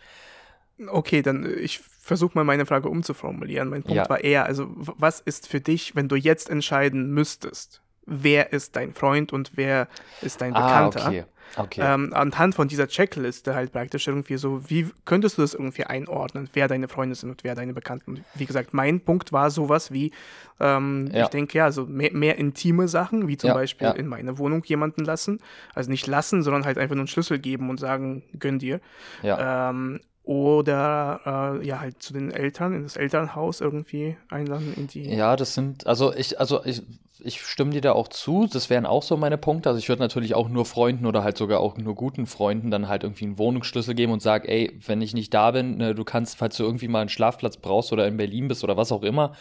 Okay, 0.89 1.21
dann 1.21 1.45
äh, 1.45 1.53
ich 1.53 1.79
versuche 2.05 2.33
mal 2.35 2.43
meine 2.43 2.67
Frage 2.67 2.87
umzuformulieren. 2.87 3.69
Mein 3.69 3.81
Punkt 3.81 3.97
ja. 3.97 4.07
war 4.09 4.23
eher, 4.23 4.45
also 4.45 4.67
was 4.75 5.19
ist 5.19 5.47
für 5.47 5.59
dich, 5.59 5.95
wenn 5.95 6.07
du 6.07 6.15
jetzt 6.15 6.51
entscheiden 6.51 7.11
müsstest, 7.11 7.81
wer 8.05 8.53
ist 8.53 8.75
dein 8.75 8.93
Freund 8.93 9.33
und 9.33 9.53
wer 9.55 9.87
ist 10.21 10.39
dein 10.39 10.53
ah, 10.53 10.87
Bekannter? 10.89 11.07
Okay. 11.07 11.23
Okay. 11.57 11.81
Ähm, 11.83 12.11
anhand 12.13 12.55
von 12.55 12.67
dieser 12.67 12.87
Checkliste 12.87 13.55
halt 13.55 13.71
praktisch 13.71 14.07
irgendwie 14.07 14.37
so, 14.37 14.69
wie 14.69 14.89
könntest 15.05 15.37
du 15.37 15.41
das 15.41 15.53
irgendwie 15.53 15.83
einordnen, 15.83 16.49
wer 16.53 16.67
deine 16.67 16.87
Freunde 16.87 17.15
sind 17.15 17.29
und 17.29 17.43
wer 17.43 17.55
deine 17.55 17.73
Bekannten? 17.73 18.25
Wie 18.33 18.45
gesagt, 18.45 18.73
mein 18.73 18.99
Punkt 18.99 19.31
war 19.31 19.49
sowas 19.51 19.91
wie, 19.91 20.11
ähm, 20.59 21.09
ja. 21.13 21.23
ich 21.23 21.29
denke 21.29 21.57
ja, 21.57 21.71
so 21.71 21.85
mehr, 21.85 22.11
mehr, 22.13 22.37
intime 22.37 22.87
Sachen, 22.87 23.27
wie 23.27 23.37
zum 23.37 23.49
ja, 23.49 23.53
Beispiel 23.53 23.87
ja. 23.87 23.93
in 23.93 24.07
meine 24.07 24.37
Wohnung 24.37 24.63
jemanden 24.65 25.05
lassen. 25.05 25.39
Also 25.73 25.89
nicht 25.89 26.07
lassen, 26.07 26.41
sondern 26.43 26.65
halt 26.65 26.77
einfach 26.77 26.95
nur 26.95 27.03
einen 27.03 27.07
Schlüssel 27.07 27.39
geben 27.39 27.69
und 27.69 27.79
sagen, 27.79 28.23
gönn 28.37 28.59
dir. 28.59 28.81
Ähm, 29.23 30.01
oder 30.25 31.59
äh, 31.61 31.65
ja 31.65 31.79
halt 31.79 32.01
zu 32.01 32.13
den 32.13 32.31
Eltern 32.31 32.73
in 32.73 32.83
das 32.83 32.97
Elternhaus 32.97 33.61
irgendwie 33.61 34.17
einladen 34.29 34.73
in 34.75 34.87
die 34.87 35.09
ja 35.15 35.35
das 35.35 35.53
sind 35.53 35.85
also 35.87 36.13
ich 36.13 36.39
also 36.39 36.63
ich, 36.65 36.81
ich 37.19 37.41
stimme 37.41 37.71
dir 37.71 37.81
da 37.81 37.93
auch 37.93 38.07
zu. 38.07 38.47
Das 38.51 38.69
wären 38.69 38.85
auch 38.85 39.01
so 39.01 39.17
meine 39.17 39.37
Punkte. 39.37 39.69
Also 39.69 39.79
ich 39.79 39.87
würde 39.89 40.01
natürlich 40.01 40.35
auch 40.35 40.49
nur 40.49 40.65
Freunden 40.65 41.05
oder 41.05 41.23
halt 41.23 41.37
sogar 41.37 41.59
auch 41.59 41.77
nur 41.77 41.95
guten 41.95 42.25
Freunden 42.25 42.71
dann 42.71 42.87
halt 42.87 43.03
irgendwie 43.03 43.25
einen 43.25 43.37
Wohnungsschlüssel 43.37 43.95
geben 43.95 44.11
und 44.11 44.21
sag 44.21 44.47
ey 44.47 44.79
wenn 44.85 45.01
ich 45.01 45.13
nicht 45.13 45.33
da 45.33 45.51
bin 45.51 45.77
ne, 45.77 45.95
du 45.95 46.03
kannst 46.03 46.37
falls 46.37 46.57
du 46.57 46.63
irgendwie 46.63 46.87
mal 46.87 47.01
einen 47.01 47.09
Schlafplatz 47.09 47.57
brauchst 47.57 47.93
oder 47.93 48.07
in 48.07 48.17
Berlin 48.17 48.47
bist 48.47 48.63
oder 48.63 48.77
was 48.77 48.91
auch 48.91 49.03
immer 49.03 49.33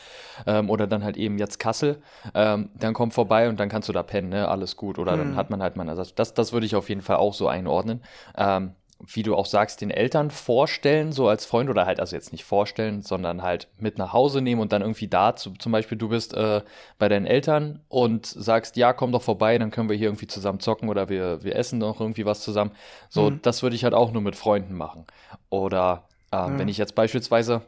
ähm, 0.47 0.71
oder 0.71 0.87
dann 0.87 1.03
halt 1.03 1.17
eben 1.17 1.39
jetzt 1.39 1.59
Kassel 1.59 2.01
ähm, 2.35 2.71
dann 2.79 2.95
komm 2.95 3.11
vorbei 3.11 3.49
und 3.49 3.59
dann 3.59 3.69
kannst 3.69 3.89
du 3.89 3.93
da 3.93 4.03
pennen 4.03 4.29
ne 4.29 4.49
alles 4.49 4.77
gut. 4.77 4.99
Oder 4.99 5.13
hm. 5.13 5.19
dann 5.19 5.37
hat 5.37 5.51
man 5.51 5.63
halt 5.63 5.77
mal 5.77 5.89
Ersatz. 5.89 6.15
Das 6.15 6.35
das 6.35 6.53
würde 6.53 6.67
ich 6.67 6.77
auf 6.77 6.89
jeden 6.89 7.03
Fall 7.03 7.17
auch 7.17 7.35
so 7.35 7.49
einordnen. 7.49 8.03
Ähm, 8.37 8.73
wie 9.07 9.23
du 9.23 9.35
auch 9.35 9.47
sagst, 9.47 9.81
den 9.81 9.91
Eltern 9.91 10.31
vorstellen, 10.31 11.13
so 11.13 11.29
als 11.29 11.45
Freund 11.45 11.69
oder 11.69 11.87
halt, 11.87 12.01
also 12.01 12.17
jetzt 12.17 12.33
nicht 12.33 12.45
vorstellen, 12.45 13.03
sondern 13.03 13.43
halt 13.43 13.69
mit 13.79 13.99
nach 13.99 14.13
Hause 14.13 14.41
nehmen 14.41 14.61
und 14.61 14.73
dann 14.73 14.83
irgendwie 14.83 15.09
da, 15.09 15.37
zu, 15.37 15.53
zum 15.53 15.73
Beispiel 15.73 15.99
du 15.99 16.09
bist 16.09 16.35
äh, 16.35 16.63
bei 16.99 17.09
deinen 17.09 17.27
Eltern 17.27 17.81
und 17.89 18.27
sagst, 18.27 18.77
ja, 18.77 18.93
komm 18.93 19.13
doch 19.13 19.23
vorbei, 19.23 19.59
dann 19.59 19.71
können 19.71 19.89
wir 19.89 19.97
hier 19.97 20.09
irgendwie 20.09 20.27
zusammen 20.27 20.61
zocken 20.61 20.89
oder 20.89 21.09
wir, 21.09 21.43
wir 21.43 21.57
essen 21.57 21.81
doch 21.81 22.01
irgendwie 22.01 22.25
was 22.25 22.41
zusammen. 22.41 22.73
So, 23.09 23.31
mhm. 23.31 23.43
das 23.43 23.63
würde 23.63 23.77
ich 23.77 23.85
halt 23.85 23.95
auch 23.95 24.13
nur 24.13 24.23
mit 24.23 24.37
Freunden 24.37 24.75
machen. 24.75 25.07
Oder 25.51 26.09
äh, 26.33 26.49
mhm. 26.49 26.59
wenn 26.59 26.69
ich 26.69 26.79
jetzt 26.79 26.95
beispielsweise 26.95 27.63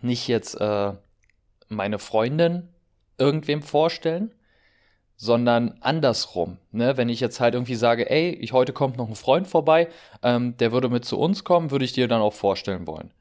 nicht 0.00 0.28
jetzt 0.28 0.60
äh, 0.60 0.92
meine 1.68 1.98
Freundin 1.98 2.68
irgendwem 3.18 3.62
vorstellen, 3.62 4.32
sondern 5.22 5.74
andersrum. 5.78 6.58
Ne? 6.72 6.96
Wenn 6.96 7.08
ich 7.08 7.20
jetzt 7.20 7.38
halt 7.38 7.54
irgendwie 7.54 7.76
sage, 7.76 8.10
ey, 8.10 8.30
ich, 8.30 8.52
heute 8.52 8.72
kommt 8.72 8.96
noch 8.96 9.08
ein 9.08 9.14
Freund 9.14 9.46
vorbei, 9.46 9.86
ähm, 10.20 10.56
der 10.56 10.72
würde 10.72 10.88
mit 10.88 11.04
zu 11.04 11.16
uns 11.16 11.44
kommen, 11.44 11.70
würde 11.70 11.84
ich 11.84 11.92
dir 11.92 12.08
dann 12.08 12.20
auch 12.20 12.32
vorstellen 12.32 12.88
wollen. 12.88 13.12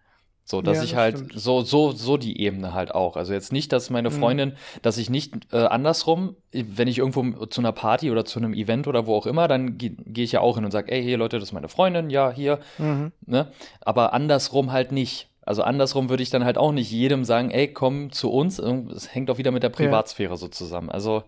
So, 0.43 0.63
dass 0.63 0.77
ja, 0.77 0.83
ich 0.83 0.95
halt 0.95 1.17
stimmt. 1.17 1.33
so, 1.35 1.61
so, 1.61 1.91
so 1.91 2.17
die 2.17 2.41
Ebene 2.41 2.73
halt 2.73 2.95
auch. 2.95 3.17
Also 3.17 3.33
jetzt 3.33 3.53
nicht, 3.53 3.71
dass 3.71 3.91
meine 3.91 4.09
mhm. 4.09 4.13
Freundin, 4.13 4.49
mhm. 4.49 4.55
dass 4.81 4.97
ich 4.97 5.11
nicht 5.11 5.53
äh, 5.53 5.57
andersrum, 5.57 6.35
wenn 6.51 6.87
ich 6.87 6.97
irgendwo 6.97 7.45
zu 7.45 7.61
einer 7.61 7.71
Party 7.71 8.09
oder 8.09 8.25
zu 8.25 8.39
einem 8.39 8.55
Event 8.55 8.87
oder 8.87 9.05
wo 9.05 9.15
auch 9.15 9.27
immer, 9.27 9.47
dann 9.47 9.77
gehe 9.77 9.91
geh 9.91 10.23
ich 10.23 10.31
ja 10.31 10.39
auch 10.41 10.55
hin 10.55 10.65
und 10.65 10.71
sage, 10.71 10.91
ey, 10.91 11.03
hier 11.03 11.19
Leute, 11.19 11.37
das 11.37 11.49
ist 11.49 11.53
meine 11.53 11.69
Freundin, 11.69 12.09
ja, 12.09 12.31
hier. 12.31 12.61
Mhm. 12.79 13.11
Ne? 13.27 13.51
Aber 13.79 14.13
andersrum 14.13 14.71
halt 14.71 14.91
nicht. 14.91 15.29
Also 15.43 15.61
andersrum 15.61 16.09
würde 16.09 16.23
ich 16.23 16.31
dann 16.31 16.45
halt 16.45 16.57
auch 16.57 16.71
nicht 16.71 16.89
jedem 16.89 17.25
sagen, 17.25 17.51
ey, 17.51 17.71
komm 17.71 18.11
zu 18.11 18.31
uns. 18.31 18.57
Es 18.57 19.13
hängt 19.13 19.29
auch 19.29 19.37
wieder 19.37 19.51
mit 19.51 19.61
der 19.61 19.69
Privatsphäre 19.69 20.31
ja. 20.31 20.37
so 20.37 20.47
zusammen. 20.47 20.89
Also 20.89 21.21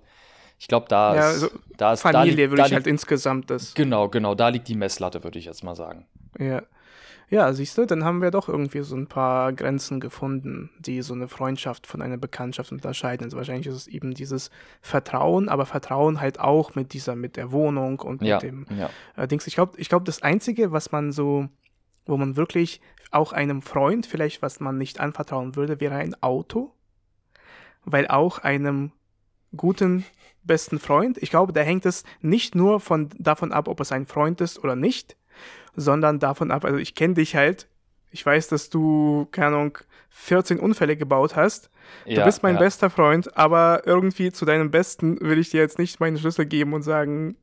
ich 0.59 0.67
glaube, 0.67 0.85
da, 0.89 1.15
ja, 1.15 1.21
also 1.23 1.49
da 1.77 1.93
ist 1.93 2.01
Familie 2.01 2.47
da 2.47 2.51
würde 2.51 2.67
ich 2.67 2.73
halt 2.73 2.87
insgesamt 2.87 3.49
das. 3.49 3.73
Genau, 3.73 4.09
genau, 4.09 4.35
da 4.35 4.49
liegt 4.49 4.67
die 4.67 4.75
Messlatte, 4.75 5.23
würde 5.23 5.39
ich 5.39 5.45
jetzt 5.45 5.63
mal 5.63 5.75
sagen. 5.75 6.05
Ja. 6.39 6.63
Ja, 7.29 7.51
siehst 7.51 7.79
du, 7.79 7.85
dann 7.85 8.03
haben 8.03 8.21
wir 8.21 8.29
doch 8.29 8.47
irgendwie 8.47 8.83
so 8.83 8.95
ein 8.95 9.07
paar 9.07 9.53
Grenzen 9.53 9.99
gefunden, 9.99 10.69
die 10.77 11.01
so 11.01 11.15
eine 11.15 11.27
Freundschaft 11.27 11.87
von 11.87 12.01
einer 12.03 12.17
Bekanntschaft 12.17 12.71
unterscheiden. 12.71 13.23
Also 13.23 13.37
wahrscheinlich 13.37 13.65
ist 13.65 13.75
es 13.75 13.87
eben 13.87 14.13
dieses 14.13 14.51
Vertrauen, 14.81 15.49
aber 15.49 15.65
Vertrauen 15.65 16.21
halt 16.21 16.39
auch 16.39 16.75
mit 16.75 16.93
dieser, 16.93 17.15
mit 17.15 17.35
der 17.35 17.51
Wohnung 17.51 17.99
und 18.01 18.21
ja, 18.21 18.35
mit 18.35 18.43
dem 18.43 18.67
ja. 18.77 18.89
äh, 19.15 19.27
Dings. 19.27 19.47
Ich 19.47 19.55
glaube, 19.55 19.73
ich 19.77 19.89
glaube, 19.89 20.05
das 20.05 20.21
Einzige, 20.21 20.71
was 20.71 20.91
man 20.91 21.11
so, 21.11 21.49
wo 22.05 22.17
man 22.17 22.35
wirklich 22.35 22.81
auch 23.09 23.33
einem 23.33 23.63
Freund 23.63 24.05
vielleicht, 24.05 24.43
was 24.43 24.59
man 24.59 24.77
nicht 24.77 24.99
anvertrauen 24.99 25.55
würde, 25.55 25.79
wäre 25.79 25.95
ein 25.95 26.21
Auto. 26.21 26.71
Weil 27.83 28.07
auch 28.07 28.39
einem 28.39 28.91
guten 29.55 30.05
besten 30.43 30.79
Freund, 30.79 31.17
ich 31.21 31.29
glaube, 31.29 31.53
da 31.53 31.61
hängt 31.61 31.85
es 31.85 32.03
nicht 32.21 32.55
nur 32.55 32.79
von, 32.79 33.09
davon 33.17 33.51
ab, 33.51 33.67
ob 33.67 33.79
es 33.79 33.91
ein 33.91 34.05
Freund 34.05 34.41
ist 34.41 34.63
oder 34.63 34.75
nicht, 34.75 35.15
sondern 35.75 36.19
davon 36.19 36.51
ab, 36.51 36.65
also 36.65 36.77
ich 36.77 36.95
kenne 36.95 37.13
dich 37.15 37.35
halt, 37.35 37.67
ich 38.11 38.25
weiß, 38.25 38.47
dass 38.49 38.69
du, 38.69 39.27
keine 39.31 39.47
Ahnung, 39.47 39.77
14 40.09 40.59
Unfälle 40.59 40.95
gebaut 40.95 41.35
hast. 41.35 41.71
Du 42.05 42.11
Ja, 42.11 42.25
bist 42.25 42.43
mein 42.43 42.55
ja. 42.55 42.59
bester 42.59 42.89
Freund, 42.91 43.35
aber 43.35 43.81
irgendwie 43.85 44.31
zu 44.31 44.45
deinem 44.45 44.69
Besten 44.69 45.19
will 45.21 45.39
ich 45.39 45.49
dir 45.49 45.61
jetzt 45.61 45.79
nicht 45.79 45.99
meinen 45.99 46.19
Schlüssel 46.19 46.45
geben 46.45 46.73
und 46.73 46.83
sagen, 46.83 47.35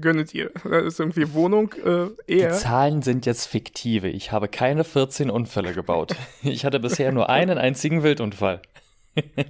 gönne 0.00 0.24
dir. 0.24 0.50
Das 0.64 0.84
ist 0.84 1.00
irgendwie 1.00 1.32
Wohnung 1.32 1.72
äh, 1.84 2.06
Die 2.28 2.38
eher. 2.38 2.52
Zahlen 2.52 3.02
sind 3.02 3.26
jetzt 3.26 3.46
fiktive. 3.46 4.08
Ich 4.08 4.32
habe 4.32 4.48
keine 4.48 4.82
14 4.82 5.30
Unfälle 5.30 5.72
gebaut. 5.72 6.16
Ich 6.42 6.64
hatte 6.64 6.80
bisher 6.80 7.12
nur 7.12 7.28
einen 7.28 7.58
einzigen 7.58 8.02
Wildunfall. 8.02 8.60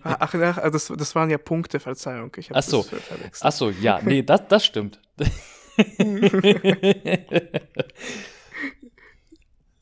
Ach, 0.02 0.16
ach, 0.20 0.35
ach, 0.35 0.70
das, 0.70 0.92
das 0.96 1.14
waren 1.14 1.30
ja 1.30 1.38
Punkte, 1.38 1.80
Verzeihung. 1.80 2.33
Ich 2.37 2.54
Ach 2.54 2.62
so. 2.62 2.85
Ach 3.40 3.52
so, 3.52 3.70
ja, 3.70 4.00
nee, 4.02 4.22
das, 4.22 4.46
das 4.48 4.64
stimmt. 4.64 5.00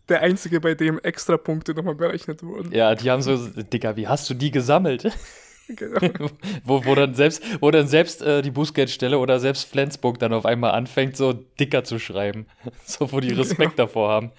Der 0.08 0.22
einzige, 0.22 0.60
bei 0.60 0.74
dem 0.74 0.98
extra 1.00 1.36
Punkte 1.36 1.74
nochmal 1.74 1.94
berechnet 1.94 2.42
wurden. 2.42 2.72
Ja, 2.72 2.94
die 2.94 3.10
haben 3.10 3.20
so, 3.20 3.36
Digga, 3.36 3.96
wie 3.96 4.08
hast 4.08 4.28
du 4.30 4.34
die 4.34 4.50
gesammelt? 4.50 5.12
Genau. 5.76 6.00
wo, 6.64 6.86
wo 6.86 6.94
dann 6.94 7.12
selbst, 7.12 7.42
wo 7.60 7.70
dann 7.70 7.86
selbst 7.86 8.22
äh, 8.22 8.40
die 8.40 8.50
Bußgeldstelle 8.50 9.18
oder 9.18 9.38
selbst 9.38 9.68
Flensburg 9.68 10.18
dann 10.18 10.32
auf 10.32 10.46
einmal 10.46 10.70
anfängt, 10.70 11.14
so 11.14 11.34
dicker 11.34 11.84
zu 11.84 11.98
schreiben. 11.98 12.46
So, 12.86 13.12
wo 13.12 13.20
die 13.20 13.34
Respekt 13.34 13.78
davor 13.78 14.08
haben. 14.08 14.32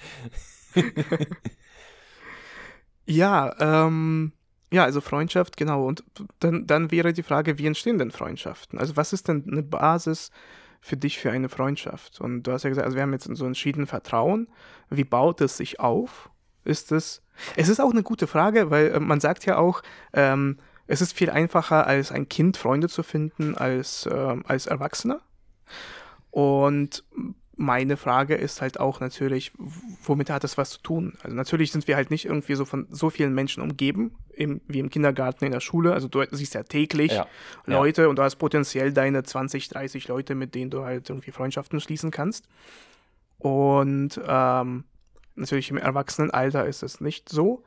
Ja, 3.05 3.55
ähm, 3.59 4.33
ja, 4.71 4.83
also 4.83 5.01
Freundschaft, 5.01 5.57
genau. 5.57 5.85
Und 5.85 6.03
dann, 6.39 6.67
dann 6.67 6.91
wäre 6.91 7.13
die 7.13 7.23
Frage, 7.23 7.57
wie 7.57 7.65
entstehen 7.65 7.97
denn 7.97 8.11
Freundschaften? 8.11 8.77
Also 8.77 8.95
was 8.97 9.13
ist 9.13 9.27
denn 9.27 9.45
eine 9.51 9.63
Basis 9.63 10.31
für 10.79 10.95
dich 10.95 11.17
für 11.17 11.31
eine 11.31 11.49
Freundschaft? 11.49 12.21
Und 12.21 12.43
du 12.43 12.51
hast 12.51 12.63
ja 12.63 12.69
gesagt, 12.69 12.85
also 12.85 12.95
wir 12.95 13.01
haben 13.01 13.13
jetzt 13.13 13.29
so 13.35 13.45
entschieden 13.45 13.87
Vertrauen. 13.87 14.47
Wie 14.89 15.03
baut 15.03 15.41
es 15.41 15.57
sich 15.57 15.79
auf? 15.79 16.29
Ist 16.65 16.91
es, 16.91 17.23
es 17.55 17.69
ist 17.69 17.79
auch 17.79 17.91
eine 17.91 18.03
gute 18.03 18.27
Frage, 18.27 18.69
weil 18.69 18.91
äh, 18.91 18.99
man 18.99 19.19
sagt 19.19 19.45
ja 19.45 19.57
auch, 19.57 19.81
ähm, 20.13 20.57
es 20.85 21.01
ist 21.01 21.13
viel 21.13 21.29
einfacher, 21.29 21.87
als 21.87 22.11
ein 22.11 22.29
Kind 22.29 22.57
Freunde 22.57 22.89
zu 22.89 23.03
finden, 23.03 23.55
als, 23.55 24.07
ähm, 24.11 24.43
als 24.47 24.65
Erwachsener. 24.65 25.21
Und 26.31 27.03
meine 27.55 27.97
Frage 27.97 28.35
ist 28.35 28.61
halt 28.61 28.79
auch 28.79 28.99
natürlich, 28.99 29.51
womit 30.03 30.29
hat 30.29 30.43
das 30.43 30.57
was 30.57 30.71
zu 30.71 30.81
tun? 30.81 31.13
Also 31.23 31.35
natürlich 31.35 31.71
sind 31.71 31.87
wir 31.87 31.95
halt 31.95 32.11
nicht 32.11 32.25
irgendwie 32.25 32.55
so 32.55 32.65
von 32.65 32.87
so 32.89 33.09
vielen 33.09 33.33
Menschen 33.33 33.61
umgeben, 33.61 34.15
im, 34.33 34.61
wie 34.67 34.79
im 34.79 34.89
Kindergarten, 34.89 35.45
in 35.45 35.51
der 35.51 35.59
Schule. 35.59 35.93
Also 35.93 36.07
du 36.07 36.23
siehst 36.31 36.53
ja 36.53 36.63
täglich 36.63 37.11
Ja, 37.11 37.27
Leute 37.65 38.09
und 38.09 38.17
du 38.17 38.23
hast 38.23 38.37
potenziell 38.37 38.93
deine 38.93 39.23
20, 39.23 39.67
30 39.69 40.07
Leute, 40.07 40.35
mit 40.35 40.55
denen 40.55 40.71
du 40.71 40.83
halt 40.83 41.09
irgendwie 41.09 41.31
Freundschaften 41.31 41.79
schließen 41.79 42.11
kannst. 42.11 42.47
Und 43.37 44.19
ähm, 44.25 44.85
natürlich 45.35 45.69
im 45.69 45.77
Erwachsenenalter 45.77 46.65
ist 46.65 46.83
es 46.83 47.01
nicht 47.01 47.29
so, 47.29 47.63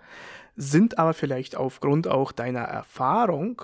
sind 0.56 0.98
aber 0.98 1.14
vielleicht 1.14 1.56
aufgrund 1.56 2.08
auch 2.08 2.32
deiner 2.32 2.60
Erfahrung 2.60 3.62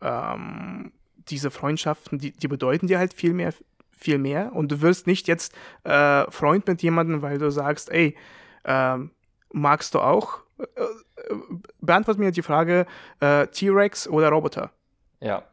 ähm, 0.00 0.92
diese 1.28 1.50
Freundschaften, 1.50 2.18
die, 2.18 2.32
die 2.32 2.48
bedeuten 2.48 2.86
dir 2.86 2.98
halt 2.98 3.12
viel 3.12 3.34
mehr, 3.34 3.52
viel 3.98 4.18
mehr. 4.18 4.54
Und 4.54 4.72
du 4.72 4.80
wirst 4.80 5.06
nicht 5.06 5.28
jetzt 5.28 5.54
äh, 5.84 6.30
Freund 6.30 6.66
mit 6.66 6.82
jemandem, 6.82 7.22
weil 7.22 7.38
du 7.38 7.50
sagst, 7.50 7.90
ey, 7.90 8.16
ähm, 8.64 9.10
magst 9.52 9.94
du 9.94 10.00
auch? 10.00 10.40
Äh, 10.58 10.64
äh, 10.64 11.36
beantwort 11.80 12.18
mir 12.18 12.30
die 12.30 12.42
Frage, 12.42 12.86
äh, 13.20 13.46
T-Rex 13.48 14.08
oder 14.08 14.30
Roboter? 14.30 14.72
Ja. 15.20 15.44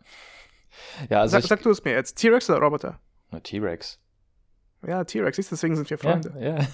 Ja, 1.10 1.22
also 1.22 1.34
sag, 1.34 1.44
ich, 1.44 1.48
sag 1.48 1.62
du 1.62 1.70
es 1.72 1.84
mir 1.84 1.92
jetzt, 1.92 2.16
T-Rex 2.16 2.50
oder 2.50 2.60
Roboter? 2.60 3.00
T-Rex. 3.44 4.00
Ja, 4.86 5.04
T-Rex, 5.04 5.38
du, 5.38 5.44
deswegen 5.52 5.76
sind 5.76 5.90
wir 5.90 5.98
Freunde. 5.98 6.34
Ja, 6.40 6.58
ja. 6.58 6.68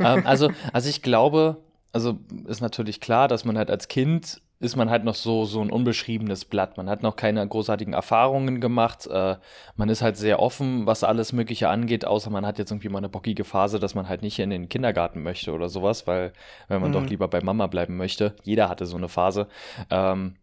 ähm, 0.16 0.26
also, 0.26 0.50
also 0.72 0.88
ich 0.88 1.02
glaube, 1.02 1.62
also 1.92 2.18
ist 2.46 2.60
natürlich 2.60 3.00
klar, 3.00 3.28
dass 3.28 3.44
man 3.44 3.56
halt 3.56 3.70
als 3.70 3.88
Kind 3.88 4.40
ist 4.62 4.76
man 4.76 4.88
halt 4.90 5.04
noch 5.04 5.14
so, 5.16 5.44
so 5.44 5.60
ein 5.60 5.70
unbeschriebenes 5.70 6.44
Blatt. 6.44 6.76
Man 6.76 6.88
hat 6.88 7.02
noch 7.02 7.16
keine 7.16 7.46
großartigen 7.46 7.94
Erfahrungen 7.94 8.60
gemacht. 8.60 9.06
Äh, 9.08 9.36
man 9.76 9.88
ist 9.88 10.02
halt 10.02 10.16
sehr 10.16 10.38
offen, 10.40 10.86
was 10.86 11.04
alles 11.04 11.32
Mögliche 11.32 11.68
angeht, 11.68 12.04
außer 12.04 12.30
man 12.30 12.46
hat 12.46 12.58
jetzt 12.58 12.70
irgendwie 12.70 12.88
mal 12.88 12.98
eine 12.98 13.08
bockige 13.08 13.44
Phase, 13.44 13.78
dass 13.80 13.94
man 13.94 14.08
halt 14.08 14.22
nicht 14.22 14.38
in 14.38 14.50
den 14.50 14.68
Kindergarten 14.68 15.22
möchte 15.22 15.52
oder 15.52 15.68
sowas, 15.68 16.06
weil, 16.06 16.32
wenn 16.68 16.80
man 16.80 16.90
Mhm. 16.90 16.94
doch 16.94 17.06
lieber 17.06 17.28
bei 17.28 17.40
Mama 17.42 17.66
bleiben 17.66 17.96
möchte. 17.96 18.34
Jeder 18.44 18.68
hatte 18.68 18.86
so 18.86 18.96
eine 18.96 19.08
Phase. 19.08 19.48
Ähm, 19.90 20.36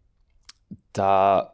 da 0.92 1.52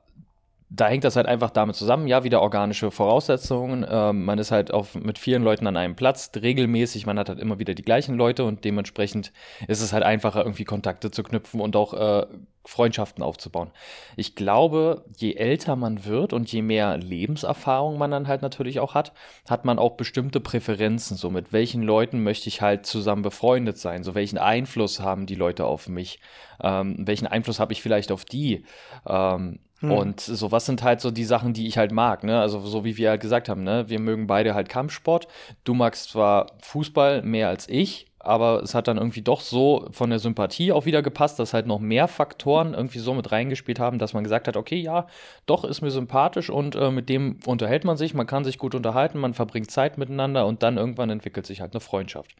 da 0.69 0.89
hängt 0.89 1.05
das 1.05 1.15
halt 1.15 1.27
einfach 1.29 1.51
damit 1.51 1.77
zusammen, 1.77 2.09
ja, 2.09 2.25
wieder 2.25 2.43
organische 2.43 2.91
Voraussetzungen. 2.91 3.87
Ähm, 3.89 4.25
man 4.25 4.39
ist 4.41 4.51
halt 4.51 4.73
auf, 4.75 4.97
mit 4.97 5.17
vielen 5.17 5.45
Leuten 5.45 5.69
an 5.69 5.77
einem 5.77 5.95
Platz, 5.95 6.33
regelmäßig, 6.35 7.07
man 7.07 7.21
hat 7.21 7.29
halt 7.29 7.39
immer 7.39 7.61
wieder 7.61 7.73
die 7.75 7.85
gleichen 7.85 8.17
Leute 8.17 8.43
und 8.45 8.65
dementsprechend 8.65 9.33
ist 9.69 9.81
es 9.81 9.93
halt 9.93 10.03
einfacher, 10.03 10.41
irgendwie 10.41 10.65
Kontakte 10.65 11.13
zu 11.13 11.23
knüpfen 11.23 11.61
und 11.61 11.77
auch 11.77 11.95
äh, 11.95 12.27
Freundschaften 12.67 13.23
aufzubauen. 13.23 13.71
Ich 14.17 14.35
glaube, 14.35 15.05
je 15.17 15.35
älter 15.35 15.77
man 15.77 16.05
wird 16.05 16.33
und 16.33 16.51
je 16.53 16.63
mehr 16.63 16.97
Lebenserfahrung 16.97 17.99
man 17.99 18.11
dann 18.11 18.29
halt 18.29 18.43
natürlich 18.43 18.81
auch 18.81 18.95
hat, 18.95 19.13
hat 19.49 19.65
man 19.65 19.79
auch 19.79 19.97
bestimmte 19.97 20.41
Präferenzen. 20.41 21.17
So 21.17 21.31
mit 21.31 21.53
welchen 21.53 21.83
Leuten 21.83 22.23
möchte 22.23 22.49
ich 22.49 22.63
halt 22.63 22.87
zusammen 22.87 23.23
befreundet 23.23 23.79
sein? 23.79 24.03
So 24.03 24.15
welchen 24.15 24.39
Einfluss 24.39 25.01
haben 25.01 25.27
die 25.27 25.35
Leute 25.35 25.65
auf 25.65 25.89
mich? 25.89 26.21
Ähm, 26.61 26.97
welchen 27.07 27.27
Einfluss 27.27 27.61
habe 27.61 27.73
ich 27.73 27.83
vielleicht 27.83 28.13
auf 28.13 28.25
die? 28.25 28.65
Ähm, 29.07 29.61
Hm. 29.81 29.91
Und 29.91 30.21
so, 30.21 30.53
was 30.53 30.65
sind 30.65 30.83
halt 30.83 31.01
so 31.03 31.11
die 31.11 31.25
Sachen, 31.25 31.53
die 31.53 31.67
ich 31.67 31.77
halt 31.77 31.93
mag, 31.93 32.25
ne? 32.25 32.41
Also, 32.41 32.61
so 32.61 32.85
wie 32.85 32.97
wir 32.97 33.11
halt 33.11 33.21
gesagt 33.21 33.49
haben, 33.49 33.63
ne? 33.63 33.89
Wir 33.89 34.01
mögen 34.01 34.27
beide 34.27 34.55
halt 34.55 34.71
Kampfsport. 34.71 35.29
Du 35.65 35.75
magst 35.75 36.11
zwar 36.11 36.47
Fußball 36.63 37.21
mehr 37.23 37.49
als 37.49 37.69
ich, 37.69 38.07
aber 38.27 38.63
es 38.63 38.75
hat 38.75 38.89
dann 38.89 38.97
irgendwie 38.97 39.23
doch 39.23 39.41
so 39.41 39.87
von 39.93 40.11
der 40.11 40.19
Sympathie 40.19 40.73
auch 40.73 40.85
wieder 40.85 41.03
gepasst, 41.03 41.39
dass 41.39 41.55
halt 41.55 41.67
noch 41.67 41.79
mehr 41.79 42.09
Faktoren 42.09 42.75
irgendwie 42.75 42.99
so 42.99 43.15
mit 43.15 43.31
reingespielt 43.33 43.79
haben, 43.79 43.99
dass 43.99 44.13
man 44.15 44.25
gesagt 44.25 44.49
hat, 44.49 44.57
okay, 44.57 44.77
ja, 44.77 45.07
doch 45.47 45.65
ist 45.65 45.81
mir 45.81 45.91
sympathisch 45.91 46.51
und 46.51 46.75
äh, 46.75 46.91
mit 46.91 47.09
dem 47.09 47.39
unterhält 47.47 47.85
man 47.85 47.97
sich, 47.97 48.15
man 48.15 48.27
kann 48.27 48.45
sich 48.45 48.59
gut 48.59 48.75
unterhalten, 48.75 49.19
man 49.19 49.35
verbringt 49.35 49.71
Zeit 49.71 49.99
miteinander 49.99 50.47
und 50.47 50.63
dann 50.63 50.77
irgendwann 50.77 51.11
entwickelt 51.11 51.47
sich 51.47 51.61
halt 51.61 51.73
eine 51.73 51.81
Freundschaft. 51.81 52.35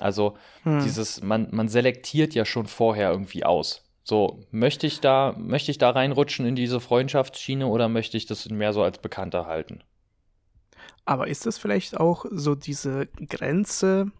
Also 0.00 0.36
Hm. 0.62 0.78
dieses, 0.78 1.22
man, 1.22 1.48
man 1.50 1.68
selektiert 1.68 2.34
ja 2.34 2.44
schon 2.44 2.66
vorher 2.66 3.10
irgendwie 3.10 3.44
aus. 3.44 3.82
So, 4.04 4.40
möchte 4.50 4.86
ich 4.86 5.00
da, 5.00 5.34
möchte 5.36 5.70
ich 5.70 5.78
da 5.78 5.90
reinrutschen 5.90 6.46
in 6.46 6.54
diese 6.56 6.80
Freundschaftsschiene 6.80 7.66
oder 7.66 7.88
möchte 7.88 8.16
ich 8.16 8.26
das 8.26 8.48
mehr 8.48 8.72
so 8.72 8.82
als 8.82 8.98
Bekannter 8.98 9.46
halten? 9.46 9.82
Aber 11.04 11.28
ist 11.28 11.46
das 11.46 11.58
vielleicht 11.58 11.96
auch 11.98 12.26
so 12.30 12.54
diese 12.54 13.06
Grenze, 13.28 14.10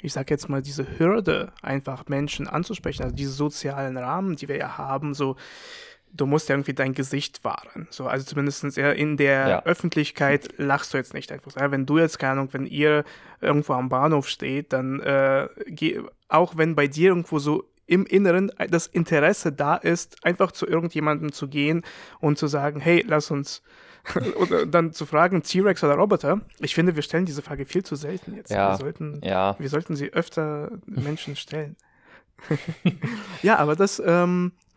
ich 0.00 0.12
sag 0.12 0.30
jetzt 0.30 0.48
mal, 0.48 0.62
diese 0.62 0.98
Hürde, 0.98 1.52
einfach 1.62 2.06
Menschen 2.08 2.46
anzusprechen, 2.46 3.02
also 3.02 3.14
diese 3.14 3.32
sozialen 3.32 3.96
Rahmen, 3.96 4.36
die 4.36 4.48
wir 4.48 4.56
ja 4.56 4.78
haben, 4.78 5.14
so, 5.14 5.36
du 6.12 6.26
musst 6.26 6.48
ja 6.48 6.54
irgendwie 6.54 6.74
dein 6.74 6.94
Gesicht 6.94 7.44
wahren. 7.44 7.86
So, 7.90 8.06
also 8.06 8.24
zumindest 8.24 8.76
ja 8.76 8.92
in 8.92 9.16
der 9.16 9.48
Ja. 9.48 9.62
Öffentlichkeit 9.64 10.48
lachst 10.56 10.94
du 10.94 10.98
jetzt 10.98 11.14
nicht 11.14 11.30
einfach. 11.32 11.54
Ja, 11.56 11.70
wenn 11.70 11.86
du 11.86 11.98
jetzt, 11.98 12.18
keine 12.18 12.32
Ahnung, 12.32 12.48
wenn 12.52 12.66
ihr 12.66 13.04
irgendwo 13.40 13.74
am 13.74 13.88
Bahnhof 13.88 14.28
steht, 14.28 14.72
dann 14.72 15.00
äh, 15.00 15.48
geh, 15.66 16.00
auch 16.28 16.56
wenn 16.56 16.74
bei 16.74 16.86
dir 16.86 17.08
irgendwo 17.08 17.38
so 17.38 17.64
im 17.86 18.04
Inneren 18.04 18.52
das 18.70 18.86
Interesse 18.86 19.50
da 19.52 19.74
ist, 19.76 20.24
einfach 20.24 20.52
zu 20.52 20.66
irgendjemandem 20.66 21.32
zu 21.32 21.48
gehen 21.48 21.82
und 22.20 22.38
zu 22.38 22.46
sagen, 22.46 22.80
hey, 22.80 23.04
lass 23.06 23.30
uns 23.30 23.62
oder 24.36 24.66
dann 24.66 24.92
zu 24.92 25.06
fragen, 25.06 25.42
T-Rex 25.42 25.82
oder 25.84 25.94
Roboter. 25.94 26.40
Ich 26.60 26.74
finde, 26.74 26.96
wir 26.96 27.02
stellen 27.02 27.26
diese 27.26 27.42
Frage 27.42 27.64
viel 27.64 27.84
zu 27.84 27.96
selten 27.96 28.34
jetzt. 28.34 28.50
Ja, 28.50 28.72
Wir 28.72 28.78
sollten, 28.78 29.20
Ja, 29.22 29.56
wir 29.58 29.68
sollten 29.68 29.96
sie 29.96 30.12
öfter 30.12 30.70
Menschen 30.86 31.36
stellen. 31.36 31.76
ja, 33.42 33.56
aber 33.58 33.74
das, 33.76 34.00
ähm, 34.04 34.52
äh, 34.52 34.67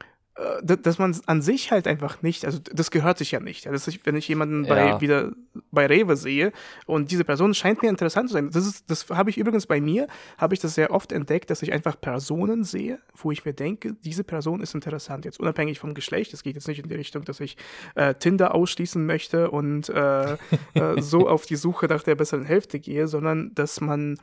dass 0.64 0.98
man 0.98 1.16
an 1.26 1.42
sich 1.42 1.72
halt 1.72 1.88
einfach 1.88 2.22
nicht, 2.22 2.46
also 2.46 2.60
das 2.60 2.90
gehört 2.90 3.18
sich 3.18 3.32
ja 3.32 3.40
nicht. 3.40 3.66
Ist, 3.66 4.06
wenn 4.06 4.16
ich 4.16 4.28
jemanden 4.28 4.66
bei, 4.66 4.88
ja. 4.88 5.02
wieder 5.02 5.34
bei 5.72 5.86
Rewe 5.86 6.16
sehe 6.16 6.54
und 6.86 7.12
diese 7.12 7.26
Person 7.26 7.54
scheint 7.54 7.82
mir 7.82 7.90
interessant 7.90 8.30
zu 8.30 8.34
sein. 8.34 8.50
Das, 8.50 8.86
das 8.86 9.10
habe 9.10 9.30
ich 9.30 9.38
übrigens 9.38 9.68
bei 9.68 9.82
mir, 9.82 10.08
habe 10.38 10.54
ich 10.54 10.62
das 10.62 10.76
sehr 10.76 10.92
oft 10.92 11.12
entdeckt, 11.12 11.50
dass 11.50 11.62
ich 11.62 11.74
einfach 11.74 12.00
Personen 12.00 12.64
sehe, 12.64 13.00
wo 13.16 13.32
ich 13.32 13.44
mir 13.44 13.54
denke, 13.54 13.94
diese 14.06 14.24
Person 14.24 14.62
ist 14.62 14.74
interessant. 14.74 15.26
Jetzt 15.26 15.40
unabhängig 15.40 15.80
vom 15.80 15.94
Geschlecht. 15.94 16.34
Es 16.34 16.44
geht 16.44 16.56
jetzt 16.56 16.68
nicht 16.68 16.80
in 16.80 16.88
die 16.88 16.96
Richtung, 16.96 17.26
dass 17.26 17.42
ich 17.42 17.58
äh, 17.96 18.16
Tinder 18.16 18.56
ausschließen 18.56 19.06
möchte 19.06 19.52
und 19.52 19.90
äh, 19.90 20.34
äh, 20.74 21.02
so 21.02 21.28
auf 21.28 21.46
die 21.46 21.58
Suche 21.58 21.88
nach 21.88 22.04
der 22.04 22.16
besseren 22.16 22.46
Hälfte 22.46 22.80
gehe, 22.80 23.08
sondern 23.08 23.54
dass 23.54 23.82
man 23.82 24.18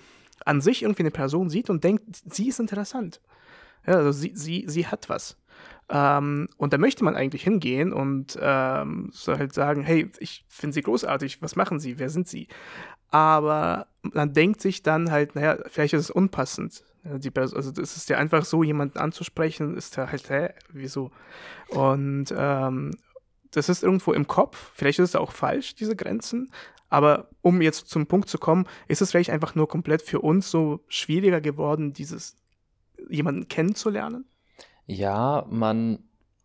an 0.45 0.63
sich 0.63 0.83
irgendwie 0.83 1.03
eine 1.03 1.11
Person 1.11 1.51
sieht 1.51 1.69
und 1.69 1.85
denkt, 1.85 2.05
sie 2.31 2.49
ist 2.49 2.61
interessant. 2.61 3.21
Ja, 3.87 3.95
also 3.95 4.13
sie, 4.13 4.33
sie, 4.35 4.65
sie 4.67 4.87
hat 4.87 5.09
was. 5.09 5.37
Ähm, 5.91 6.49
und 6.57 6.73
da 6.73 6.79
möchte 6.79 7.05
man 7.05 7.17
eigentlich 7.17 7.43
hingehen 7.43 7.93
und 7.93 8.39
ähm, 8.41 9.11
so 9.13 9.37
halt 9.39 9.55
sagen, 9.55 9.83
hey, 9.83 10.11
ich 10.19 10.45
finde 10.49 10.75
sie 10.75 10.83
großartig, 10.83 11.41
was 11.41 11.57
machen 11.57 11.81
sie, 11.81 11.99
wer 11.99 12.11
sind 12.11 12.29
sie? 12.29 12.49
Aber 13.11 13.87
man 14.03 14.35
denkt 14.35 14.61
sich 14.61 14.83
dann 14.83 15.11
halt, 15.11 15.35
naja, 15.35 15.59
vielleicht 15.67 15.95
ist 15.95 16.05
es 16.05 16.11
unpassend. 16.11 16.85
Die 17.05 17.35
also 17.35 17.59
es 17.59 17.97
ist 17.97 18.09
ja 18.11 18.19
einfach 18.19 18.45
so, 18.45 18.63
jemanden 18.63 18.99
anzusprechen, 18.99 19.77
ist 19.77 19.97
ja 19.97 20.11
halt, 20.11 20.29
hä, 20.29 20.51
wieso? 20.71 21.11
Und 21.69 22.35
ähm, 22.37 22.91
das 23.51 23.71
ist 23.71 23.83
irgendwo 23.83 24.13
im 24.13 24.27
Kopf, 24.27 24.73
vielleicht 24.75 24.99
ist 24.99 25.11
es 25.11 25.17
auch 25.17 25.33
falsch, 25.33 25.75
diese 25.75 25.97
Grenzen, 25.97 26.51
aber 26.91 27.29
um 27.41 27.63
jetzt 27.63 27.89
zum 27.89 28.07
Punkt 28.07 28.29
zu 28.29 28.39
kommen, 28.39 28.67
ist 28.89 29.01
es 29.01 29.11
vielleicht 29.11 29.31
einfach 29.31 29.55
nur 29.55 29.69
komplett 29.69 30.03
für 30.03 30.21
uns 30.21 30.51
so 30.51 30.85
schwieriger 30.89 31.41
geworden, 31.41 31.93
dieses 31.93 32.37
jemanden 33.09 33.49
kennenzulernen? 33.49 34.27
Ja, 34.91 35.45
man, 35.51 35.99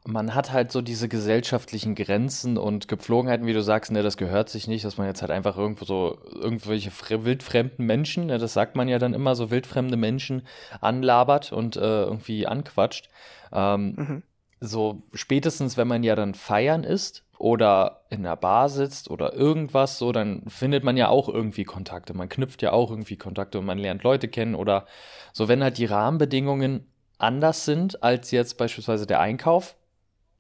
man 0.06 0.36
hat 0.36 0.52
halt 0.52 0.70
so 0.74 0.82
diese 0.82 1.08
gesellschaftlichen 1.08 1.96
Grenzen 1.96 2.58
und 2.58 2.90
Gepflogenheiten, 2.90 3.46
wie 3.46 3.54
du 3.54 3.64
sagst, 3.64 3.90
ne, 3.90 4.04
das 4.04 4.18
gehört 4.18 4.50
sich 4.50 4.68
nicht, 4.68 4.84
dass 4.84 4.98
man 4.98 5.08
jetzt 5.08 5.22
halt 5.22 5.32
einfach 5.32 5.58
irgendwo 5.58 5.86
so 5.86 6.18
irgendwelche 6.30 6.92
wildfremden 7.24 7.86
Menschen, 7.86 8.26
ne, 8.26 8.38
das 8.38 8.52
sagt 8.52 8.76
man 8.76 8.90
ja 8.90 9.00
dann 9.00 9.14
immer, 9.14 9.36
so 9.36 9.50
wildfremde 9.50 9.96
Menschen 9.96 10.46
anlabert 10.82 11.54
und 11.54 11.78
äh, 11.78 12.04
irgendwie 12.04 12.46
anquatscht. 12.46 13.10
Ähm, 13.54 13.94
mhm. 13.96 14.24
So 14.60 15.04
spätestens, 15.14 15.78
wenn 15.78 15.88
man 15.88 16.04
ja 16.04 16.16
dann 16.18 16.34
feiern 16.34 16.84
ist 16.84 17.24
oder 17.38 18.02
in 18.10 18.24
der 18.24 18.36
Bar 18.36 18.68
sitzt 18.68 19.10
oder 19.10 19.34
irgendwas, 19.34 19.98
so, 19.98 20.12
dann 20.12 20.44
findet 20.48 20.84
man 20.84 20.98
ja 20.98 21.08
auch 21.08 21.30
irgendwie 21.30 21.64
Kontakte. 21.64 22.14
Man 22.14 22.28
knüpft 22.28 22.62
ja 22.62 22.74
auch 22.74 22.90
irgendwie 22.90 23.16
Kontakte 23.16 23.60
und 23.60 23.66
man 23.66 23.78
lernt 23.78 24.04
Leute 24.04 24.28
kennen 24.28 24.56
oder 24.56 24.86
so, 25.32 25.48
wenn 25.48 25.64
halt 25.64 25.78
die 25.78 25.86
Rahmenbedingungen 25.86 26.88
anders 27.24 27.66
sind 27.66 28.04
als 28.04 28.32
jetzt 28.32 28.58
beispielsweise 28.58 29.08
der 29.08 29.20
Einkauf, 29.20 29.76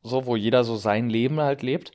so 0.03 0.25
wo 0.25 0.35
jeder 0.35 0.63
so 0.63 0.75
sein 0.75 1.09
Leben 1.09 1.39
halt 1.39 1.61
lebt, 1.63 1.91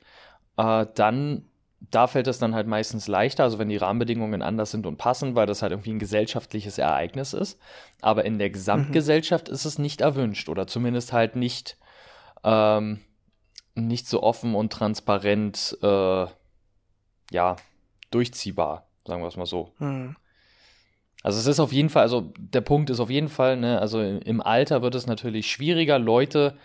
äh, 0.57 0.85
dann 0.95 1.45
da 1.91 2.07
fällt 2.07 2.27
es 2.27 2.39
dann 2.39 2.55
halt 2.55 2.67
meistens 2.67 3.07
leichter, 3.07 3.43
also 3.43 3.57
wenn 3.57 3.69
die 3.69 3.77
Rahmenbedingungen 3.77 4.41
anders 4.41 4.71
sind 4.71 4.85
und 4.85 4.97
passen, 4.97 5.35
weil 5.35 5.45
das 5.45 5.61
halt 5.61 5.71
irgendwie 5.71 5.93
ein 5.93 5.99
gesellschaftliches 5.99 6.77
Ereignis 6.77 7.33
ist. 7.33 7.57
Aber 8.01 8.25
in 8.25 8.37
der 8.37 8.49
Gesamtgesellschaft 8.49 9.47
mhm. 9.47 9.53
ist 9.53 9.65
es 9.65 9.79
nicht 9.79 10.01
erwünscht 10.01 10.49
oder 10.49 10.67
zumindest 10.67 11.13
halt 11.13 11.35
nicht, 11.35 11.77
ähm, 12.43 12.99
nicht 13.75 14.07
so 14.07 14.21
offen 14.21 14.55
und 14.55 14.73
transparent, 14.73 15.77
äh, 15.81 16.25
ja, 17.31 17.55
durchziehbar, 18.11 18.87
sagen 19.05 19.21
wir 19.21 19.27
es 19.27 19.37
mal 19.37 19.45
so. 19.45 19.71
Mhm. 19.79 20.15
Also 21.21 21.39
es 21.39 21.47
ist 21.47 21.59
auf 21.59 21.73
jeden 21.73 21.89
Fall, 21.89 22.03
also 22.03 22.31
der 22.37 22.61
Punkt 22.61 22.89
ist 22.89 22.99
auf 22.99 23.09
jeden 23.09 23.27
Fall, 23.27 23.57
ne, 23.57 23.79
also 23.79 24.01
im 24.01 24.41
Alter 24.41 24.81
wird 24.81 24.95
es 24.95 25.05
natürlich 25.05 25.51
schwieriger, 25.51 25.99
Leute 25.99 26.55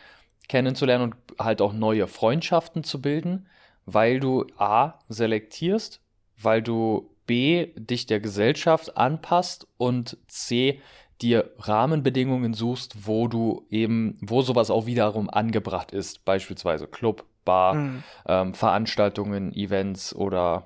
kennenzulernen 0.48 1.12
und 1.12 1.14
halt 1.38 1.60
auch 1.60 1.72
neue 1.72 2.06
Freundschaften 2.06 2.84
zu 2.84 3.00
bilden, 3.00 3.46
weil 3.86 4.20
du 4.20 4.46
A 4.56 5.00
selektierst, 5.08 6.00
weil 6.40 6.62
du 6.62 7.10
B 7.26 7.68
dich 7.76 8.06
der 8.06 8.20
Gesellschaft 8.20 8.96
anpasst 8.96 9.66
und 9.76 10.18
C 10.28 10.80
dir 11.22 11.50
Rahmenbedingungen 11.58 12.54
suchst, 12.54 13.06
wo 13.06 13.28
du 13.28 13.66
eben, 13.70 14.18
wo 14.20 14.42
sowas 14.42 14.70
auch 14.70 14.86
wiederum 14.86 15.30
angebracht 15.30 15.92
ist, 15.92 16.24
beispielsweise 16.24 16.86
Club, 16.86 17.24
Bar, 17.44 17.74
mhm. 17.74 18.04
ähm, 18.26 18.54
Veranstaltungen, 18.54 19.54
Events 19.54 20.14
oder 20.14 20.64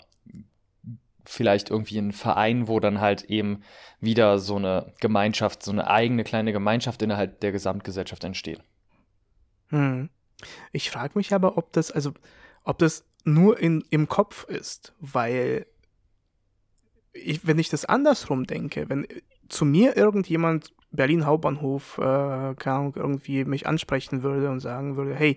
vielleicht 1.29 1.71
irgendwie 1.71 1.99
ein 1.99 2.13
Verein, 2.13 2.69
wo 2.69 2.81
dann 2.81 3.01
halt 3.01 3.25
eben 3.25 3.63
wieder 4.01 4.39
so 4.39 4.57
eine 4.57 4.95
Gemeinschaft, 4.99 5.63
so 5.63 5.71
eine 5.71 5.89
eigene 5.89 6.25
kleine 6.25 6.53
Gemeinschaft 6.53 7.03
innerhalb 7.03 7.41
der 7.41 7.53
Gesamtgesellschaft 7.53 8.25
entsteht. 8.25 8.63
Hm. 9.69 10.09
Ich 10.73 10.91
frage 10.91 11.19
mich 11.19 11.35
aber, 11.35 11.59
ob 11.59 11.73
das, 11.73 11.91
also, 11.91 12.15
ob 12.65 12.79
das 12.79 13.05
nur 13.25 13.59
in, 13.59 13.85
im 13.91 14.09
Kopf 14.09 14.45
ist, 14.45 14.95
weil 15.01 15.67
ich, 17.13 17.47
wenn 17.47 17.59
ich 17.59 17.69
das 17.69 17.85
andersrum 17.85 18.45
denke, 18.47 18.89
wenn 18.89 19.07
zu 19.49 19.67
mir 19.67 19.99
irgendjemand 19.99 20.73
Berlin 20.91 21.27
Hauptbahnhof, 21.27 21.99
äh, 21.99 22.55
irgendwie 22.95 23.45
mich 23.45 23.67
ansprechen 23.67 24.23
würde 24.23 24.49
und 24.49 24.61
sagen 24.61 24.97
würde, 24.97 25.15
hey, 25.15 25.37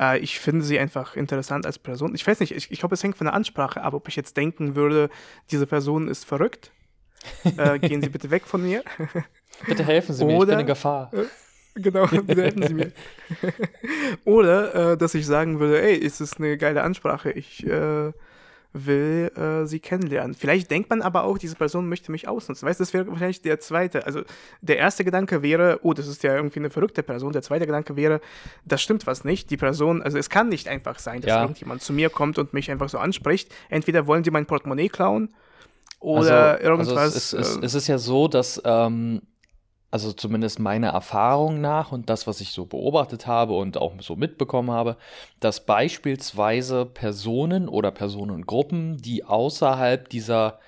äh, 0.00 0.18
ich 0.18 0.38
finde 0.38 0.64
sie 0.64 0.78
einfach 0.78 1.16
interessant 1.16 1.66
als 1.66 1.78
Person. 1.78 2.14
Ich 2.14 2.26
weiß 2.26 2.40
nicht, 2.40 2.54
ich, 2.54 2.70
ich 2.70 2.78
glaube, 2.78 2.94
es 2.94 3.02
hängt 3.02 3.16
von 3.16 3.26
der 3.26 3.34
Ansprache 3.34 3.82
ab, 3.82 3.94
ob 3.94 4.08
ich 4.08 4.16
jetzt 4.16 4.36
denken 4.36 4.74
würde, 4.74 5.10
diese 5.50 5.66
Person 5.66 6.08
ist 6.08 6.24
verrückt. 6.24 6.70
Äh, 7.56 7.78
gehen 7.80 8.02
Sie 8.02 8.08
bitte 8.08 8.30
weg 8.30 8.46
von 8.46 8.62
mir. 8.62 8.82
bitte 9.66 9.84
helfen 9.84 10.14
Sie 10.14 10.24
mir, 10.24 10.36
Oder, 10.36 10.52
ich 10.52 10.56
bin 10.56 10.60
in 10.60 10.66
Gefahr. 10.66 11.10
Äh, 11.76 11.80
genau, 11.80 12.06
bitte 12.06 12.42
helfen 12.42 12.66
Sie 12.66 12.74
mir. 12.74 12.92
Oder, 14.24 14.92
äh, 14.92 14.96
dass 14.96 15.14
ich 15.14 15.26
sagen 15.26 15.60
würde, 15.60 15.80
ey, 15.80 15.94
ist 15.94 16.20
es 16.20 16.38
eine 16.38 16.56
geile 16.56 16.82
Ansprache, 16.82 17.30
ich 17.30 17.64
äh, 17.66 18.12
will 18.72 19.30
äh, 19.34 19.66
sie 19.66 19.80
kennenlernen. 19.80 20.34
Vielleicht 20.34 20.70
denkt 20.70 20.90
man 20.90 21.00
aber 21.02 21.24
auch, 21.24 21.38
diese 21.38 21.56
Person 21.56 21.88
möchte 21.88 22.12
mich 22.12 22.28
ausnutzen. 22.28 22.68
Weißt 22.68 22.80
du, 22.80 22.84
das 22.84 22.92
wäre 22.92 23.06
wahrscheinlich 23.08 23.40
der 23.40 23.60
zweite. 23.60 24.06
Also 24.06 24.22
der 24.60 24.76
erste 24.76 25.04
Gedanke 25.04 25.42
wäre, 25.42 25.80
oh, 25.82 25.94
das 25.94 26.06
ist 26.06 26.22
ja 26.22 26.34
irgendwie 26.34 26.60
eine 26.60 26.70
verrückte 26.70 27.02
Person. 27.02 27.32
Der 27.32 27.42
zweite 27.42 27.66
Gedanke 27.66 27.96
wäre, 27.96 28.20
das 28.64 28.82
stimmt 28.82 29.06
was 29.06 29.24
nicht. 29.24 29.50
Die 29.50 29.56
Person, 29.56 30.02
also 30.02 30.18
es 30.18 30.28
kann 30.28 30.48
nicht 30.48 30.68
einfach 30.68 30.98
sein, 30.98 31.22
dass 31.22 31.30
ja. 31.30 31.42
irgendjemand 31.42 31.82
zu 31.82 31.92
mir 31.92 32.10
kommt 32.10 32.38
und 32.38 32.52
mich 32.52 32.70
einfach 32.70 32.88
so 32.88 32.98
anspricht. 32.98 33.54
Entweder 33.70 34.06
wollen 34.06 34.22
die 34.22 34.30
mein 34.30 34.46
Portemonnaie 34.46 34.88
klauen 34.88 35.34
oder 36.00 36.52
also, 36.52 36.64
irgendwas. 36.64 36.96
Also 36.96 37.16
es, 37.16 37.32
es, 37.32 37.56
es, 37.56 37.56
es, 37.62 37.74
ist 37.74 37.88
ja 37.88 37.98
so, 37.98 38.28
dass 38.28 38.60
ähm, 38.64 39.22
also 39.90 40.12
zumindest 40.12 40.58
meiner 40.58 40.88
Erfahrung 40.88 41.60
nach 41.60 41.92
und 41.92 42.10
das, 42.10 42.26
was 42.26 42.40
ich 42.40 42.50
so 42.50 42.66
beobachtet 42.66 43.26
habe 43.26 43.54
und 43.54 43.78
auch 43.78 43.94
so 44.00 44.16
mitbekommen 44.16 44.70
habe, 44.70 44.96
dass 45.40 45.64
beispielsweise 45.64 46.84
Personen 46.84 47.68
oder 47.68 47.90
Personengruppen, 47.90 48.98
die 48.98 49.24
außerhalb 49.24 50.08
dieser 50.08 50.58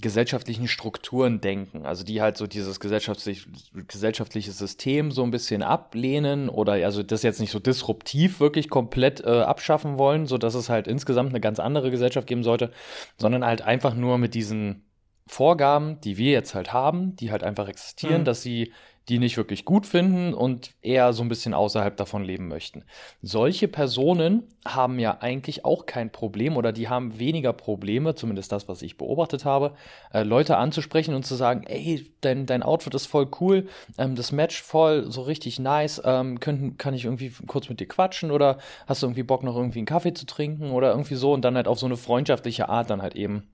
gesellschaftlichen 0.00 0.66
Strukturen 0.66 1.40
denken, 1.40 1.84
also 1.84 2.04
die 2.04 2.22
halt 2.22 2.36
so 2.36 2.46
dieses 2.46 2.80
gesellschaftlich, 2.80 3.46
gesellschaftliche 3.86 4.52
System 4.52 5.10
so 5.10 5.22
ein 5.22 5.30
bisschen 5.30 5.62
ablehnen 5.62 6.48
oder 6.48 6.72
also 6.72 7.02
das 7.02 7.22
jetzt 7.22 7.40
nicht 7.40 7.50
so 7.50 7.58
disruptiv 7.58 8.40
wirklich 8.40 8.70
komplett 8.70 9.20
äh, 9.20 9.42
abschaffen 9.42 9.98
wollen, 9.98 10.26
so 10.26 10.38
dass 10.38 10.54
es 10.54 10.68
halt 10.68 10.88
insgesamt 10.88 11.30
eine 11.30 11.40
ganz 11.40 11.60
andere 11.60 11.90
Gesellschaft 11.90 12.26
geben 12.26 12.42
sollte, 12.42 12.72
sondern 13.18 13.44
halt 13.44 13.62
einfach 13.62 13.94
nur 13.94 14.18
mit 14.18 14.34
diesen 14.34 14.89
Vorgaben, 15.30 16.00
die 16.00 16.16
wir 16.16 16.32
jetzt 16.32 16.56
halt 16.56 16.72
haben, 16.72 17.14
die 17.16 17.30
halt 17.30 17.44
einfach 17.44 17.68
existieren, 17.68 18.22
mhm. 18.22 18.24
dass 18.24 18.42
sie 18.42 18.72
die 19.08 19.18
nicht 19.18 19.36
wirklich 19.36 19.64
gut 19.64 19.86
finden 19.86 20.34
und 20.34 20.72
eher 20.82 21.12
so 21.12 21.22
ein 21.22 21.28
bisschen 21.28 21.54
außerhalb 21.54 21.96
davon 21.96 22.22
leben 22.22 22.48
möchten. 22.48 22.84
Solche 23.22 23.66
Personen 23.66 24.44
haben 24.64 24.98
ja 24.98 25.18
eigentlich 25.20 25.64
auch 25.64 25.86
kein 25.86 26.12
Problem 26.12 26.56
oder 26.56 26.72
die 26.72 26.88
haben 26.88 27.18
weniger 27.18 27.52
Probleme, 27.52 28.14
zumindest 28.14 28.52
das, 28.52 28.68
was 28.68 28.82
ich 28.82 28.98
beobachtet 28.98 29.44
habe, 29.44 29.74
äh, 30.12 30.22
Leute 30.22 30.58
anzusprechen 30.58 31.14
und 31.14 31.24
zu 31.24 31.34
sagen, 31.34 31.64
ey, 31.66 32.06
dein, 32.20 32.46
dein 32.46 32.62
Outfit 32.62 32.94
ist 32.94 33.06
voll 33.06 33.28
cool, 33.40 33.68
ähm, 33.98 34.14
das 34.14 34.32
Match 34.32 34.62
voll, 34.62 35.10
so 35.10 35.22
richtig 35.22 35.58
nice, 35.58 36.00
ähm, 36.04 36.38
können, 36.38 36.76
kann 36.76 36.94
ich 36.94 37.04
irgendwie 37.04 37.32
kurz 37.46 37.68
mit 37.68 37.80
dir 37.80 37.88
quatschen 37.88 38.30
oder 38.30 38.58
hast 38.86 39.02
du 39.02 39.06
irgendwie 39.06 39.24
Bock 39.24 39.42
noch 39.42 39.56
irgendwie 39.56 39.78
einen 39.78 39.86
Kaffee 39.86 40.14
zu 40.14 40.26
trinken 40.26 40.70
oder 40.70 40.90
irgendwie 40.90 41.16
so 41.16 41.32
und 41.32 41.42
dann 41.42 41.56
halt 41.56 41.68
auf 41.68 41.78
so 41.78 41.86
eine 41.86 41.96
freundschaftliche 41.96 42.68
Art 42.68 42.90
dann 42.90 43.02
halt 43.02 43.16
eben 43.16 43.48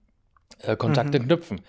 äh, 0.62 0.76
Kontakte 0.76 1.20
mhm. 1.20 1.24
knüpfen. 1.24 1.60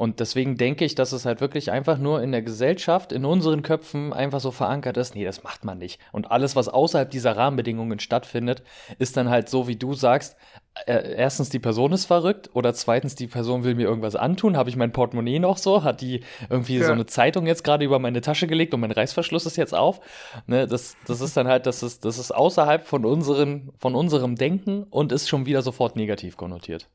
Und 0.00 0.18
deswegen 0.18 0.56
denke 0.56 0.86
ich, 0.86 0.94
dass 0.94 1.12
es 1.12 1.26
halt 1.26 1.42
wirklich 1.42 1.70
einfach 1.70 1.98
nur 1.98 2.22
in 2.22 2.32
der 2.32 2.40
Gesellschaft, 2.40 3.12
in 3.12 3.26
unseren 3.26 3.60
Köpfen 3.60 4.14
einfach 4.14 4.40
so 4.40 4.50
verankert 4.50 4.96
ist, 4.96 5.14
nee, 5.14 5.26
das 5.26 5.42
macht 5.42 5.62
man 5.66 5.76
nicht. 5.76 6.00
Und 6.10 6.30
alles, 6.30 6.56
was 6.56 6.70
außerhalb 6.70 7.10
dieser 7.10 7.36
Rahmenbedingungen 7.36 7.98
stattfindet, 7.98 8.62
ist 8.98 9.18
dann 9.18 9.28
halt 9.28 9.50
so, 9.50 9.68
wie 9.68 9.76
du 9.76 9.92
sagst, 9.92 10.38
äh, 10.86 11.16
erstens 11.16 11.50
die 11.50 11.58
Person 11.58 11.92
ist 11.92 12.06
verrückt 12.06 12.48
oder 12.54 12.72
zweitens 12.72 13.14
die 13.14 13.26
Person 13.26 13.62
will 13.62 13.74
mir 13.74 13.88
irgendwas 13.88 14.16
antun, 14.16 14.56
habe 14.56 14.70
ich 14.70 14.76
mein 14.76 14.90
Portemonnaie 14.90 15.38
noch 15.38 15.58
so, 15.58 15.82
hat 15.82 16.00
die 16.00 16.22
irgendwie 16.48 16.78
ja. 16.78 16.86
so 16.86 16.92
eine 16.92 17.04
Zeitung 17.04 17.46
jetzt 17.46 17.62
gerade 17.62 17.84
über 17.84 17.98
meine 17.98 18.22
Tasche 18.22 18.46
gelegt 18.46 18.72
und 18.72 18.80
mein 18.80 18.92
Reißverschluss 18.92 19.44
ist 19.44 19.56
jetzt 19.56 19.74
auf. 19.74 20.00
Ne, 20.46 20.66
das, 20.66 20.96
das 21.06 21.20
ist 21.20 21.36
dann 21.36 21.46
halt, 21.46 21.66
das 21.66 21.82
ist, 21.82 22.06
das 22.06 22.16
ist 22.16 22.34
außerhalb 22.34 22.86
von 22.86 23.04
unseren, 23.04 23.70
von 23.76 23.94
unserem 23.94 24.36
Denken 24.36 24.84
und 24.84 25.12
ist 25.12 25.28
schon 25.28 25.44
wieder 25.44 25.60
sofort 25.60 25.96
negativ 25.96 26.38
konnotiert. 26.38 26.88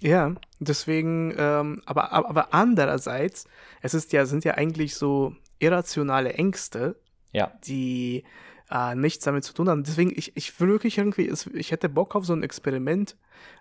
Ja, 0.00 0.34
deswegen, 0.58 1.34
ähm, 1.36 1.82
aber, 1.86 2.12
aber 2.12 2.52
andererseits, 2.52 3.46
es 3.82 3.94
ist 3.94 4.12
ja, 4.12 4.26
sind 4.26 4.44
ja 4.44 4.54
eigentlich 4.54 4.96
so 4.96 5.36
irrationale 5.58 6.32
Ängste, 6.32 6.96
ja. 7.32 7.52
die 7.64 8.24
äh, 8.70 8.94
nichts 8.94 9.24
damit 9.24 9.44
zu 9.44 9.52
tun 9.52 9.68
haben. 9.68 9.84
Deswegen, 9.84 10.12
ich, 10.16 10.36
ich 10.36 10.58
will 10.60 10.68
wirklich 10.68 10.98
irgendwie, 10.98 11.32
ich 11.54 11.70
hätte 11.70 11.88
Bock 11.88 12.16
auf 12.16 12.24
so 12.24 12.32
ein 12.32 12.42
Experiment, 12.42 13.16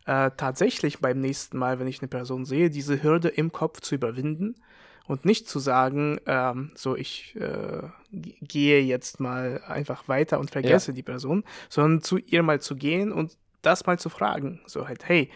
äh, 0.05 0.31
tatsächlich 0.35 0.99
beim 0.99 1.19
nächsten 1.19 1.57
Mal, 1.57 1.79
wenn 1.79 1.87
ich 1.87 2.01
eine 2.01 2.07
Person 2.07 2.45
sehe, 2.45 2.69
diese 2.69 3.03
Hürde 3.03 3.27
im 3.27 3.51
Kopf 3.51 3.81
zu 3.81 3.95
überwinden 3.95 4.55
und 5.07 5.25
nicht 5.25 5.47
zu 5.47 5.59
sagen, 5.59 6.19
ähm, 6.25 6.71
so 6.75 6.95
ich 6.95 7.35
äh, 7.35 7.83
gehe 8.11 8.81
jetzt 8.81 9.19
mal 9.19 9.61
einfach 9.67 10.07
weiter 10.07 10.39
und 10.39 10.51
vergesse 10.51 10.91
ja. 10.91 10.95
die 10.95 11.03
Person, 11.03 11.43
sondern 11.69 12.01
zu 12.01 12.17
ihr 12.17 12.43
mal 12.43 12.61
zu 12.61 12.75
gehen 12.75 13.11
und 13.11 13.37
das 13.61 13.85
mal 13.85 13.99
zu 13.99 14.09
fragen. 14.09 14.61
So 14.65 14.87
halt, 14.87 15.07
hey, 15.07 15.29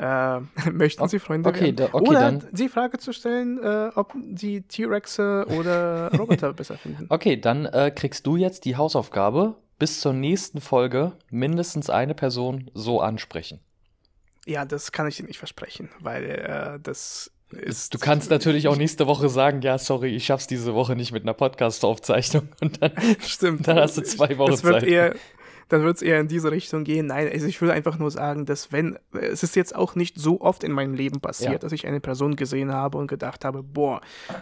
äh, 0.00 0.40
möchten 0.72 1.06
Sie 1.08 1.18
Freunde 1.18 1.48
okay, 1.48 1.60
werden? 1.66 1.76
Da, 1.76 1.88
okay, 1.92 2.08
oder 2.08 2.20
dann. 2.20 2.46
die 2.52 2.68
Frage 2.68 2.98
zu 2.98 3.12
stellen, 3.12 3.62
äh, 3.62 3.90
ob 3.94 4.14
Sie 4.34 4.62
T-Rexe 4.62 5.46
oder 5.58 6.10
Roboter 6.18 6.52
besser 6.54 6.76
finden. 6.78 7.06
Okay, 7.08 7.36
dann 7.36 7.66
äh, 7.66 7.90
kriegst 7.94 8.26
du 8.26 8.36
jetzt 8.36 8.64
die 8.64 8.76
Hausaufgabe, 8.76 9.56
bis 9.78 10.00
zur 10.00 10.12
nächsten 10.12 10.60
Folge 10.60 11.12
mindestens 11.30 11.90
eine 11.90 12.14
Person 12.14 12.70
so 12.74 13.00
ansprechen. 13.00 13.60
Ja, 14.46 14.64
das 14.64 14.90
kann 14.90 15.06
ich 15.06 15.16
dir 15.16 15.24
nicht 15.24 15.38
versprechen, 15.38 15.90
weil 16.00 16.24
äh, 16.24 16.80
das 16.82 17.30
ist. 17.50 17.92
Du 17.92 17.98
kannst 17.98 18.30
natürlich 18.30 18.68
auch 18.68 18.76
nächste 18.76 19.06
Woche 19.06 19.28
sagen, 19.28 19.60
ja, 19.60 19.76
sorry, 19.76 20.16
ich 20.16 20.24
schaff's 20.24 20.46
diese 20.46 20.74
Woche 20.74 20.96
nicht 20.96 21.12
mit 21.12 21.24
einer 21.24 21.34
Podcast-Aufzeichnung 21.34 22.48
und 22.60 22.82
dann, 22.82 22.92
Stimmt. 23.26 23.68
dann 23.68 23.78
hast 23.78 23.98
du 23.98 24.02
zwei 24.02 24.38
Wochen 24.38 24.56
Zeit. 24.56 24.84
Eher, 24.84 25.14
dann 25.70 25.84
wird 25.84 25.96
es 25.96 26.02
eher 26.02 26.18
in 26.20 26.26
diese 26.26 26.50
Richtung 26.50 26.82
gehen. 26.82 27.06
Nein, 27.06 27.30
also 27.32 27.46
ich 27.46 27.62
will 27.62 27.70
einfach 27.70 27.96
nur 27.96 28.10
sagen, 28.10 28.44
dass 28.44 28.72
wenn, 28.72 28.98
es 29.12 29.44
ist 29.44 29.54
jetzt 29.54 29.74
auch 29.74 29.94
nicht 29.94 30.18
so 30.18 30.40
oft 30.40 30.64
in 30.64 30.72
meinem 30.72 30.94
Leben 30.94 31.20
passiert, 31.20 31.52
ja. 31.52 31.58
dass 31.58 31.70
ich 31.72 31.86
eine 31.86 32.00
Person 32.00 32.34
gesehen 32.34 32.72
habe 32.72 32.98
und 32.98 33.06
gedacht 33.06 33.44
habe, 33.44 33.62
boah, 33.62 34.00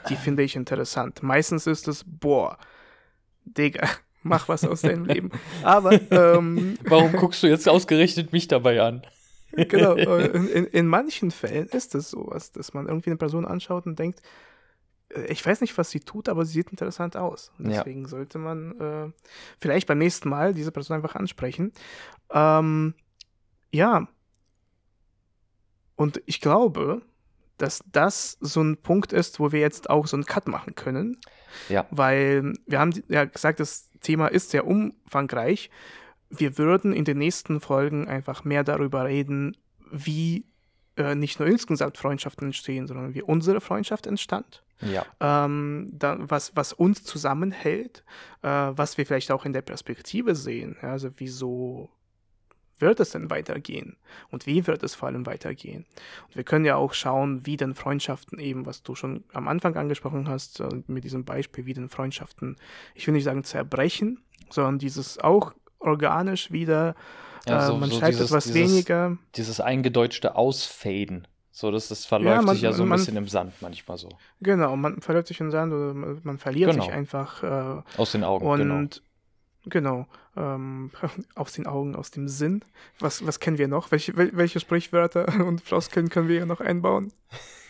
die 0.09 0.17
finde 0.17 0.43
ich 0.43 0.57
interessant. 0.57 1.23
Meistens 1.23 1.67
ist 1.67 1.87
es, 1.87 2.03
boah, 2.07 2.57
Digga, 3.45 3.87
mach 4.23 4.49
was 4.49 4.65
aus 4.65 4.81
deinem 4.81 5.05
Leben. 5.05 5.31
Aber, 5.63 6.01
ähm, 6.11 6.79
Warum 6.85 7.13
guckst 7.13 7.43
du 7.43 7.47
jetzt 7.47 7.69
ausgerechnet 7.69 8.33
mich 8.33 8.49
dabei 8.49 8.81
an? 8.81 9.03
genau, 9.53 9.97
äh, 9.97 10.29
in, 10.29 10.67
in, 10.67 10.87
manchen 10.87 11.31
Fällen 11.31 11.69
ist 11.69 11.95
es 11.95 12.11
sowas, 12.11 12.53
dass 12.53 12.73
man 12.73 12.87
irgendwie 12.87 13.11
eine 13.11 13.17
Person 13.17 13.45
anschaut 13.45 13.87
und 13.87 13.99
denkt, 13.99 14.23
ich 15.29 15.45
weiß 15.45 15.61
nicht, 15.61 15.77
was 15.79 15.91
sie 15.91 16.01
tut, 16.01 16.29
aber 16.29 16.45
sie 16.45 16.53
sieht 16.53 16.71
interessant 16.71 17.17
aus. 17.17 17.53
Und 17.59 17.69
deswegen 17.69 18.03
ja. 18.03 18.09
sollte 18.09 18.39
man 18.39 18.81
äh, 18.81 19.13
vielleicht 19.59 19.87
beim 19.89 19.99
nächsten 19.99 20.29
Mal 20.29 20.53
diese 20.53 20.73
Person 20.73 20.97
einfach 20.97 21.15
ansprechen. 21.15 21.73
Ähm, 22.31 22.95
ja. 23.73 24.09
Und 25.97 26.23
ich 26.27 26.41
glaube, 26.41 27.03
dass 27.57 27.83
das 27.91 28.37
so 28.41 28.63
ein 28.63 28.77
Punkt 28.77 29.13
ist, 29.13 29.41
wo 29.41 29.51
wir 29.51 29.61
jetzt 29.61 29.91
auch 29.91 30.07
so 30.07 30.17
einen 30.17 30.27
Cut 30.27 30.47
machen 30.47 30.75
können. 30.75 31.19
Ja. 31.69 31.87
Weil 31.91 32.53
wir 32.67 32.79
haben 32.79 32.93
ja 33.09 33.25
gesagt, 33.25 33.61
das 33.61 33.91
Thema 34.01 34.29
ist 34.29 34.51
sehr 34.51 34.67
umfangreich. 34.67 35.71
Wir 36.31 36.59
würden 36.59 36.93
in 36.93 37.05
den 37.05 37.19
nächsten 37.19 37.61
Folgen 37.61 38.07
einfach 38.07 38.45
mehr 38.45 38.63
darüber 38.63 39.07
reden, 39.07 39.57
wie 39.91 40.45
äh, 40.97 41.15
nicht 41.15 41.41
nur 41.41 41.49
insgesamt 41.49 41.97
Freundschaften 41.97 42.49
entstehen, 42.49 42.87
sondern 42.87 43.15
wie 43.15 43.23
unsere 43.23 43.61
Freundschaft 43.61 44.07
entstand. 44.07 44.63
Ja. 44.81 45.05
Ähm, 45.21 45.91
da, 45.93 46.17
was, 46.21 46.55
was 46.57 46.73
uns 46.73 47.05
zusammenhält, 47.05 48.05
äh, 48.43 48.49
was 48.49 48.99
wir 48.99 49.07
vielleicht 49.07 49.31
auch 49.31 49.45
in 49.45 49.53
der 49.53 49.63
Perspektive 49.63 50.35
sehen. 50.35 50.77
Ja, 50.83 50.93
also 50.93 51.11
wieso 51.17 51.91
wird 52.79 53.01
es 53.01 53.11
denn 53.11 53.31
weitergehen? 53.31 53.97
Und 54.31 54.47
wie 54.47 54.67
wird 54.67 54.83
es 54.83 54.95
vor 54.95 55.09
allem 55.09 55.27
weitergehen? 55.27 55.85
Und 56.29 56.37
wir 56.37 56.45
können 56.45 56.65
ja 56.65 56.77
auch 56.77 56.95
schauen, 56.95 57.45
wie 57.47 57.57
denn 57.57 57.75
Freundschaften 57.75 58.39
eben, 58.39 58.67
was 58.67 58.83
du 58.83 58.95
schon 58.95 59.25
am 59.33 59.49
Anfang 59.49 59.77
angesprochen 59.77 60.29
hast, 60.29 60.61
äh, 60.61 60.69
mit 60.87 61.05
diesem 61.05 61.25
Beispiel, 61.25 61.67
wie 61.67 61.75
denn 61.75 61.89
Freundschaften, 61.89 62.57
ich 62.95 63.07
will 63.07 63.15
nicht 63.15 63.25
sagen 63.25 63.45
zerbrechen, 63.45 64.23
sondern 64.51 64.79
dieses 64.79 65.19
auch 65.19 65.53
organisch 65.81 66.51
wieder, 66.51 66.95
ja, 67.47 67.67
so, 67.67 67.75
äh, 67.75 67.79
man 67.79 67.91
so 67.91 67.99
schreibt 67.99 68.15
dieses, 68.15 68.31
etwas 68.31 68.45
dieses, 68.45 68.71
weniger. 68.73 69.19
Dieses 69.35 69.61
eingedeutschte 69.61 70.37
Ausfaden. 70.37 71.27
So, 71.59 71.73
das, 71.73 71.89
das 71.89 72.07
verläuft 72.07 72.37
ja, 72.37 72.43
man, 72.43 72.55
sich 72.55 72.63
ja 72.63 72.73
so 72.73 72.85
ein 72.85 72.89
man, 72.89 72.99
bisschen 72.99 73.17
im 73.17 73.27
Sand 73.27 73.53
manchmal 73.61 73.99
so. 73.99 74.11
Genau, 74.41 74.77
man 74.77 75.01
verläuft 75.01 75.27
sich 75.27 75.41
im 75.41 75.51
Sand 75.51 75.73
oder 75.73 75.93
man, 75.93 76.39
verliert 76.39 76.71
genau. 76.71 76.85
sich 76.85 76.93
einfach. 76.93 77.43
Äh, 77.43 77.83
aus 77.97 78.13
den 78.13 78.23
Augen, 78.23 78.47
und, 78.47 78.59
genau. 78.61 78.87
Genau, 79.65 80.07
ähm, 80.37 80.93
aus 81.35 81.55
den 81.55 81.67
Augen, 81.67 81.97
aus 81.97 82.13
dem 82.13 82.29
Sinn. 82.29 82.65
Was, 83.01 83.27
was 83.27 83.41
kennen 83.41 83.59
wir 83.59 83.67
noch? 83.67 83.91
Welche, 83.91 84.17
welche 84.17 84.61
Sprichwörter 84.61 85.27
und 85.45 85.61
Floskeln 85.61 86.11
können 86.11 86.29
wir 86.29 86.37
hier 86.37 86.47
noch 86.47 86.61
einbauen? 86.61 87.13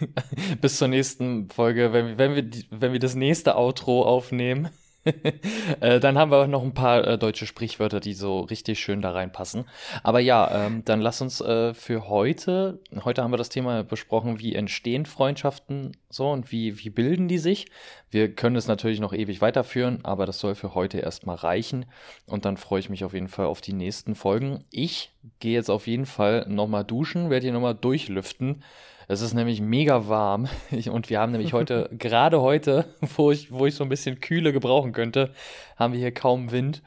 Bis 0.61 0.76
zur 0.76 0.89
nächsten 0.89 1.49
Folge, 1.49 1.91
wenn, 1.95 2.18
wenn, 2.18 2.34
wir, 2.34 2.45
wenn 2.68 2.93
wir 2.93 3.01
das 3.01 3.14
nächste 3.14 3.57
Outro 3.57 4.03
aufnehmen. 4.03 4.68
äh, 5.80 6.00
dann 6.00 6.18
haben 6.18 6.30
wir 6.30 6.46
noch 6.46 6.62
ein 6.62 6.74
paar 6.74 7.06
äh, 7.06 7.18
deutsche 7.18 7.46
Sprichwörter, 7.46 8.00
die 8.00 8.14
so 8.14 8.40
richtig 8.40 8.78
schön 8.80 9.00
da 9.00 9.11
reinpassen. 9.11 9.64
Aber 10.02 10.20
ja, 10.20 10.66
ähm, 10.66 10.84
dann 10.84 11.00
lass 11.00 11.20
uns 11.20 11.40
äh, 11.40 11.74
für 11.74 12.09
heute, 12.09 12.80
heute 13.04 13.22
haben 13.22 13.32
wir 13.32 13.38
das 13.38 13.48
Thema 13.48 13.84
besprochen, 13.84 14.38
wie 14.38 14.54
entstehen 14.54 15.06
Freundschaften 15.06 15.96
so 16.11 16.30
und 16.30 16.52
wie, 16.52 16.78
wie 16.78 16.90
bilden 16.90 17.28
die 17.28 17.38
sich. 17.38 17.66
Wir 18.11 18.34
können 18.34 18.56
es 18.56 18.68
natürlich 18.68 19.00
noch 19.00 19.12
ewig 19.12 19.40
weiterführen, 19.40 20.00
aber 20.02 20.26
das 20.26 20.38
soll 20.38 20.54
für 20.54 20.74
heute 20.74 20.98
erstmal 20.98 21.36
reichen. 21.36 21.86
Und 22.26 22.44
dann 22.44 22.56
freue 22.56 22.80
ich 22.80 22.90
mich 22.90 23.04
auf 23.04 23.14
jeden 23.14 23.28
Fall 23.28 23.46
auf 23.46 23.61
die 23.61 23.72
nächsten 23.74 24.14
Folgen. 24.14 24.64
Ich 24.70 25.12
gehe 25.40 25.54
jetzt 25.54 25.70
auf 25.70 25.86
jeden 25.86 26.06
Fall 26.06 26.46
nochmal 26.48 26.84
duschen, 26.84 27.30
werde 27.30 27.44
hier 27.44 27.52
nochmal 27.52 27.74
durchlüften. 27.74 28.62
Es 29.11 29.22
ist 29.22 29.32
nämlich 29.32 29.62
mega 29.62 30.06
warm 30.06 30.48
und 30.90 31.09
wir 31.09 31.18
haben 31.18 31.32
nämlich 31.32 31.54
heute, 31.54 31.88
gerade 31.98 32.40
heute, 32.42 32.84
wo 33.16 33.30
ich, 33.30 33.50
wo 33.50 33.66
ich 33.66 33.74
so 33.74 33.82
ein 33.82 33.88
bisschen 33.88 34.20
Kühle 34.20 34.52
gebrauchen 34.52 34.92
könnte, 34.92 35.32
haben 35.76 35.94
wir 35.94 36.00
hier 36.00 36.12
kaum 36.12 36.52
Wind. 36.52 36.82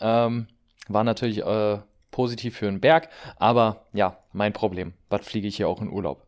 Ähm, 0.00 0.48
war 0.88 1.04
natürlich 1.04 1.38
äh, 1.46 1.78
positiv 2.10 2.56
für 2.56 2.66
den 2.66 2.80
Berg, 2.80 3.08
aber 3.36 3.86
ja, 3.92 4.18
mein 4.32 4.52
Problem. 4.52 4.94
Was 5.08 5.24
fliege 5.24 5.46
ich 5.46 5.56
hier 5.56 5.68
auch 5.68 5.80
in 5.80 5.88
Urlaub? 5.88 6.26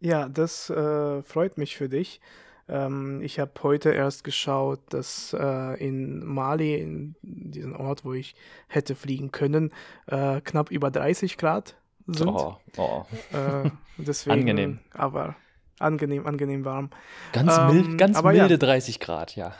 Ja, 0.00 0.28
das 0.28 0.68
äh, 0.68 1.22
freut 1.22 1.56
mich 1.56 1.76
für 1.76 1.88
dich. 1.88 2.20
Ähm, 2.68 3.22
ich 3.22 3.38
habe 3.38 3.52
heute 3.62 3.92
erst 3.92 4.24
geschaut, 4.24 4.80
dass 4.90 5.34
äh, 5.38 5.82
in 5.82 6.22
Mali, 6.22 6.74
in 6.74 7.14
diesem 7.22 7.74
Ort, 7.74 8.04
wo 8.04 8.12
ich 8.12 8.34
hätte 8.68 8.94
fliegen 8.94 9.32
können, 9.32 9.72
äh, 10.06 10.42
knapp 10.42 10.70
über 10.70 10.90
30 10.90 11.38
Grad 11.38 11.76
sind. 12.06 12.28
Oh, 12.28 12.56
oh. 12.76 13.04
Äh, 13.32 13.70
deswegen, 13.98 14.40
angenehm. 14.40 14.78
Aber 14.92 15.36
angenehm, 15.78 16.26
angenehm 16.26 16.64
warm. 16.64 16.90
Ganz, 17.32 17.56
ähm, 17.56 17.66
mild, 17.68 17.98
ganz 17.98 18.22
milde 18.22 18.54
ja. 18.54 18.56
30 18.56 19.00
Grad, 19.00 19.36
ja. 19.36 19.54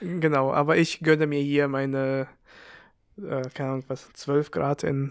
genau, 0.00 0.52
aber 0.52 0.76
ich 0.76 1.00
gönne 1.00 1.26
mir 1.26 1.40
hier 1.40 1.68
meine, 1.68 2.26
äh, 3.16 3.42
keine 3.54 3.70
Ahnung, 3.70 3.84
was, 3.88 4.12
12 4.12 4.50
Grad 4.50 4.82
in, 4.82 5.10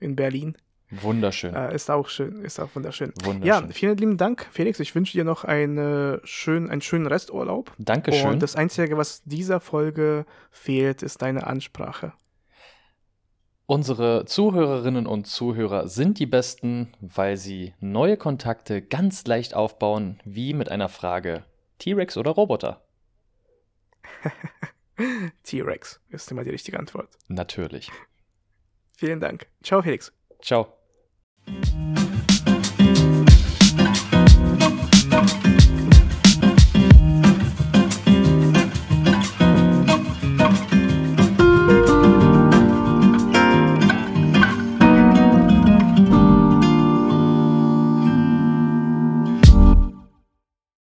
in 0.00 0.16
Berlin. 0.16 0.56
Wunderschön. 0.90 1.54
Äh, 1.54 1.74
ist 1.74 1.90
auch 1.90 2.08
schön, 2.08 2.42
ist 2.42 2.60
auch 2.60 2.68
wunderschön. 2.74 3.12
wunderschön. 3.24 3.42
Ja, 3.42 3.72
vielen 3.72 3.96
lieben 3.96 4.16
Dank, 4.16 4.46
Felix. 4.52 4.78
Ich 4.78 4.94
wünsche 4.94 5.18
dir 5.18 5.24
noch 5.24 5.42
eine 5.44 6.20
schön, 6.22 6.70
einen 6.70 6.80
schönen 6.80 7.06
Resturlaub. 7.06 7.72
Dankeschön. 7.78 8.30
Und 8.30 8.42
das 8.42 8.54
Einzige, 8.54 8.96
was 8.96 9.22
dieser 9.24 9.58
Folge 9.58 10.26
fehlt, 10.50 11.02
ist 11.02 11.22
deine 11.22 11.46
Ansprache. 11.46 12.12
Unsere 13.68 14.24
Zuhörerinnen 14.26 15.08
und 15.08 15.26
Zuhörer 15.26 15.88
sind 15.88 16.20
die 16.20 16.26
besten, 16.26 16.92
weil 17.00 17.36
sie 17.36 17.74
neue 17.80 18.16
Kontakte 18.16 18.80
ganz 18.80 19.26
leicht 19.26 19.54
aufbauen, 19.54 20.20
wie 20.24 20.54
mit 20.54 20.70
einer 20.70 20.88
Frage 20.88 21.44
T-Rex 21.78 22.16
oder 22.16 22.30
Roboter? 22.30 22.80
T-Rex 25.42 26.00
ist 26.10 26.30
immer 26.30 26.44
die 26.44 26.50
richtige 26.50 26.78
Antwort. 26.78 27.08
Natürlich. 27.26 27.90
Vielen 28.96 29.18
Dank. 29.18 29.48
Ciao, 29.64 29.82
Felix. 29.82 30.12
Ciao. 30.40 30.72